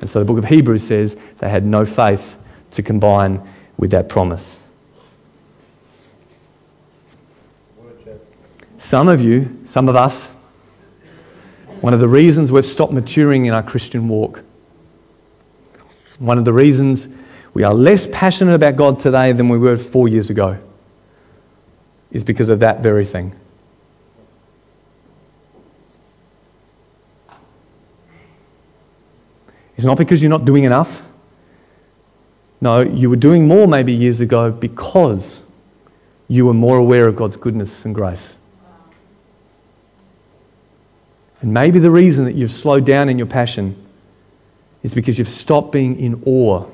And 0.00 0.10
so 0.10 0.18
the 0.18 0.24
book 0.24 0.38
of 0.38 0.44
Hebrews 0.44 0.86
says 0.86 1.16
they 1.38 1.48
had 1.48 1.64
no 1.64 1.86
faith 1.86 2.36
to 2.72 2.82
combine 2.82 3.42
with 3.78 3.90
that 3.92 4.08
promise. 4.08 4.58
Some 8.78 9.08
of 9.08 9.20
you, 9.20 9.66
some 9.70 9.88
of 9.88 9.96
us, 9.96 10.28
one 11.80 11.94
of 11.94 12.00
the 12.00 12.08
reasons 12.08 12.52
we've 12.52 12.66
stopped 12.66 12.92
maturing 12.92 13.46
in 13.46 13.54
our 13.54 13.62
Christian 13.62 14.08
walk, 14.08 14.42
one 16.18 16.38
of 16.38 16.44
the 16.44 16.52
reasons 16.52 17.08
we 17.52 17.62
are 17.64 17.74
less 17.74 18.06
passionate 18.12 18.54
about 18.54 18.76
God 18.76 19.00
today 19.00 19.32
than 19.32 19.48
we 19.48 19.58
were 19.58 19.76
four 19.76 20.08
years 20.08 20.30
ago, 20.30 20.58
is 22.16 22.24
because 22.24 22.48
of 22.48 22.60
that 22.60 22.80
very 22.80 23.04
thing. 23.04 23.34
It's 29.76 29.84
not 29.84 29.98
because 29.98 30.22
you're 30.22 30.30
not 30.30 30.46
doing 30.46 30.64
enough. 30.64 31.02
No, 32.62 32.80
you 32.80 33.10
were 33.10 33.16
doing 33.16 33.46
more 33.46 33.68
maybe 33.68 33.92
years 33.92 34.20
ago 34.20 34.50
because 34.50 35.42
you 36.26 36.46
were 36.46 36.54
more 36.54 36.78
aware 36.78 37.06
of 37.06 37.16
God's 37.16 37.36
goodness 37.36 37.84
and 37.84 37.94
grace. 37.94 38.32
And 41.42 41.52
maybe 41.52 41.78
the 41.78 41.90
reason 41.90 42.24
that 42.24 42.34
you've 42.34 42.50
slowed 42.50 42.86
down 42.86 43.10
in 43.10 43.18
your 43.18 43.26
passion 43.26 43.76
is 44.82 44.94
because 44.94 45.18
you've 45.18 45.28
stopped 45.28 45.70
being 45.70 46.00
in 46.00 46.22
awe 46.24 46.64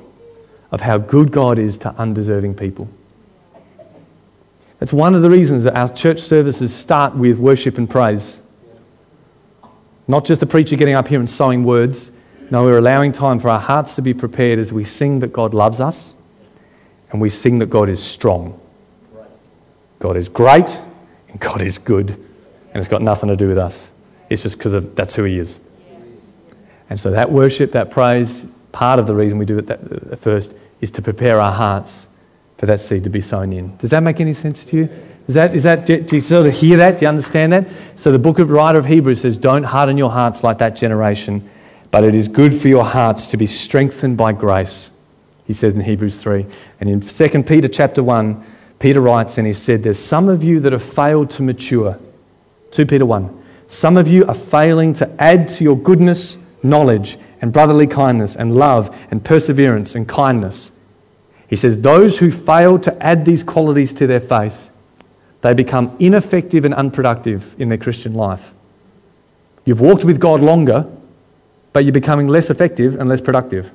of 0.71 0.79
how 0.79 0.97
good 0.97 1.33
God 1.33 1.59
is 1.59 1.77
to 1.79 1.93
undeserving 1.95 2.55
people. 2.55 2.87
That's 4.83 4.91
one 4.91 5.15
of 5.15 5.21
the 5.21 5.29
reasons 5.29 5.63
that 5.63 5.77
our 5.77 5.87
church 5.87 6.19
services 6.19 6.75
start 6.75 7.15
with 7.15 7.39
worship 7.39 7.77
and 7.77 7.89
praise. 7.89 8.39
Not 10.09 10.25
just 10.25 10.41
the 10.41 10.45
preacher 10.45 10.75
getting 10.75 10.93
up 10.93 11.07
here 11.07 11.21
and 11.21 11.29
sowing 11.29 11.63
words. 11.63 12.11
No, 12.51 12.65
we're 12.65 12.79
allowing 12.79 13.13
time 13.13 13.39
for 13.39 13.47
our 13.47 13.61
hearts 13.61 13.95
to 13.95 14.01
be 14.01 14.13
prepared 14.13 14.59
as 14.59 14.73
we 14.73 14.83
sing 14.83 15.19
that 15.21 15.31
God 15.31 15.53
loves 15.53 15.79
us 15.79 16.15
and 17.11 17.21
we 17.21 17.29
sing 17.29 17.59
that 17.59 17.67
God 17.67 17.87
is 17.87 18.03
strong. 18.03 18.59
God 19.99 20.17
is 20.17 20.27
great 20.27 20.67
and 21.29 21.39
God 21.39 21.61
is 21.61 21.77
good. 21.77 22.09
And 22.09 22.81
it's 22.81 22.89
got 22.89 23.01
nothing 23.01 23.29
to 23.29 23.37
do 23.37 23.47
with 23.47 23.59
us. 23.59 23.87
It's 24.29 24.43
just 24.43 24.57
because 24.57 24.85
that's 24.95 25.15
who 25.15 25.23
He 25.23 25.39
is. 25.39 25.59
And 26.89 26.99
so 26.99 27.09
that 27.11 27.31
worship, 27.31 27.71
that 27.71 27.89
praise, 27.89 28.45
part 28.73 28.99
of 28.99 29.07
the 29.07 29.15
reason 29.15 29.37
we 29.37 29.45
do 29.45 29.59
it 29.59 29.71
uh, 29.71 30.17
first 30.17 30.51
is 30.81 30.91
to 30.91 31.01
prepare 31.01 31.39
our 31.39 31.53
hearts 31.53 32.07
for 32.63 32.67
that 32.67 32.79
seed 32.79 33.03
to 33.03 33.09
be 33.09 33.19
sown 33.19 33.51
in. 33.51 33.75
Does 33.75 33.89
that 33.89 34.03
make 34.03 34.21
any 34.21 34.33
sense 34.33 34.63
to 34.63 34.77
you? 34.77 34.89
Is 35.27 35.35
that, 35.35 35.53
is 35.53 35.63
that, 35.63 35.85
do 35.85 36.05
you 36.09 36.21
sort 36.21 36.45
of 36.45 36.53
hear 36.53 36.77
that? 36.77 36.97
Do 36.97 37.03
you 37.03 37.09
understand 37.09 37.51
that? 37.51 37.67
So 37.97 38.09
the 38.09 38.17
book 38.17 38.39
of 38.39 38.49
writer 38.51 38.79
of 38.79 38.85
Hebrews 38.85 39.19
says, 39.19 39.35
Don't 39.35 39.65
harden 39.65 39.97
your 39.97 40.09
hearts 40.09 40.45
like 40.45 40.59
that 40.59 40.73
generation, 40.73 41.49
but 41.91 42.05
it 42.05 42.15
is 42.15 42.29
good 42.29 42.57
for 42.61 42.69
your 42.69 42.85
hearts 42.85 43.27
to 43.27 43.35
be 43.35 43.47
strengthened 43.47 44.15
by 44.15 44.31
grace. 44.31 44.89
He 45.45 45.51
says 45.51 45.73
in 45.73 45.81
Hebrews 45.81 46.21
3. 46.21 46.45
And 46.79 46.89
in 46.89 47.01
2 47.01 47.43
Peter 47.43 47.67
chapter 47.67 48.01
1, 48.01 48.41
Peter 48.79 49.01
writes 49.01 49.37
and 49.37 49.45
he 49.45 49.51
said, 49.51 49.83
There's 49.83 49.99
some 49.99 50.29
of 50.29 50.41
you 50.41 50.61
that 50.61 50.71
have 50.71 50.83
failed 50.83 51.31
to 51.31 51.43
mature. 51.43 51.99
2 52.71 52.85
Peter 52.85 53.05
1. 53.05 53.43
Some 53.67 53.97
of 53.97 54.07
you 54.07 54.25
are 54.27 54.33
failing 54.33 54.93
to 54.93 55.21
add 55.21 55.49
to 55.49 55.65
your 55.65 55.77
goodness, 55.77 56.37
knowledge, 56.63 57.17
and 57.41 57.51
brotherly 57.51 57.87
kindness, 57.87 58.37
and 58.37 58.55
love, 58.55 58.95
and 59.11 59.21
perseverance, 59.21 59.95
and 59.95 60.07
kindness. 60.07 60.71
He 61.53 61.57
says, 61.57 61.77
Those 61.77 62.17
who 62.17 62.31
fail 62.31 62.79
to 62.79 63.03
add 63.03 63.25
these 63.25 63.43
qualities 63.43 63.93
to 63.93 64.07
their 64.07 64.19
faith, 64.19 64.71
they 65.41 65.53
become 65.53 65.95
ineffective 65.99 66.65
and 66.65 66.73
unproductive 66.73 67.53
in 67.61 67.69
their 67.69 67.77
Christian 67.77 68.15
life. 68.15 68.51
You've 69.63 69.79
walked 69.79 70.03
with 70.03 70.19
God 70.19 70.41
longer, 70.41 70.91
but 71.71 71.85
you're 71.85 71.93
becoming 71.93 72.27
less 72.27 72.49
effective 72.49 72.99
and 72.99 73.07
less 73.07 73.21
productive. 73.21 73.69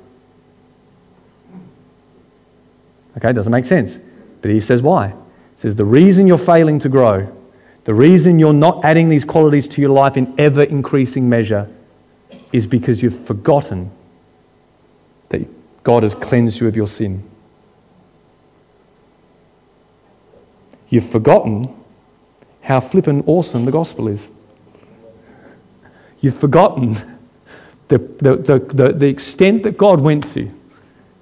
Okay, 3.16 3.32
doesn't 3.32 3.52
make 3.52 3.64
sense. 3.64 3.96
But 4.42 4.50
he 4.50 4.58
says 4.58 4.82
why. 4.82 5.10
He 5.10 5.14
says 5.58 5.76
the 5.76 5.84
reason 5.84 6.26
you're 6.26 6.36
failing 6.36 6.80
to 6.80 6.88
grow, 6.88 7.32
the 7.84 7.94
reason 7.94 8.40
you're 8.40 8.52
not 8.52 8.84
adding 8.84 9.08
these 9.08 9.24
qualities 9.24 9.68
to 9.68 9.80
your 9.80 9.90
life 9.90 10.16
in 10.16 10.34
ever 10.36 10.64
increasing 10.64 11.28
measure 11.28 11.70
is 12.52 12.66
because 12.66 13.00
you've 13.00 13.24
forgotten 13.24 13.92
that 15.28 15.46
God 15.84 16.02
has 16.02 16.16
cleansed 16.16 16.58
you 16.58 16.66
of 16.66 16.74
your 16.74 16.88
sin. 16.88 17.22
You've 20.88 21.08
forgotten 21.08 21.74
how 22.60 22.80
flippin' 22.80 23.24
awesome 23.26 23.64
the 23.64 23.72
gospel 23.72 24.08
is. 24.08 24.28
You've 26.20 26.38
forgotten 26.38 27.18
the, 27.88 27.98
the, 27.98 28.36
the, 28.36 28.58
the, 28.58 28.92
the 28.92 29.06
extent 29.06 29.62
that 29.62 29.78
God 29.78 30.00
went 30.00 30.32
to 30.34 30.50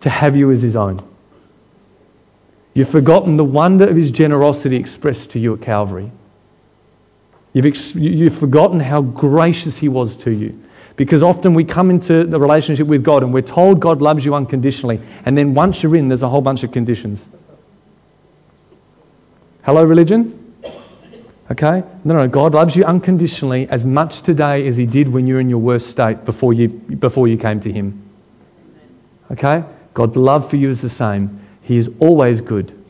to 0.01 0.11
have 0.11 0.37
you 0.37 0.51
as 0.51 0.63
his 0.63 0.77
own. 0.77 1.03
You've 2.75 2.89
forgotten 2.89 3.37
the 3.37 3.45
wonder 3.45 3.89
of 3.89 3.97
his 3.97 4.11
generosity 4.11 4.77
expressed 4.77 5.31
to 5.31 5.39
you 5.39 5.55
at 5.55 5.63
Calvary. 5.63 6.11
You've, 7.53 7.67
ex- 7.67 7.95
you've 7.95 8.37
forgotten 8.37 8.81
how 8.81 9.01
gracious 9.01 9.79
he 9.79 9.89
was 9.89 10.15
to 10.17 10.31
you. 10.31 10.61
Because 10.97 11.23
often 11.23 11.55
we 11.55 11.65
come 11.65 11.91
into 11.91 12.25
the 12.25 12.39
relationship 12.39 12.87
with 12.87 13.03
God 13.03 13.23
and 13.23 13.33
we're 13.33 13.43
told 13.43 13.81
God 13.81 14.03
loves 14.03 14.25
you 14.25 14.35
unconditionally. 14.35 15.01
And 15.25 15.37
then 15.37 15.55
once 15.55 15.83
you're 15.83 15.97
in, 15.97 16.09
there's 16.09 16.23
a 16.23 16.29
whole 16.29 16.41
bunch 16.41 16.65
of 16.65 16.73
conditions. 16.73 17.25
Hello, 19.67 19.83
religion? 19.83 20.55
Okay? 21.51 21.83
No, 22.05 22.15
no, 22.15 22.29
God 22.29 22.55
loves 22.55 22.77
you 22.77 22.85
unconditionally 22.85 23.69
as 23.69 23.85
much 23.85 24.23
today 24.23 24.65
as 24.69 24.77
He 24.77 24.87
did 24.87 25.09
when 25.09 25.27
you 25.27 25.35
were 25.35 25.41
in 25.41 25.51
your 25.51 25.59
worst 25.59 25.89
state 25.89 26.25
before 26.25 26.53
you, 26.53 26.69
before 26.69 27.27
you 27.27 27.37
came 27.37 27.59
to 27.59 27.73
Him. 27.73 28.01
Okay? 29.33 29.65
God's 29.93 30.17
love 30.17 30.49
for 30.49 30.55
you 30.55 30.71
is 30.71 30.83
the 30.83 30.89
same. 30.89 31.45
He 31.63 31.79
is 31.79 31.91
always 31.99 32.41
good. 32.41 32.81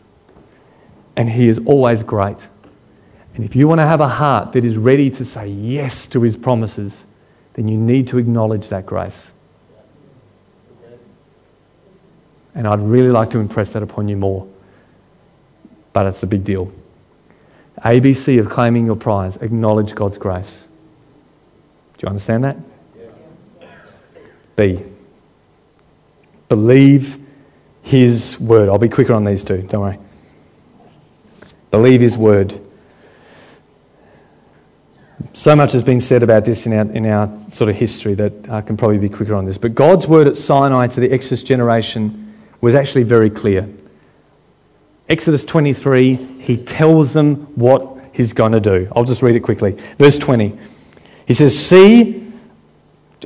And 1.17 1.31
He 1.31 1.49
is 1.49 1.59
always 1.65 2.03
great. 2.03 2.37
And 3.35 3.43
if 3.43 3.57
you 3.57 3.67
want 3.69 3.79
to 3.81 3.87
have 3.87 4.03
a 4.03 4.09
heart 4.09 4.53
that 4.53 4.63
is 4.63 4.77
ready 4.77 5.09
to 5.13 5.25
say 5.25 5.49
yes 5.49 6.07
to 6.09 6.21
His 6.21 6.37
promises, 6.37 7.07
then 7.55 7.69
you 7.69 7.79
need 7.79 8.07
to 8.09 8.19
acknowledge 8.19 8.69
that 8.69 8.85
grace. 8.85 9.31
And 12.55 12.69
I'd 12.69 12.81
really 12.81 13.09
like 13.09 13.31
to 13.31 13.39
impress 13.39 13.73
that 13.73 13.83
upon 13.83 14.09
you 14.09 14.19
more. 14.19 14.47
But 15.97 16.05
it's 16.05 16.23
a 16.23 16.27
big 16.27 16.45
deal. 16.45 16.71
ABC 17.79 18.39
of 18.39 18.51
claiming 18.51 18.85
your 18.85 18.97
prize 18.97 19.39
acknowledge 19.39 19.95
God's 19.95 20.19
grace. 20.19 20.69
Do 21.97 22.05
you 22.05 22.09
understand 22.11 22.45
that? 22.45 22.59
B. 24.57 24.83
Believe 26.51 27.17
His 27.81 28.39
word. 28.39 28.69
I'll 28.69 28.77
be 28.77 28.91
quicker 28.91 29.15
on 29.15 29.25
these 29.25 29.43
two, 29.43 29.63
don't 29.63 29.81
worry. 29.81 29.99
Believe 31.71 32.03
His 32.03 32.19
word. 32.19 32.61
So 35.33 35.57
much 35.57 35.73
has 35.73 35.83
been 35.83 36.03
said 36.03 36.23
about 36.23 36.45
this 36.45 36.67
in 36.67 36.75
our, 36.75 36.93
in 36.93 37.07
our 37.07 37.41
sort 37.51 37.71
of 37.71 37.77
history 37.77 38.13
that 38.17 38.51
I 38.51 38.61
can 38.61 38.77
probably 38.77 38.99
be 38.99 39.09
quicker 39.09 39.35
on 39.35 39.47
this. 39.47 39.57
But 39.57 39.75
God's 39.75 40.07
word 40.07 40.27
at 40.27 40.37
Sinai 40.37 40.89
to 40.89 41.01
the 41.01 41.11
Exodus 41.11 41.43
generation 41.43 42.35
was 42.61 42.75
actually 42.75 43.05
very 43.05 43.31
clear. 43.31 43.67
Exodus 45.09 45.45
23, 45.45 46.15
he 46.41 46.57
tells 46.57 47.13
them 47.13 47.37
what 47.55 47.97
he's 48.13 48.33
going 48.33 48.53
to 48.53 48.61
do. 48.61 48.91
I'll 48.95 49.05
just 49.05 49.23
read 49.23 49.37
it 49.37 49.41
quickly. 49.41 49.79
Verse 49.99 50.19
20. 50.19 50.59
He 51.27 51.35
says, 51.35 51.57
See, 51.57 52.33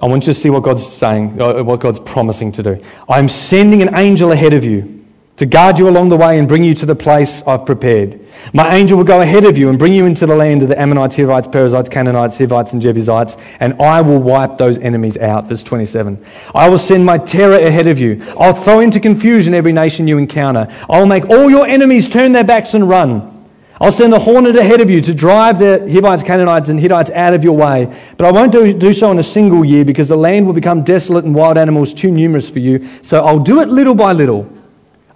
I 0.02 0.06
want 0.06 0.26
you 0.26 0.32
to 0.32 0.38
see 0.38 0.50
what 0.50 0.62
God's 0.62 0.86
saying, 0.86 1.40
uh, 1.40 1.62
what 1.62 1.80
God's 1.80 2.00
promising 2.00 2.52
to 2.52 2.62
do. 2.62 2.82
I'm 3.08 3.28
sending 3.28 3.82
an 3.82 3.96
angel 3.96 4.32
ahead 4.32 4.54
of 4.54 4.64
you 4.64 4.99
to 5.40 5.46
guard 5.46 5.78
you 5.78 5.88
along 5.88 6.10
the 6.10 6.16
way 6.18 6.38
and 6.38 6.46
bring 6.46 6.62
you 6.62 6.74
to 6.74 6.84
the 6.84 6.94
place 6.94 7.42
I've 7.46 7.64
prepared. 7.64 8.20
My 8.52 8.74
angel 8.74 8.98
will 8.98 9.06
go 9.06 9.22
ahead 9.22 9.44
of 9.44 9.56
you 9.56 9.70
and 9.70 9.78
bring 9.78 9.94
you 9.94 10.04
into 10.04 10.26
the 10.26 10.36
land 10.36 10.62
of 10.62 10.68
the 10.68 10.78
Ammonites, 10.78 11.16
Hittites, 11.16 11.48
Perizzites, 11.48 11.88
Canaanites, 11.88 12.36
Hivites, 12.36 12.74
and 12.74 12.82
Jebusites, 12.82 13.38
and 13.58 13.72
I 13.80 14.02
will 14.02 14.18
wipe 14.18 14.58
those 14.58 14.76
enemies 14.76 15.16
out. 15.16 15.46
Verse 15.46 15.62
27. 15.62 16.22
I 16.54 16.68
will 16.68 16.76
send 16.76 17.06
my 17.06 17.16
terror 17.16 17.56
ahead 17.56 17.88
of 17.88 17.98
you. 17.98 18.22
I'll 18.38 18.52
throw 18.52 18.80
into 18.80 19.00
confusion 19.00 19.54
every 19.54 19.72
nation 19.72 20.06
you 20.06 20.18
encounter. 20.18 20.68
I'll 20.90 21.06
make 21.06 21.30
all 21.30 21.48
your 21.48 21.66
enemies 21.66 22.06
turn 22.06 22.32
their 22.32 22.44
backs 22.44 22.74
and 22.74 22.86
run. 22.86 23.48
I'll 23.80 23.92
send 23.92 24.12
the 24.12 24.18
hornet 24.18 24.56
ahead 24.56 24.82
of 24.82 24.90
you 24.90 25.00
to 25.00 25.14
drive 25.14 25.58
the 25.58 25.88
Hivites, 25.90 26.22
Canaanites, 26.22 26.68
and 26.68 26.78
Hittites 26.78 27.08
out 27.12 27.32
of 27.32 27.42
your 27.42 27.56
way. 27.56 27.86
But 28.18 28.26
I 28.26 28.30
won't 28.30 28.52
do, 28.52 28.74
do 28.74 28.92
so 28.92 29.10
in 29.10 29.18
a 29.18 29.24
single 29.24 29.64
year 29.64 29.86
because 29.86 30.06
the 30.06 30.18
land 30.18 30.44
will 30.44 30.52
become 30.52 30.84
desolate 30.84 31.24
and 31.24 31.34
wild 31.34 31.56
animals 31.56 31.94
too 31.94 32.10
numerous 32.10 32.50
for 32.50 32.58
you. 32.58 32.86
So 33.00 33.24
I'll 33.24 33.38
do 33.38 33.62
it 33.62 33.70
little 33.70 33.94
by 33.94 34.12
little. 34.12 34.59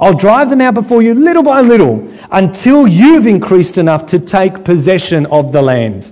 I'll 0.01 0.15
drive 0.15 0.51
them 0.51 0.61
out 0.61 0.75
before 0.75 1.03
you 1.03 1.15
little 1.15 1.43
by 1.43 1.61
little 1.61 2.11
until 2.31 2.87
you've 2.87 3.27
increased 3.27 3.79
enough 3.79 4.07
to 4.07 4.19
take 4.19 4.65
possession 4.65 5.27
of 5.27 5.53
the 5.53 5.63
land. 5.63 6.11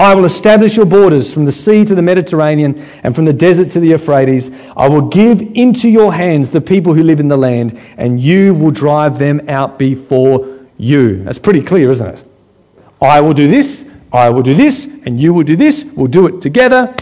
I 0.00 0.14
will 0.14 0.26
establish 0.26 0.76
your 0.76 0.86
borders 0.86 1.32
from 1.32 1.44
the 1.44 1.50
sea 1.50 1.84
to 1.84 1.94
the 1.94 2.02
Mediterranean 2.02 2.78
and 3.02 3.16
from 3.16 3.24
the 3.24 3.32
desert 3.32 3.70
to 3.72 3.80
the 3.80 3.88
Euphrates. 3.88 4.50
I 4.76 4.88
will 4.88 5.02
give 5.02 5.40
into 5.40 5.88
your 5.88 6.12
hands 6.12 6.50
the 6.50 6.60
people 6.60 6.94
who 6.94 7.02
live 7.02 7.18
in 7.18 7.26
the 7.26 7.36
land, 7.36 7.78
and 7.96 8.20
you 8.20 8.54
will 8.54 8.70
drive 8.70 9.18
them 9.18 9.48
out 9.48 9.76
before 9.76 10.58
you. 10.76 11.24
That's 11.24 11.38
pretty 11.38 11.62
clear, 11.62 11.90
isn't 11.90 12.06
it? 12.06 12.24
I 13.02 13.20
will 13.20 13.34
do 13.34 13.48
this, 13.48 13.84
I 14.12 14.30
will 14.30 14.42
do 14.42 14.54
this, 14.54 14.84
and 14.84 15.20
you 15.20 15.34
will 15.34 15.44
do 15.44 15.56
this. 15.56 15.84
We'll 15.84 16.06
do 16.06 16.26
it 16.26 16.40
together. 16.40 16.94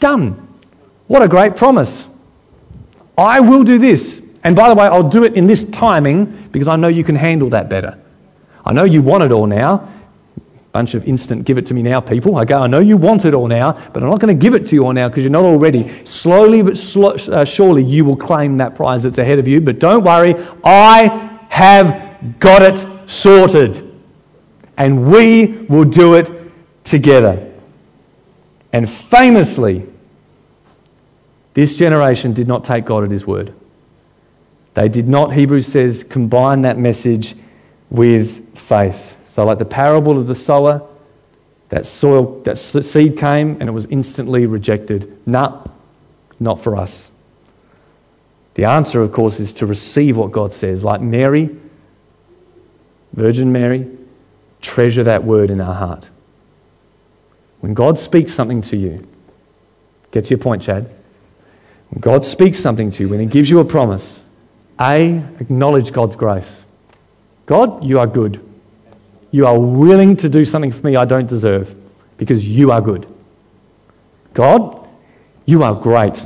Done. 0.00 0.48
What 1.06 1.22
a 1.22 1.28
great 1.28 1.56
promise. 1.56 2.08
I 3.16 3.40
will 3.40 3.62
do 3.62 3.78
this. 3.78 4.21
And 4.44 4.56
by 4.56 4.68
the 4.68 4.74
way, 4.74 4.86
I'll 4.86 5.08
do 5.08 5.24
it 5.24 5.34
in 5.34 5.46
this 5.46 5.64
timing 5.64 6.48
because 6.50 6.68
I 6.68 6.76
know 6.76 6.88
you 6.88 7.04
can 7.04 7.14
handle 7.14 7.48
that 7.50 7.68
better. 7.68 7.98
I 8.64 8.72
know 8.72 8.84
you 8.84 9.02
want 9.02 9.22
it 9.22 9.32
all 9.32 9.46
now. 9.46 9.88
Bunch 10.72 10.94
of 10.94 11.04
instant 11.04 11.44
give 11.44 11.58
it 11.58 11.66
to 11.66 11.74
me 11.74 11.82
now 11.82 12.00
people. 12.00 12.36
I 12.36 12.44
go, 12.44 12.60
I 12.60 12.66
know 12.66 12.78
you 12.78 12.96
want 12.96 13.24
it 13.24 13.34
all 13.34 13.46
now, 13.46 13.72
but 13.92 14.02
I'm 14.02 14.08
not 14.08 14.20
going 14.20 14.34
to 14.34 14.40
give 14.40 14.54
it 14.54 14.66
to 14.68 14.74
you 14.74 14.86
all 14.86 14.92
now 14.92 15.08
because 15.08 15.22
you're 15.22 15.30
not 15.30 15.44
already. 15.44 16.04
Slowly 16.06 16.62
but 16.62 16.78
sl- 16.78 17.08
uh, 17.30 17.44
surely 17.44 17.84
you 17.84 18.04
will 18.04 18.16
claim 18.16 18.56
that 18.56 18.74
prize 18.74 19.02
that's 19.02 19.18
ahead 19.18 19.38
of 19.38 19.46
you. 19.46 19.60
But 19.60 19.78
don't 19.78 20.02
worry, 20.02 20.34
I 20.64 21.38
have 21.50 22.38
got 22.38 22.62
it 22.62 22.86
sorted. 23.10 23.90
And 24.78 25.12
we 25.12 25.66
will 25.68 25.84
do 25.84 26.14
it 26.14 26.30
together. 26.84 27.52
And 28.72 28.88
famously, 28.88 29.86
this 31.52 31.76
generation 31.76 32.32
did 32.32 32.48
not 32.48 32.64
take 32.64 32.86
God 32.86 33.04
at 33.04 33.10
his 33.10 33.26
word. 33.26 33.54
They 34.74 34.88
did 34.88 35.08
not, 35.08 35.32
Hebrews 35.34 35.66
says, 35.66 36.04
combine 36.04 36.62
that 36.62 36.78
message 36.78 37.34
with 37.90 38.58
faith. 38.58 39.16
So, 39.26 39.44
like 39.44 39.58
the 39.58 39.64
parable 39.64 40.18
of 40.18 40.26
the 40.26 40.34
sower, 40.34 40.86
that 41.68 41.86
soil, 41.86 42.40
that 42.42 42.58
seed 42.58 43.16
came 43.16 43.56
and 43.60 43.68
it 43.68 43.72
was 43.72 43.86
instantly 43.86 44.46
rejected. 44.46 45.26
Nah, 45.26 45.64
not 46.38 46.62
for 46.62 46.76
us. 46.76 47.10
The 48.54 48.66
answer, 48.66 49.00
of 49.00 49.12
course, 49.12 49.40
is 49.40 49.54
to 49.54 49.66
receive 49.66 50.16
what 50.16 50.32
God 50.32 50.52
says. 50.52 50.84
Like 50.84 51.00
Mary, 51.00 51.48
Virgin 53.14 53.52
Mary, 53.52 53.90
treasure 54.60 55.04
that 55.04 55.24
word 55.24 55.50
in 55.50 55.60
our 55.60 55.74
heart. 55.74 56.08
When 57.60 57.74
God 57.74 57.96
speaks 57.96 58.34
something 58.34 58.60
to 58.62 58.76
you, 58.76 59.06
get 60.10 60.26
to 60.26 60.30
your 60.30 60.38
point, 60.38 60.62
Chad. 60.62 60.90
When 61.90 62.00
God 62.00 62.24
speaks 62.24 62.58
something 62.58 62.90
to 62.90 63.02
you, 63.04 63.08
when 63.08 63.20
He 63.20 63.26
gives 63.26 63.48
you 63.48 63.60
a 63.60 63.64
promise, 63.64 64.24
A, 64.80 65.22
acknowledge 65.38 65.92
God's 65.92 66.16
grace. 66.16 66.60
God, 67.46 67.84
you 67.84 67.98
are 67.98 68.06
good. 68.06 68.46
You 69.30 69.46
are 69.46 69.58
willing 69.58 70.16
to 70.18 70.28
do 70.28 70.44
something 70.44 70.70
for 70.70 70.86
me 70.86 70.96
I 70.96 71.04
don't 71.04 71.28
deserve 71.28 71.74
because 72.16 72.46
you 72.46 72.70
are 72.70 72.80
good. 72.80 73.06
God, 74.34 74.86
you 75.46 75.62
are 75.62 75.74
great. 75.74 76.24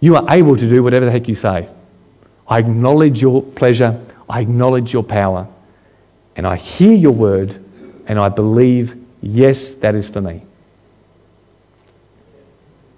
You 0.00 0.16
are 0.16 0.26
able 0.28 0.56
to 0.56 0.68
do 0.68 0.82
whatever 0.82 1.06
the 1.06 1.12
heck 1.12 1.28
you 1.28 1.34
say. 1.34 1.68
I 2.48 2.58
acknowledge 2.58 3.22
your 3.22 3.42
pleasure. 3.42 4.04
I 4.28 4.40
acknowledge 4.40 4.92
your 4.92 5.02
power. 5.02 5.48
And 6.36 6.46
I 6.46 6.56
hear 6.56 6.94
your 6.94 7.12
word 7.12 7.62
and 8.06 8.18
I 8.18 8.28
believe, 8.28 9.02
yes, 9.20 9.74
that 9.74 9.94
is 9.94 10.08
for 10.08 10.20
me. 10.20 10.42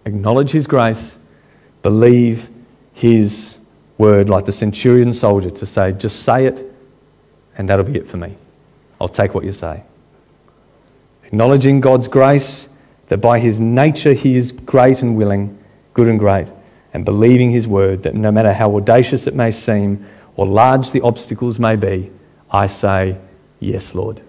Acknowledge 0.07 0.51
his 0.51 0.67
grace, 0.67 1.19
believe 1.83 2.49
his 2.93 3.54
word, 3.99 4.29
like 4.29 4.45
the 4.45 4.53
centurion 4.53 5.13
soldier, 5.13 5.51
to 5.51 5.67
say, 5.67 5.93
just 5.93 6.23
say 6.23 6.47
it, 6.47 6.73
and 7.57 7.69
that'll 7.69 7.85
be 7.85 7.97
it 7.97 8.07
for 8.07 8.17
me. 8.17 8.37
I'll 9.01 9.09
take 9.09 9.35
what 9.35 9.45
you 9.45 9.53
say. 9.53 9.83
Acknowledging 11.25 11.81
God's 11.81 12.09
grace, 12.09 12.69
that 13.09 13.19
by 13.19 13.39
his 13.39 13.61
nature 13.61 14.13
he 14.13 14.37
is 14.37 14.53
great 14.53 15.03
and 15.03 15.17
willing, 15.17 15.59
good 15.93 16.09
and 16.09 16.19
great, 16.19 16.49
and 16.95 17.05
believing 17.05 17.51
His 17.51 17.67
word 17.67 18.05
that 18.05 18.15
no 18.15 18.31
matter 18.31 18.53
how 18.53 18.77
audacious 18.77 19.27
it 19.27 19.35
may 19.35 19.51
seem 19.51 20.07
or 20.37 20.47
large 20.47 20.93
the 20.93 21.01
obstacles 21.01 21.59
may 21.59 21.77
be, 21.77 22.11
I 22.51 22.69
say, 22.69 23.19
Yes, 23.61 23.95
Lord. 23.95 24.21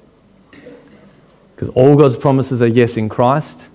Because 1.55 1.69
all 1.69 1.95
God's 1.95 2.15
promises 2.15 2.61
are 2.61 2.67
yes 2.67 2.97
in 2.97 3.07
Christ. 3.07 3.67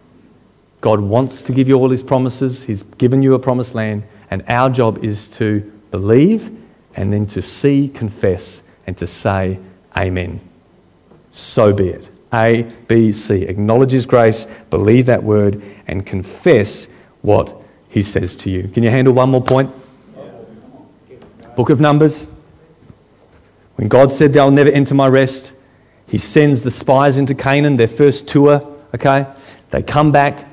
God 0.80 1.01
wants 1.01 1.43
to 1.43 1.53
give 1.53 1.68
you 1.68 1.74
all 1.76 1.91
His 1.91 2.03
promises, 2.03 2.64
He's 2.64 2.82
given 2.82 3.22
you 3.22 3.34
a 3.34 3.38
promised 3.38 3.74
land, 3.74 4.03
and 4.30 4.43
our 4.49 4.68
job 4.68 5.05
is 5.05 5.28
to 5.28 5.70
believe 5.91 6.57
and 6.97 7.12
then 7.12 7.26
to 7.26 7.43
see, 7.43 7.88
confess, 7.88 8.62
and 8.86 8.97
to 8.99 9.07
say, 9.07 9.59
Amen. 9.97 10.41
So 11.32 11.72
be 11.72 11.88
it. 11.88 12.11
A, 12.32 12.62
B, 12.86 13.12
C. 13.12 13.43
Acknowledge 13.43 13.93
His 13.93 14.07
grace, 14.07 14.47
believe 14.70 15.07
that 15.07 15.22
word, 15.22 15.62
and 15.86 16.07
confess 16.07 16.86
what 17.22 17.61
He 17.88 18.03
says 18.03 18.36
to 18.36 18.51
you. 18.51 18.68
Can 18.68 18.82
you 18.82 18.91
handle 18.91 19.12
one 19.12 19.30
more 19.30 19.43
point? 19.43 19.70
Book 21.57 21.70
of 21.70 21.80
Numbers. 21.80 22.26
When 23.76 23.88
God 23.88 24.12
said, 24.12 24.32
They'll 24.32 24.51
never 24.51 24.70
enter 24.70 24.95
my 24.95 25.09
rest, 25.09 25.53
He 26.07 26.18
sends 26.18 26.62
the 26.62 26.70
spies 26.70 27.18
into 27.18 27.34
Canaan, 27.34 27.76
their 27.76 27.88
first 27.88 28.28
tour, 28.28 28.76
okay? 28.95 29.26
They 29.70 29.82
come 29.82 30.12
back, 30.12 30.47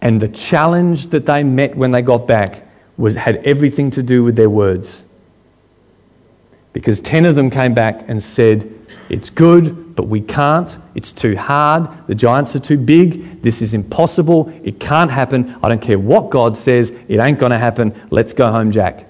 and 0.00 0.20
the 0.20 0.28
challenge 0.28 1.08
that 1.08 1.26
they 1.26 1.42
met 1.42 1.76
when 1.76 1.92
they 1.92 2.02
got 2.02 2.26
back 2.26 2.65
was, 2.98 3.14
had 3.16 3.36
everything 3.38 3.90
to 3.92 4.02
do 4.02 4.24
with 4.24 4.36
their 4.36 4.50
words. 4.50 5.04
Because 6.72 7.00
10 7.00 7.24
of 7.24 7.34
them 7.34 7.50
came 7.50 7.74
back 7.74 8.04
and 8.08 8.22
said, 8.22 8.70
It's 9.08 9.30
good, 9.30 9.96
but 9.96 10.08
we 10.08 10.20
can't. 10.20 10.76
It's 10.94 11.10
too 11.10 11.34
hard. 11.34 11.88
The 12.06 12.14
giants 12.14 12.54
are 12.54 12.60
too 12.60 12.76
big. 12.76 13.42
This 13.42 13.62
is 13.62 13.72
impossible. 13.72 14.52
It 14.62 14.78
can't 14.78 15.10
happen. 15.10 15.56
I 15.62 15.70
don't 15.70 15.80
care 15.80 15.98
what 15.98 16.30
God 16.30 16.56
says. 16.56 16.92
It 17.08 17.18
ain't 17.18 17.38
going 17.38 17.52
to 17.52 17.58
happen. 17.58 17.98
Let's 18.10 18.34
go 18.34 18.50
home, 18.50 18.72
Jack. 18.72 19.06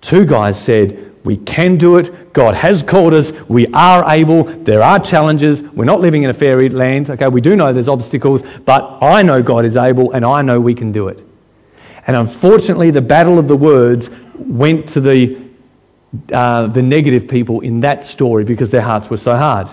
Two 0.00 0.24
guys 0.24 0.58
said, 0.58 1.14
We 1.22 1.36
can 1.36 1.76
do 1.76 1.98
it. 1.98 2.32
God 2.32 2.54
has 2.54 2.82
called 2.82 3.12
us. 3.12 3.30
We 3.48 3.66
are 3.74 4.10
able. 4.10 4.44
There 4.44 4.82
are 4.82 4.98
challenges. 4.98 5.62
We're 5.62 5.84
not 5.84 6.00
living 6.00 6.22
in 6.22 6.30
a 6.30 6.34
fairy 6.34 6.70
land. 6.70 7.10
Okay, 7.10 7.28
we 7.28 7.42
do 7.42 7.56
know 7.56 7.74
there's 7.74 7.88
obstacles, 7.88 8.42
but 8.64 9.02
I 9.02 9.20
know 9.20 9.42
God 9.42 9.66
is 9.66 9.76
able 9.76 10.12
and 10.12 10.24
I 10.24 10.40
know 10.40 10.60
we 10.60 10.74
can 10.74 10.92
do 10.92 11.08
it. 11.08 11.27
And 12.08 12.16
unfortunately, 12.16 12.90
the 12.90 13.02
battle 13.02 13.38
of 13.38 13.48
the 13.48 13.56
words 13.56 14.08
went 14.34 14.88
to 14.90 15.00
the, 15.00 15.38
uh, 16.32 16.66
the 16.68 16.82
negative 16.82 17.28
people 17.28 17.60
in 17.60 17.80
that 17.80 18.02
story 18.02 18.44
because 18.44 18.70
their 18.70 18.80
hearts 18.80 19.10
were 19.10 19.18
so 19.18 19.36
hard. 19.36 19.68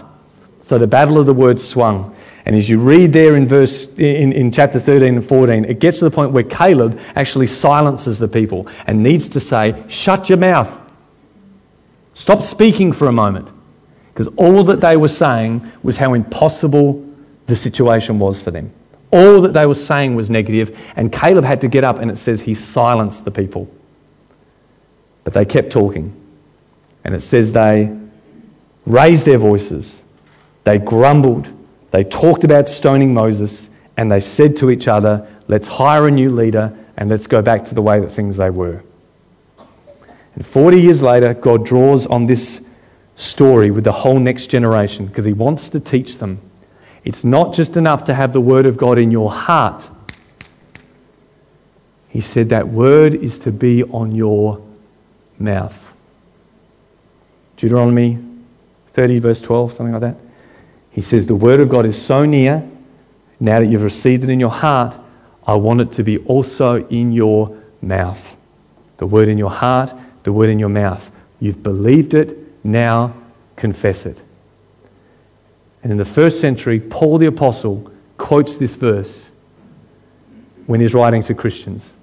So 0.62 0.78
the 0.78 0.86
battle 0.86 1.18
of 1.18 1.28
the 1.28 1.34
words 1.34 1.66
swung. 1.66 2.14
And 2.46 2.56
as 2.56 2.68
you 2.70 2.78
read 2.80 3.14
there 3.14 3.36
in 3.36 3.48
verse 3.48 3.86
in, 3.96 4.34
in 4.34 4.52
chapter 4.52 4.80
13 4.80 5.16
and 5.16 5.26
14, 5.26 5.64
it 5.66 5.80
gets 5.80 6.00
to 6.00 6.06
the 6.06 6.12
point 6.12 6.34
where 6.34 6.44
Caleb 6.44 7.00
actually 7.16 7.48
silences 7.48 8.20
the 8.20 8.28
people 8.28 8.68
and 8.86 9.02
needs 9.02 9.30
to 9.30 9.40
say, 9.40 9.82
Shut 9.88 10.28
your 10.28 10.38
mouth. 10.38 10.78
Stop 12.14 12.44
speaking 12.44 12.92
for 12.92 13.08
a 13.08 13.14
moment. 13.14 13.50
Because 14.14 14.28
all 14.36 14.64
that 14.66 14.82
they 14.82 14.98
were 14.98 15.08
saying 15.08 15.72
was 15.84 15.98
how 15.98 16.14
impossible 16.14 17.06
the 17.48 17.56
situation 17.56 18.20
was 18.20 18.42
for 18.42 18.52
them. 18.52 18.74
All 19.16 19.40
that 19.42 19.54
they 19.54 19.66
were 19.66 19.76
saying 19.76 20.16
was 20.16 20.30
negative, 20.30 20.78
and 20.98 21.10
Caleb 21.10 21.46
had 21.46 21.62
to 21.62 21.70
get 21.70 21.86
up, 21.86 22.00
and 22.00 22.12
it 22.12 22.18
says 22.18 22.42
he 22.42 22.54
silenced 22.54 23.24
the 23.24 23.32
people. 23.32 23.70
But 25.24 25.32
they 25.34 25.46
kept 25.46 25.72
talking. 25.72 26.14
And 27.06 27.16
it 27.16 27.22
says 27.22 27.54
they 27.54 27.98
raised 28.86 29.26
their 29.26 29.38
voices, 29.38 30.02
they 30.66 30.80
grumbled, 30.80 31.48
they 31.92 32.04
talked 32.04 32.44
about 32.44 32.68
stoning 32.68 33.14
Moses, 33.14 33.70
and 33.96 34.12
they 34.12 34.20
said 34.20 34.58
to 34.58 34.70
each 34.70 34.90
other, 34.90 35.26
Let's 35.48 35.68
hire 35.68 36.08
a 36.08 36.12
new 36.12 36.30
leader 36.30 36.76
and 36.98 37.10
let's 37.10 37.28
go 37.28 37.42
back 37.42 37.64
to 37.66 37.76
the 37.76 37.82
way 37.82 38.02
that 38.02 38.12
things 38.12 38.36
they 38.36 38.50
were. 38.50 38.84
And 40.34 40.46
40 40.46 40.82
years 40.82 41.02
later, 41.02 41.34
God 41.34 41.66
draws 41.66 42.06
on 42.08 42.26
this 42.26 42.60
story 43.16 43.72
with 43.72 43.86
the 43.86 43.94
whole 43.94 44.20
next 44.20 44.48
generation 44.48 45.06
because 45.06 45.24
He 45.24 45.32
wants 45.32 45.70
to 45.70 45.80
teach 45.80 46.18
them. 46.18 46.42
It's 47.06 47.24
not 47.24 47.54
just 47.54 47.78
enough 47.78 48.04
to 48.06 48.16
have 48.16 48.34
the 48.34 48.42
Word 48.42 48.66
of 48.66 48.78
God 48.78 48.98
in 48.98 49.12
your 49.12 49.32
heart. 49.32 49.88
He 52.10 52.20
said 52.20 52.50
that 52.50 52.68
Word 52.68 53.14
is 53.14 53.38
to 53.40 53.52
be 53.52 53.84
on 53.84 54.16
your 54.16 54.62
mouth. 55.38 55.78
Deuteronomy 57.58 58.18
30, 58.94 59.20
verse 59.20 59.42
12, 59.42 59.74
something 59.74 59.94
like 59.94 60.02
that. 60.02 60.18
He 60.90 61.02
says, 61.02 61.28
The 61.28 61.36
Word 61.36 61.60
of 61.60 61.70
God 61.70 61.86
is 61.86 62.02
so 62.02 62.26
near, 62.26 62.68
now 63.40 63.60
that 63.60 63.68
you've 63.68 63.84
received 63.84 64.24
it 64.24 64.30
in 64.30 64.40
your 64.40 64.50
heart, 64.50 64.98
I 65.46 65.56
want 65.56 65.82
it 65.82 65.92
to 65.94 66.04
be 66.04 66.18
also 66.20 66.88
in 66.88 67.12
your 67.12 67.62
mouth. 67.82 68.36
The 68.98 69.06
Word 69.06 69.30
in 69.30 69.38
your 69.38 69.52
heart, 69.52 69.94
the 70.24 70.34
Word 70.34 70.50
in 70.50 70.58
your 70.58 70.70
mouth. 70.70 71.12
You've 71.40 71.62
believed 71.62 72.16
it, 72.16 72.36
now 72.66 73.14
confess 73.58 74.08
it. 74.08 74.20
And 75.86 75.92
in 75.92 76.00
the 76.00 76.04
first 76.04 76.40
century, 76.40 76.80
Paul 76.80 77.20
the 77.20 77.28
Apostle 77.28 77.92
quotes 78.18 78.58
this 78.58 78.74
verse 78.74 79.32
when 80.66 80.82
he's 80.82 80.96
writing 80.96 81.22
to 81.22 81.36
Christians. 81.36 81.94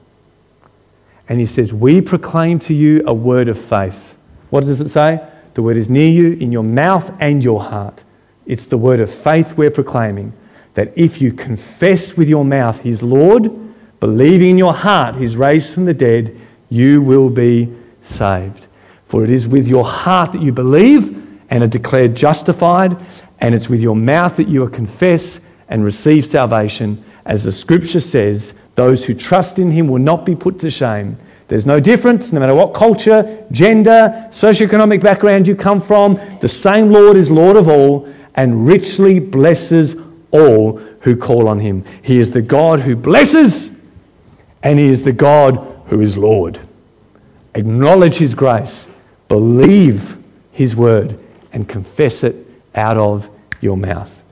And 1.28 1.40
he 1.40 1.46
says, 1.46 1.72
We 1.72 2.00
proclaim 2.00 2.60
to 2.60 2.74
you 2.74 3.02
a 3.08 3.12
word 3.12 3.48
of 3.48 3.60
faith. 3.60 4.16
What 4.50 4.64
does 4.64 4.80
it 4.80 4.90
say? 4.90 5.20
The 5.54 5.62
word 5.62 5.76
is 5.76 5.88
near 5.88 6.08
you, 6.08 6.34
in 6.34 6.52
your 6.52 6.62
mouth 6.62 7.12
and 7.18 7.42
your 7.42 7.60
heart. 7.60 8.04
It's 8.46 8.66
the 8.66 8.78
word 8.78 9.00
of 9.00 9.12
faith 9.12 9.56
we're 9.56 9.68
proclaiming 9.72 10.32
that 10.74 10.96
if 10.96 11.20
you 11.20 11.32
confess 11.32 12.16
with 12.16 12.28
your 12.28 12.44
mouth 12.44 12.78
He's 12.82 13.02
Lord, 13.02 13.50
believing 13.98 14.50
in 14.50 14.58
your 14.58 14.74
heart 14.74 15.16
He's 15.16 15.34
raised 15.34 15.74
from 15.74 15.86
the 15.86 15.94
dead, 15.94 16.40
you 16.68 17.02
will 17.02 17.30
be 17.30 17.74
saved. 18.04 18.64
For 19.08 19.24
it 19.24 19.30
is 19.30 19.48
with 19.48 19.66
your 19.66 19.84
heart 19.84 20.30
that 20.30 20.40
you 20.40 20.52
believe 20.52 21.18
and 21.52 21.62
are 21.62 21.68
declared 21.68 22.14
justified, 22.14 22.96
and 23.42 23.56
it's 23.56 23.68
with 23.68 23.80
your 23.80 23.96
mouth 23.96 24.36
that 24.36 24.46
you 24.46 24.66
confess 24.68 25.40
and 25.68 25.84
receive 25.84 26.24
salvation. 26.24 27.04
As 27.26 27.42
the 27.42 27.50
scripture 27.50 28.00
says, 28.00 28.54
those 28.76 29.04
who 29.04 29.14
trust 29.14 29.58
in 29.58 29.70
Him 29.72 29.88
will 29.88 29.98
not 29.98 30.24
be 30.24 30.36
put 30.36 30.60
to 30.60 30.70
shame. 30.70 31.18
There's 31.48 31.66
no 31.66 31.80
difference, 31.80 32.32
no 32.32 32.38
matter 32.38 32.54
what 32.54 32.72
culture, 32.72 33.44
gender, 33.50 34.28
socioeconomic 34.30 35.02
background 35.02 35.48
you 35.48 35.56
come 35.56 35.82
from, 35.82 36.20
the 36.40 36.48
same 36.48 36.92
Lord 36.92 37.16
is 37.16 37.30
Lord 37.30 37.56
of 37.56 37.68
all 37.68 38.08
and 38.36 38.64
richly 38.64 39.18
blesses 39.18 39.96
all 40.30 40.76
who 41.00 41.16
call 41.16 41.48
on 41.48 41.58
him. 41.58 41.84
He 42.02 42.20
is 42.20 42.30
the 42.30 42.42
God 42.42 42.78
who 42.78 42.94
blesses, 42.94 43.72
and 44.62 44.78
he 44.78 44.86
is 44.86 45.02
the 45.02 45.12
God 45.12 45.82
who 45.86 46.00
is 46.00 46.16
Lord. 46.16 46.60
Acknowledge 47.56 48.14
his 48.14 48.36
grace, 48.36 48.86
believe 49.26 50.16
his 50.52 50.76
word, 50.76 51.18
and 51.52 51.68
confess 51.68 52.22
it 52.22 52.36
out 52.74 52.96
of 52.96 53.28
your 53.60 53.76
mouth. 53.76 54.22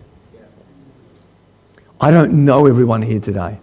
I 2.01 2.11
don't 2.11 2.45
know 2.45 2.67
everyone 2.67 3.03
here 3.03 3.21
today. 3.21 3.59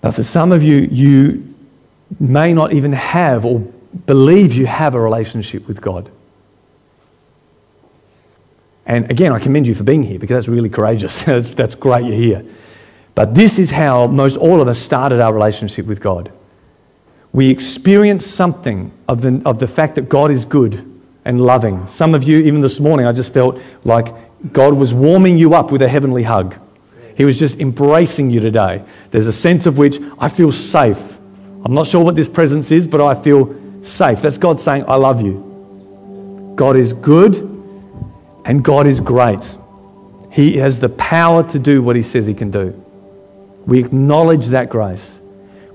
But 0.00 0.12
for 0.12 0.22
some 0.22 0.52
of 0.52 0.62
you, 0.62 0.88
you 0.90 1.54
may 2.18 2.52
not 2.52 2.72
even 2.72 2.92
have 2.92 3.44
or 3.44 3.60
believe 4.06 4.54
you 4.54 4.66
have 4.66 4.94
a 4.94 5.00
relationship 5.00 5.66
with 5.66 5.80
God. 5.80 6.10
And 8.86 9.10
again, 9.10 9.32
I 9.32 9.38
commend 9.38 9.66
you 9.66 9.74
for 9.74 9.84
being 9.84 10.02
here 10.02 10.18
because 10.18 10.36
that's 10.36 10.48
really 10.48 10.70
courageous. 10.70 11.22
that's 11.24 11.74
great 11.74 12.04
you're 12.04 12.16
here. 12.16 12.44
But 13.14 13.34
this 13.34 13.58
is 13.58 13.70
how 13.70 14.06
most 14.06 14.36
all 14.36 14.60
of 14.60 14.68
us 14.68 14.78
started 14.78 15.20
our 15.20 15.32
relationship 15.32 15.86
with 15.86 16.00
God. 16.00 16.32
We 17.32 17.50
experienced 17.50 18.30
something 18.32 18.92
of 19.06 19.22
the, 19.22 19.42
of 19.44 19.58
the 19.58 19.68
fact 19.68 19.96
that 19.96 20.08
God 20.08 20.30
is 20.30 20.44
good 20.44 20.89
and 21.24 21.40
loving. 21.40 21.86
Some 21.86 22.14
of 22.14 22.22
you, 22.22 22.38
even 22.38 22.60
this 22.60 22.80
morning, 22.80 23.06
I 23.06 23.12
just 23.12 23.32
felt 23.32 23.60
like 23.84 24.14
God 24.52 24.74
was 24.74 24.94
warming 24.94 25.36
you 25.38 25.54
up 25.54 25.70
with 25.70 25.82
a 25.82 25.88
heavenly 25.88 26.22
hug. 26.22 26.54
He 27.16 27.24
was 27.24 27.38
just 27.38 27.60
embracing 27.60 28.30
you 28.30 28.40
today. 28.40 28.82
There's 29.10 29.26
a 29.26 29.32
sense 29.32 29.66
of 29.66 29.76
which 29.76 29.98
I 30.18 30.28
feel 30.28 30.50
safe. 30.50 30.98
I'm 31.64 31.74
not 31.74 31.86
sure 31.86 32.02
what 32.02 32.16
this 32.16 32.28
presence 32.28 32.70
is, 32.70 32.88
but 32.88 33.00
I 33.00 33.20
feel 33.20 33.54
safe. 33.82 34.22
That's 34.22 34.38
God 34.38 34.58
saying, 34.58 34.84
I 34.88 34.96
love 34.96 35.20
you. 35.20 36.54
God 36.56 36.76
is 36.76 36.92
good 36.94 37.36
and 38.44 38.64
God 38.64 38.86
is 38.86 39.00
great. 39.00 39.46
He 40.30 40.56
has 40.58 40.80
the 40.80 40.88
power 40.88 41.42
to 41.50 41.58
do 41.58 41.82
what 41.82 41.96
He 41.96 42.02
says 42.02 42.26
He 42.26 42.34
can 42.34 42.50
do. 42.50 42.82
We 43.66 43.80
acknowledge 43.80 44.46
that 44.46 44.70
grace. 44.70 45.20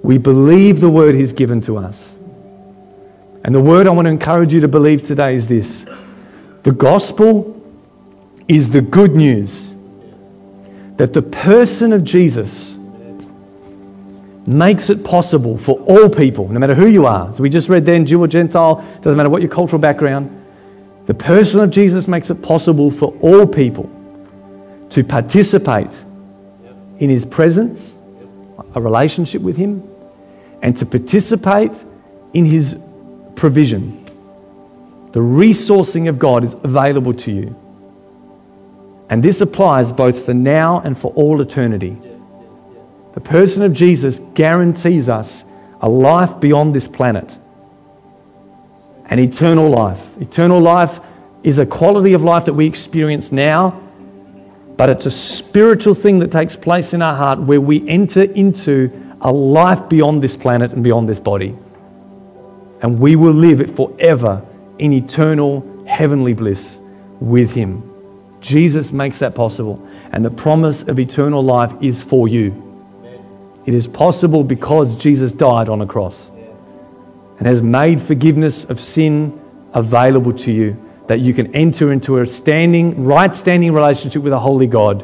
We 0.01 0.17
believe 0.17 0.79
the 0.79 0.89
word 0.89 1.13
He's 1.13 1.33
given 1.33 1.61
to 1.61 1.77
us. 1.77 2.14
And 3.45 3.55
the 3.55 3.61
word 3.61 3.87
I 3.87 3.91
want 3.91 4.07
to 4.07 4.09
encourage 4.09 4.51
you 4.51 4.59
to 4.61 4.67
believe 4.67 5.03
today 5.03 5.35
is 5.35 5.47
this 5.47 5.85
the 6.63 6.71
gospel 6.71 7.51
is 8.47 8.71
the 8.71 8.81
good 8.81 9.15
news 9.15 9.69
that 10.97 11.13
the 11.13 11.21
person 11.21 11.93
of 11.93 12.03
Jesus 12.03 12.75
makes 14.47 14.89
it 14.89 15.03
possible 15.03 15.57
for 15.57 15.79
all 15.81 16.09
people, 16.09 16.49
no 16.49 16.59
matter 16.59 16.75
who 16.75 16.87
you 16.87 17.05
are. 17.05 17.31
So 17.33 17.43
we 17.43 17.49
just 17.49 17.69
read 17.69 17.85
then, 17.85 18.05
Jew 18.05 18.21
or 18.21 18.27
Gentile, 18.27 18.83
doesn't 19.01 19.15
matter 19.15 19.29
what 19.29 19.41
your 19.41 19.51
cultural 19.51 19.79
background. 19.79 20.29
The 21.05 21.13
person 21.13 21.59
of 21.59 21.69
Jesus 21.69 22.07
makes 22.07 22.29
it 22.29 22.41
possible 22.41 22.89
for 22.89 23.15
all 23.21 23.45
people 23.45 23.89
to 24.89 25.03
participate 25.03 25.91
in 26.99 27.09
his 27.09 27.23
presence. 27.23 27.95
a 28.75 28.81
relationship 28.81 29.41
with 29.41 29.57
Him 29.57 29.83
and 30.61 30.75
to 30.77 30.85
participate 30.85 31.71
in 32.33 32.45
His 32.45 32.75
provision. 33.35 34.03
The 35.11 35.19
resourcing 35.19 36.09
of 36.09 36.19
God 36.19 36.43
is 36.43 36.53
available 36.63 37.13
to 37.13 37.31
you. 37.31 37.55
And 39.09 39.23
this 39.23 39.41
applies 39.41 39.91
both 39.91 40.25
for 40.25 40.33
now 40.33 40.79
and 40.79 40.97
for 40.97 41.11
all 41.13 41.39
eternity. 41.41 41.97
The 43.13 43.21
person 43.21 43.61
of 43.61 43.71
Jesus 43.71 44.19
guarantees 44.33 45.07
us 45.07 45.45
a 45.81 45.87
life 45.87 46.39
beyond 46.39 46.75
this 46.75 46.87
planet, 46.87 47.37
an 49.05 49.19
eternal 49.19 49.69
life. 49.69 50.05
Eternal 50.19 50.59
life 50.59 50.99
is 51.43 51.59
a 51.59 51.65
quality 51.65 52.13
of 52.13 52.23
life 52.23 52.45
that 52.45 52.53
we 52.53 52.65
experience 52.65 53.31
now, 53.31 53.81
but 54.75 54.89
it's 54.89 55.05
a 55.05 55.11
spiritual 55.11 55.93
thing 55.93 56.19
that 56.19 56.31
takes 56.31 56.55
place 56.55 56.93
in 56.93 57.01
our 57.01 57.15
heart 57.15 57.39
where 57.39 57.61
we 57.61 57.87
enter 57.87 58.23
into 58.23 58.91
a 59.21 59.31
life 59.31 59.87
beyond 59.87 60.21
this 60.21 60.35
planet 60.35 60.71
and 60.71 60.83
beyond 60.83 61.07
this 61.07 61.19
body. 61.19 61.55
And 62.81 62.99
we 62.99 63.15
will 63.15 63.33
live 63.33 63.61
it 63.61 63.69
forever 63.69 64.45
in 64.79 64.93
eternal 64.93 65.85
heavenly 65.87 66.33
bliss 66.33 66.79
with 67.19 67.51
Him. 67.51 67.91
Jesus 68.41 68.91
makes 68.91 69.19
that 69.19 69.33
possible. 69.33 69.85
And 70.11 70.23
the 70.23 70.29
promise 70.29 70.83
of 70.83 70.99
eternal 70.99 71.43
life 71.43 71.73
is 71.81 72.01
for 72.01 72.27
you. 72.27 72.61
It 73.65 73.73
is 73.73 73.87
possible 73.87 74.43
because 74.43 74.95
Jesus 74.95 75.31
died 75.31 75.69
on 75.69 75.81
a 75.81 75.87
cross 75.87 76.29
and 77.39 77.47
has 77.47 77.61
made 77.61 78.01
forgiveness 78.01 78.63
of 78.65 78.79
sin 78.79 79.39
available 79.73 80.31
to 80.31 80.51
you, 80.51 80.81
that 81.07 81.19
you 81.19 81.33
can 81.33 81.53
enter 81.55 81.91
into 81.91 82.19
a 82.19 82.27
standing, 82.27 83.03
right 83.03 83.35
standing 83.35 83.73
relationship 83.73 84.21
with 84.21 84.33
a 84.33 84.39
holy 84.39 84.67
God, 84.67 85.03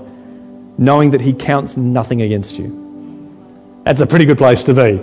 knowing 0.80 1.11
that 1.11 1.22
He 1.22 1.34
counts 1.34 1.76
nothing 1.76 2.22
against 2.22 2.57
you. 2.57 2.78
That's 3.84 4.01
a 4.01 4.07
pretty 4.07 4.26
good 4.26 4.38
place 4.38 4.63
to 4.65 4.74
be. 4.74 5.01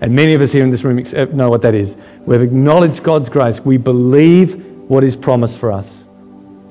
And 0.00 0.14
many 0.14 0.34
of 0.34 0.42
us 0.42 0.52
here 0.52 0.62
in 0.62 0.70
this 0.70 0.84
room 0.84 0.98
uh, 0.98 1.24
know 1.34 1.50
what 1.50 1.62
that 1.62 1.74
is. 1.74 1.96
We've 2.24 2.40
acknowledged 2.40 3.02
God's 3.02 3.28
grace. 3.28 3.60
We 3.60 3.76
believe 3.76 4.64
what 4.88 5.02
is 5.02 5.16
promised 5.16 5.58
for 5.58 5.72
us. 5.72 6.04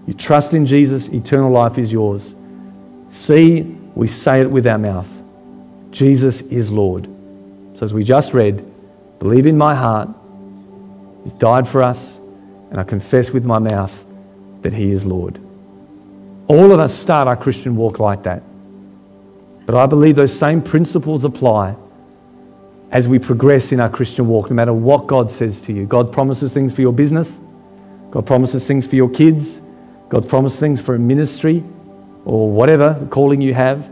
You 0.06 0.14
trust 0.14 0.54
in 0.54 0.66
Jesus, 0.66 1.10
eternal 1.10 1.52
life 1.52 1.78
is 1.78 1.92
yours. 1.92 2.36
See, 3.12 3.62
we 3.96 4.08
say 4.08 4.42
it 4.42 4.50
with 4.50 4.66
our 4.68 4.78
mouth 4.78 5.10
Jesus 5.92 6.42
is 6.42 6.72
Lord. 6.72 7.06
So, 7.76 7.86
as 7.86 7.94
we 7.94 8.04
just 8.04 8.34
read, 8.34 8.64
believe 9.20 9.46
in 9.46 9.58
my 9.58 9.76
heart, 9.76 10.10
He's 11.24 11.34
died 11.34 11.68
for 11.68 11.84
us, 11.84 12.18
and 12.70 12.80
I 12.80 12.84
confess 12.84 13.32
with 13.32 13.44
my 13.44 13.60
mouth 13.60 14.06
that 14.62 14.74
He 14.74 14.92
is 14.92 15.06
Lord. 15.06 15.40
All 16.48 16.72
of 16.72 16.80
us 16.80 16.94
start 16.94 17.28
our 17.28 17.36
Christian 17.36 17.76
walk 17.76 18.00
like 18.00 18.24
that. 18.24 18.42
But 19.66 19.76
I 19.76 19.86
believe 19.86 20.16
those 20.16 20.38
same 20.38 20.62
principles 20.62 21.26
apply 21.26 21.76
as 22.92 23.08
we 23.08 23.20
progress 23.20 23.72
in 23.72 23.80
our 23.80 23.90
Christian 23.90 24.28
walk, 24.28 24.50
no 24.50 24.56
matter 24.56 24.74
what 24.74 25.08
God 25.08 25.30
says 25.30 25.60
to 25.62 25.74
you. 25.74 25.86
God 25.86 26.12
promises 26.12 26.54
things 26.54 26.74
for 26.74 26.82
your 26.82 26.94
business, 26.94 27.40
God 28.12 28.26
promises 28.26 28.66
things 28.66 28.88
for 28.88 28.96
your 28.96 29.10
kids, 29.10 29.62
God 30.10 30.28
promises 30.30 30.60
things 30.60 30.80
for 30.80 30.96
a 30.96 31.00
ministry 31.00 31.64
or 32.24 32.50
whatever 32.50 33.06
calling 33.10 33.42
you 33.42 33.54
have. 33.54 33.90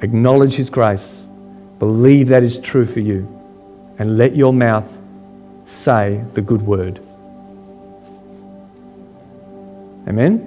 Acknowledge 0.00 0.54
His 0.54 0.68
grace. 0.68 1.22
Believe 1.78 2.28
that 2.28 2.42
is 2.42 2.58
true 2.58 2.84
for 2.84 3.00
you. 3.00 3.28
And 3.98 4.18
let 4.18 4.34
your 4.34 4.52
mouth 4.52 4.88
say 5.66 6.24
the 6.34 6.42
good 6.42 6.62
word. 6.62 7.00
Amen? 10.08 10.38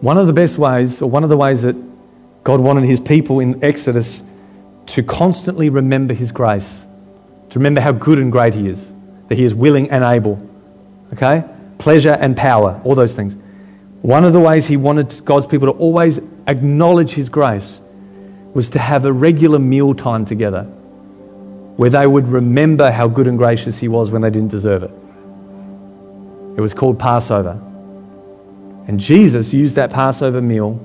One 0.00 0.16
of 0.18 0.26
the 0.26 0.32
best 0.32 0.58
ways, 0.58 1.02
or 1.02 1.10
one 1.10 1.22
of 1.22 1.28
the 1.28 1.36
ways 1.36 1.62
that 1.62 1.76
God 2.44 2.60
wanted 2.60 2.84
his 2.84 3.00
people 3.00 3.40
in 3.40 3.62
Exodus 3.62 4.22
to 4.86 5.02
constantly 5.02 5.68
remember 5.68 6.14
his 6.14 6.32
grace, 6.32 6.80
to 7.50 7.58
remember 7.58 7.80
how 7.80 7.92
good 7.92 8.18
and 8.18 8.32
great 8.32 8.54
he 8.54 8.68
is, 8.68 8.84
that 9.28 9.38
he 9.38 9.44
is 9.44 9.54
willing 9.54 9.90
and 9.90 10.02
able. 10.02 10.44
Okay? 11.12 11.44
Pleasure 11.78 12.16
and 12.20 12.36
power, 12.36 12.80
all 12.84 12.94
those 12.94 13.14
things. 13.14 13.36
One 14.02 14.24
of 14.24 14.32
the 14.32 14.40
ways 14.40 14.66
he 14.66 14.76
wanted 14.76 15.24
God's 15.24 15.46
people 15.46 15.72
to 15.72 15.78
always 15.78 16.18
acknowledge 16.48 17.12
his 17.12 17.28
grace 17.28 17.80
was 18.52 18.68
to 18.70 18.78
have 18.78 19.04
a 19.04 19.12
regular 19.12 19.58
meal 19.58 19.94
time 19.94 20.24
together 20.24 20.64
where 21.76 21.90
they 21.90 22.06
would 22.06 22.28
remember 22.28 22.90
how 22.90 23.08
good 23.08 23.26
and 23.26 23.38
gracious 23.38 23.78
he 23.78 23.88
was 23.88 24.10
when 24.10 24.22
they 24.22 24.30
didn't 24.30 24.50
deserve 24.50 24.82
it. 24.82 24.90
It 26.56 26.60
was 26.60 26.74
called 26.74 26.98
Passover. 26.98 27.58
And 28.88 29.00
Jesus 29.00 29.54
used 29.54 29.76
that 29.76 29.90
Passover 29.90 30.42
meal 30.42 30.84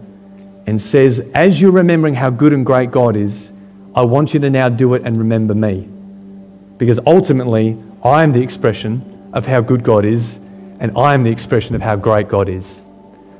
and 0.68 0.80
says, 0.80 1.20
As 1.34 1.60
you're 1.60 1.72
remembering 1.72 2.14
how 2.14 2.30
good 2.30 2.54
and 2.54 2.66
great 2.66 2.92
God 2.92 3.16
is, 3.16 3.52
I 3.96 4.06
want 4.06 4.34
you 4.34 4.40
to 4.42 4.50
now 4.50 4.70
do 4.70 4.94
it 4.94 5.02
and 5.04 5.18
remember 5.18 5.56
me. 5.56 5.90
Because 6.78 7.00
ultimately, 7.08 7.82
I 8.04 8.22
am 8.22 8.34
the 8.34 8.42
expression 8.42 9.32
of 9.34 9.48
how 9.48 9.62
good 9.62 9.84
God 9.84 10.06
is, 10.06 10.36
and 10.80 10.96
I 10.96 11.16
am 11.16 11.24
the 11.24 11.32
expression 11.32 11.74
of 11.74 11.82
how 11.82 11.96
great 11.96 12.28
God 12.28 12.50
is. 12.50 12.80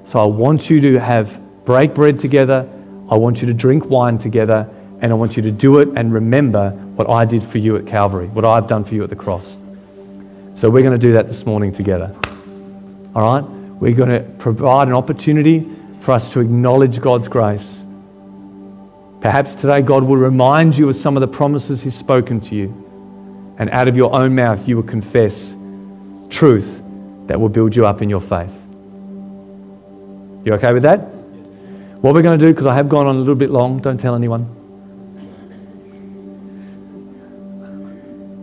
So 0.08 0.20
I 0.20 0.26
want 0.26 0.70
you 0.70 0.82
to 0.82 1.00
have 1.00 1.40
break 1.66 1.94
bread 1.94 2.18
together, 2.18 2.68
I 3.12 3.16
want 3.16 3.42
you 3.42 3.48
to 3.48 3.54
drink 3.54 3.86
wine 3.86 4.18
together, 4.18 4.68
and 5.02 5.12
I 5.12 5.16
want 5.16 5.38
you 5.38 5.44
to 5.44 5.52
do 5.52 5.80
it 5.80 5.90
and 5.96 6.12
remember 6.12 6.72
what 6.72 7.10
I 7.10 7.26
did 7.26 7.44
for 7.44 7.60
you 7.60 7.76
at 7.78 7.86
Calvary, 7.86 8.28
what 8.28 8.46
I've 8.46 8.68
done 8.68 8.84
for 8.84 8.96
you 8.96 9.04
at 9.04 9.10
the 9.10 9.16
cross. 9.16 9.58
So 10.56 10.70
we're 10.72 10.82
going 10.82 10.94
to 10.94 10.98
do 10.98 11.12
that 11.14 11.28
this 11.28 11.46
morning 11.46 11.72
together. 11.72 12.16
All 13.14 13.22
right? 13.22 13.44
We're 13.80 13.94
going 13.94 14.10
to 14.10 14.22
provide 14.40 14.88
an 14.88 14.96
opportunity 14.96 15.70
for 16.08 16.14
us 16.14 16.30
to 16.30 16.40
acknowledge 16.40 17.02
God's 17.02 17.28
grace. 17.28 17.84
Perhaps 19.20 19.56
today 19.56 19.82
God 19.82 20.04
will 20.04 20.16
remind 20.16 20.78
you 20.78 20.88
of 20.88 20.96
some 20.96 21.18
of 21.18 21.20
the 21.22 21.28
promises 21.28 21.82
He's 21.82 21.96
spoken 21.96 22.40
to 22.40 22.56
you, 22.56 22.70
and 23.58 23.70
out 23.72 23.90
of 23.90 23.98
your 23.98 24.16
own 24.16 24.34
mouth 24.34 24.66
you 24.70 24.78
will 24.78 24.84
confess 24.84 25.54
truth 26.30 26.82
that 27.26 27.38
will 27.38 27.50
build 27.50 27.76
you 27.76 27.86
up 27.86 28.02
in 28.02 28.10
your 28.10 28.22
faith. 28.22 28.56
You 30.46 30.54
okay 30.54 30.72
with 30.72 30.84
that? 30.84 31.00
What 32.00 32.14
we're 32.14 32.22
going 32.22 32.40
to 32.40 32.46
do, 32.46 32.54
because 32.54 32.68
I 32.68 32.76
have 32.76 32.88
gone 32.88 33.06
on 33.06 33.18
a 33.18 33.20
little 33.20 33.36
bit 33.36 33.50
long, 33.50 33.82
don't 33.82 34.00
tell 34.00 34.16
anyone. 34.16 34.48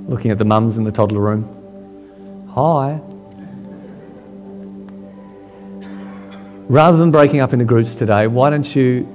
Looking 0.07 0.33
at 0.33 0.37
the 0.37 0.45
mums 0.45 0.77
in 0.77 0.85
the 0.85 0.93
toddler 0.93 1.23
room. 1.23 2.51
Hi. 2.55 3.01
Rather 6.69 6.97
than 6.97 7.11
breaking 7.11 7.41
up 7.41 7.53
into 7.53 7.67
groups 7.67 7.95
today, 7.95 8.27
why 8.27 8.49
don't 8.49 8.75
you 8.75 9.07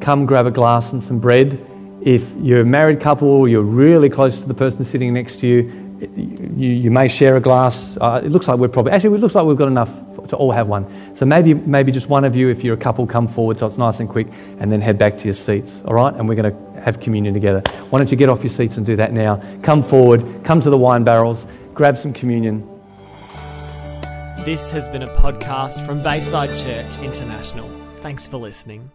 come 0.00 0.24
grab 0.24 0.46
a 0.46 0.50
glass 0.50 0.92
and 0.92 1.02
some 1.02 1.18
bread? 1.18 1.62
If 2.00 2.24
you're 2.40 2.62
a 2.62 2.64
married 2.64 3.00
couple 3.00 3.28
or 3.28 3.48
you're 3.48 3.60
really 3.60 4.08
close 4.08 4.38
to 4.38 4.46
the 4.46 4.54
person 4.54 4.82
sitting 4.82 5.12
next 5.12 5.40
to 5.40 5.46
you, 5.46 5.98
you, 6.56 6.70
you 6.70 6.90
may 6.90 7.08
share 7.08 7.36
a 7.36 7.40
glass. 7.40 7.98
Uh, 8.00 8.22
it 8.24 8.30
looks 8.30 8.48
like 8.48 8.58
we're 8.58 8.68
probably, 8.68 8.92
actually, 8.92 9.14
it 9.14 9.20
looks 9.20 9.34
like 9.34 9.44
we've 9.44 9.58
got 9.58 9.68
enough 9.68 9.90
to 10.28 10.36
all 10.36 10.50
have 10.50 10.68
one. 10.68 10.86
So 11.14 11.26
maybe, 11.26 11.52
maybe 11.52 11.92
just 11.92 12.08
one 12.08 12.24
of 12.24 12.34
you, 12.34 12.48
if 12.48 12.64
you're 12.64 12.74
a 12.74 12.78
couple, 12.78 13.06
come 13.06 13.28
forward 13.28 13.58
so 13.58 13.66
it's 13.66 13.76
nice 13.76 14.00
and 14.00 14.08
quick 14.08 14.28
and 14.58 14.72
then 14.72 14.80
head 14.80 14.96
back 14.96 15.18
to 15.18 15.24
your 15.26 15.34
seats, 15.34 15.82
all 15.84 15.92
right? 15.92 16.14
And 16.14 16.26
we're 16.26 16.34
going 16.34 16.50
to 16.50 16.80
have 16.80 17.00
communion 17.00 17.34
together. 17.34 17.60
Why 17.90 17.98
don't 17.98 18.10
you 18.10 18.16
get 18.16 18.30
off 18.30 18.42
your 18.42 18.50
seats 18.50 18.78
and 18.78 18.86
do 18.86 18.96
that 18.96 19.12
now? 19.12 19.42
Come 19.62 19.82
forward, 19.82 20.24
come 20.44 20.62
to 20.62 20.70
the 20.70 20.78
wine 20.78 21.04
barrels, 21.04 21.46
grab 21.74 21.98
some 21.98 22.14
communion. 22.14 22.66
This 24.46 24.70
has 24.70 24.86
been 24.86 25.02
a 25.02 25.08
podcast 25.08 25.84
from 25.84 26.00
Bayside 26.04 26.50
Church 26.50 27.04
International. 27.04 27.68
Thanks 27.96 28.28
for 28.28 28.36
listening. 28.36 28.92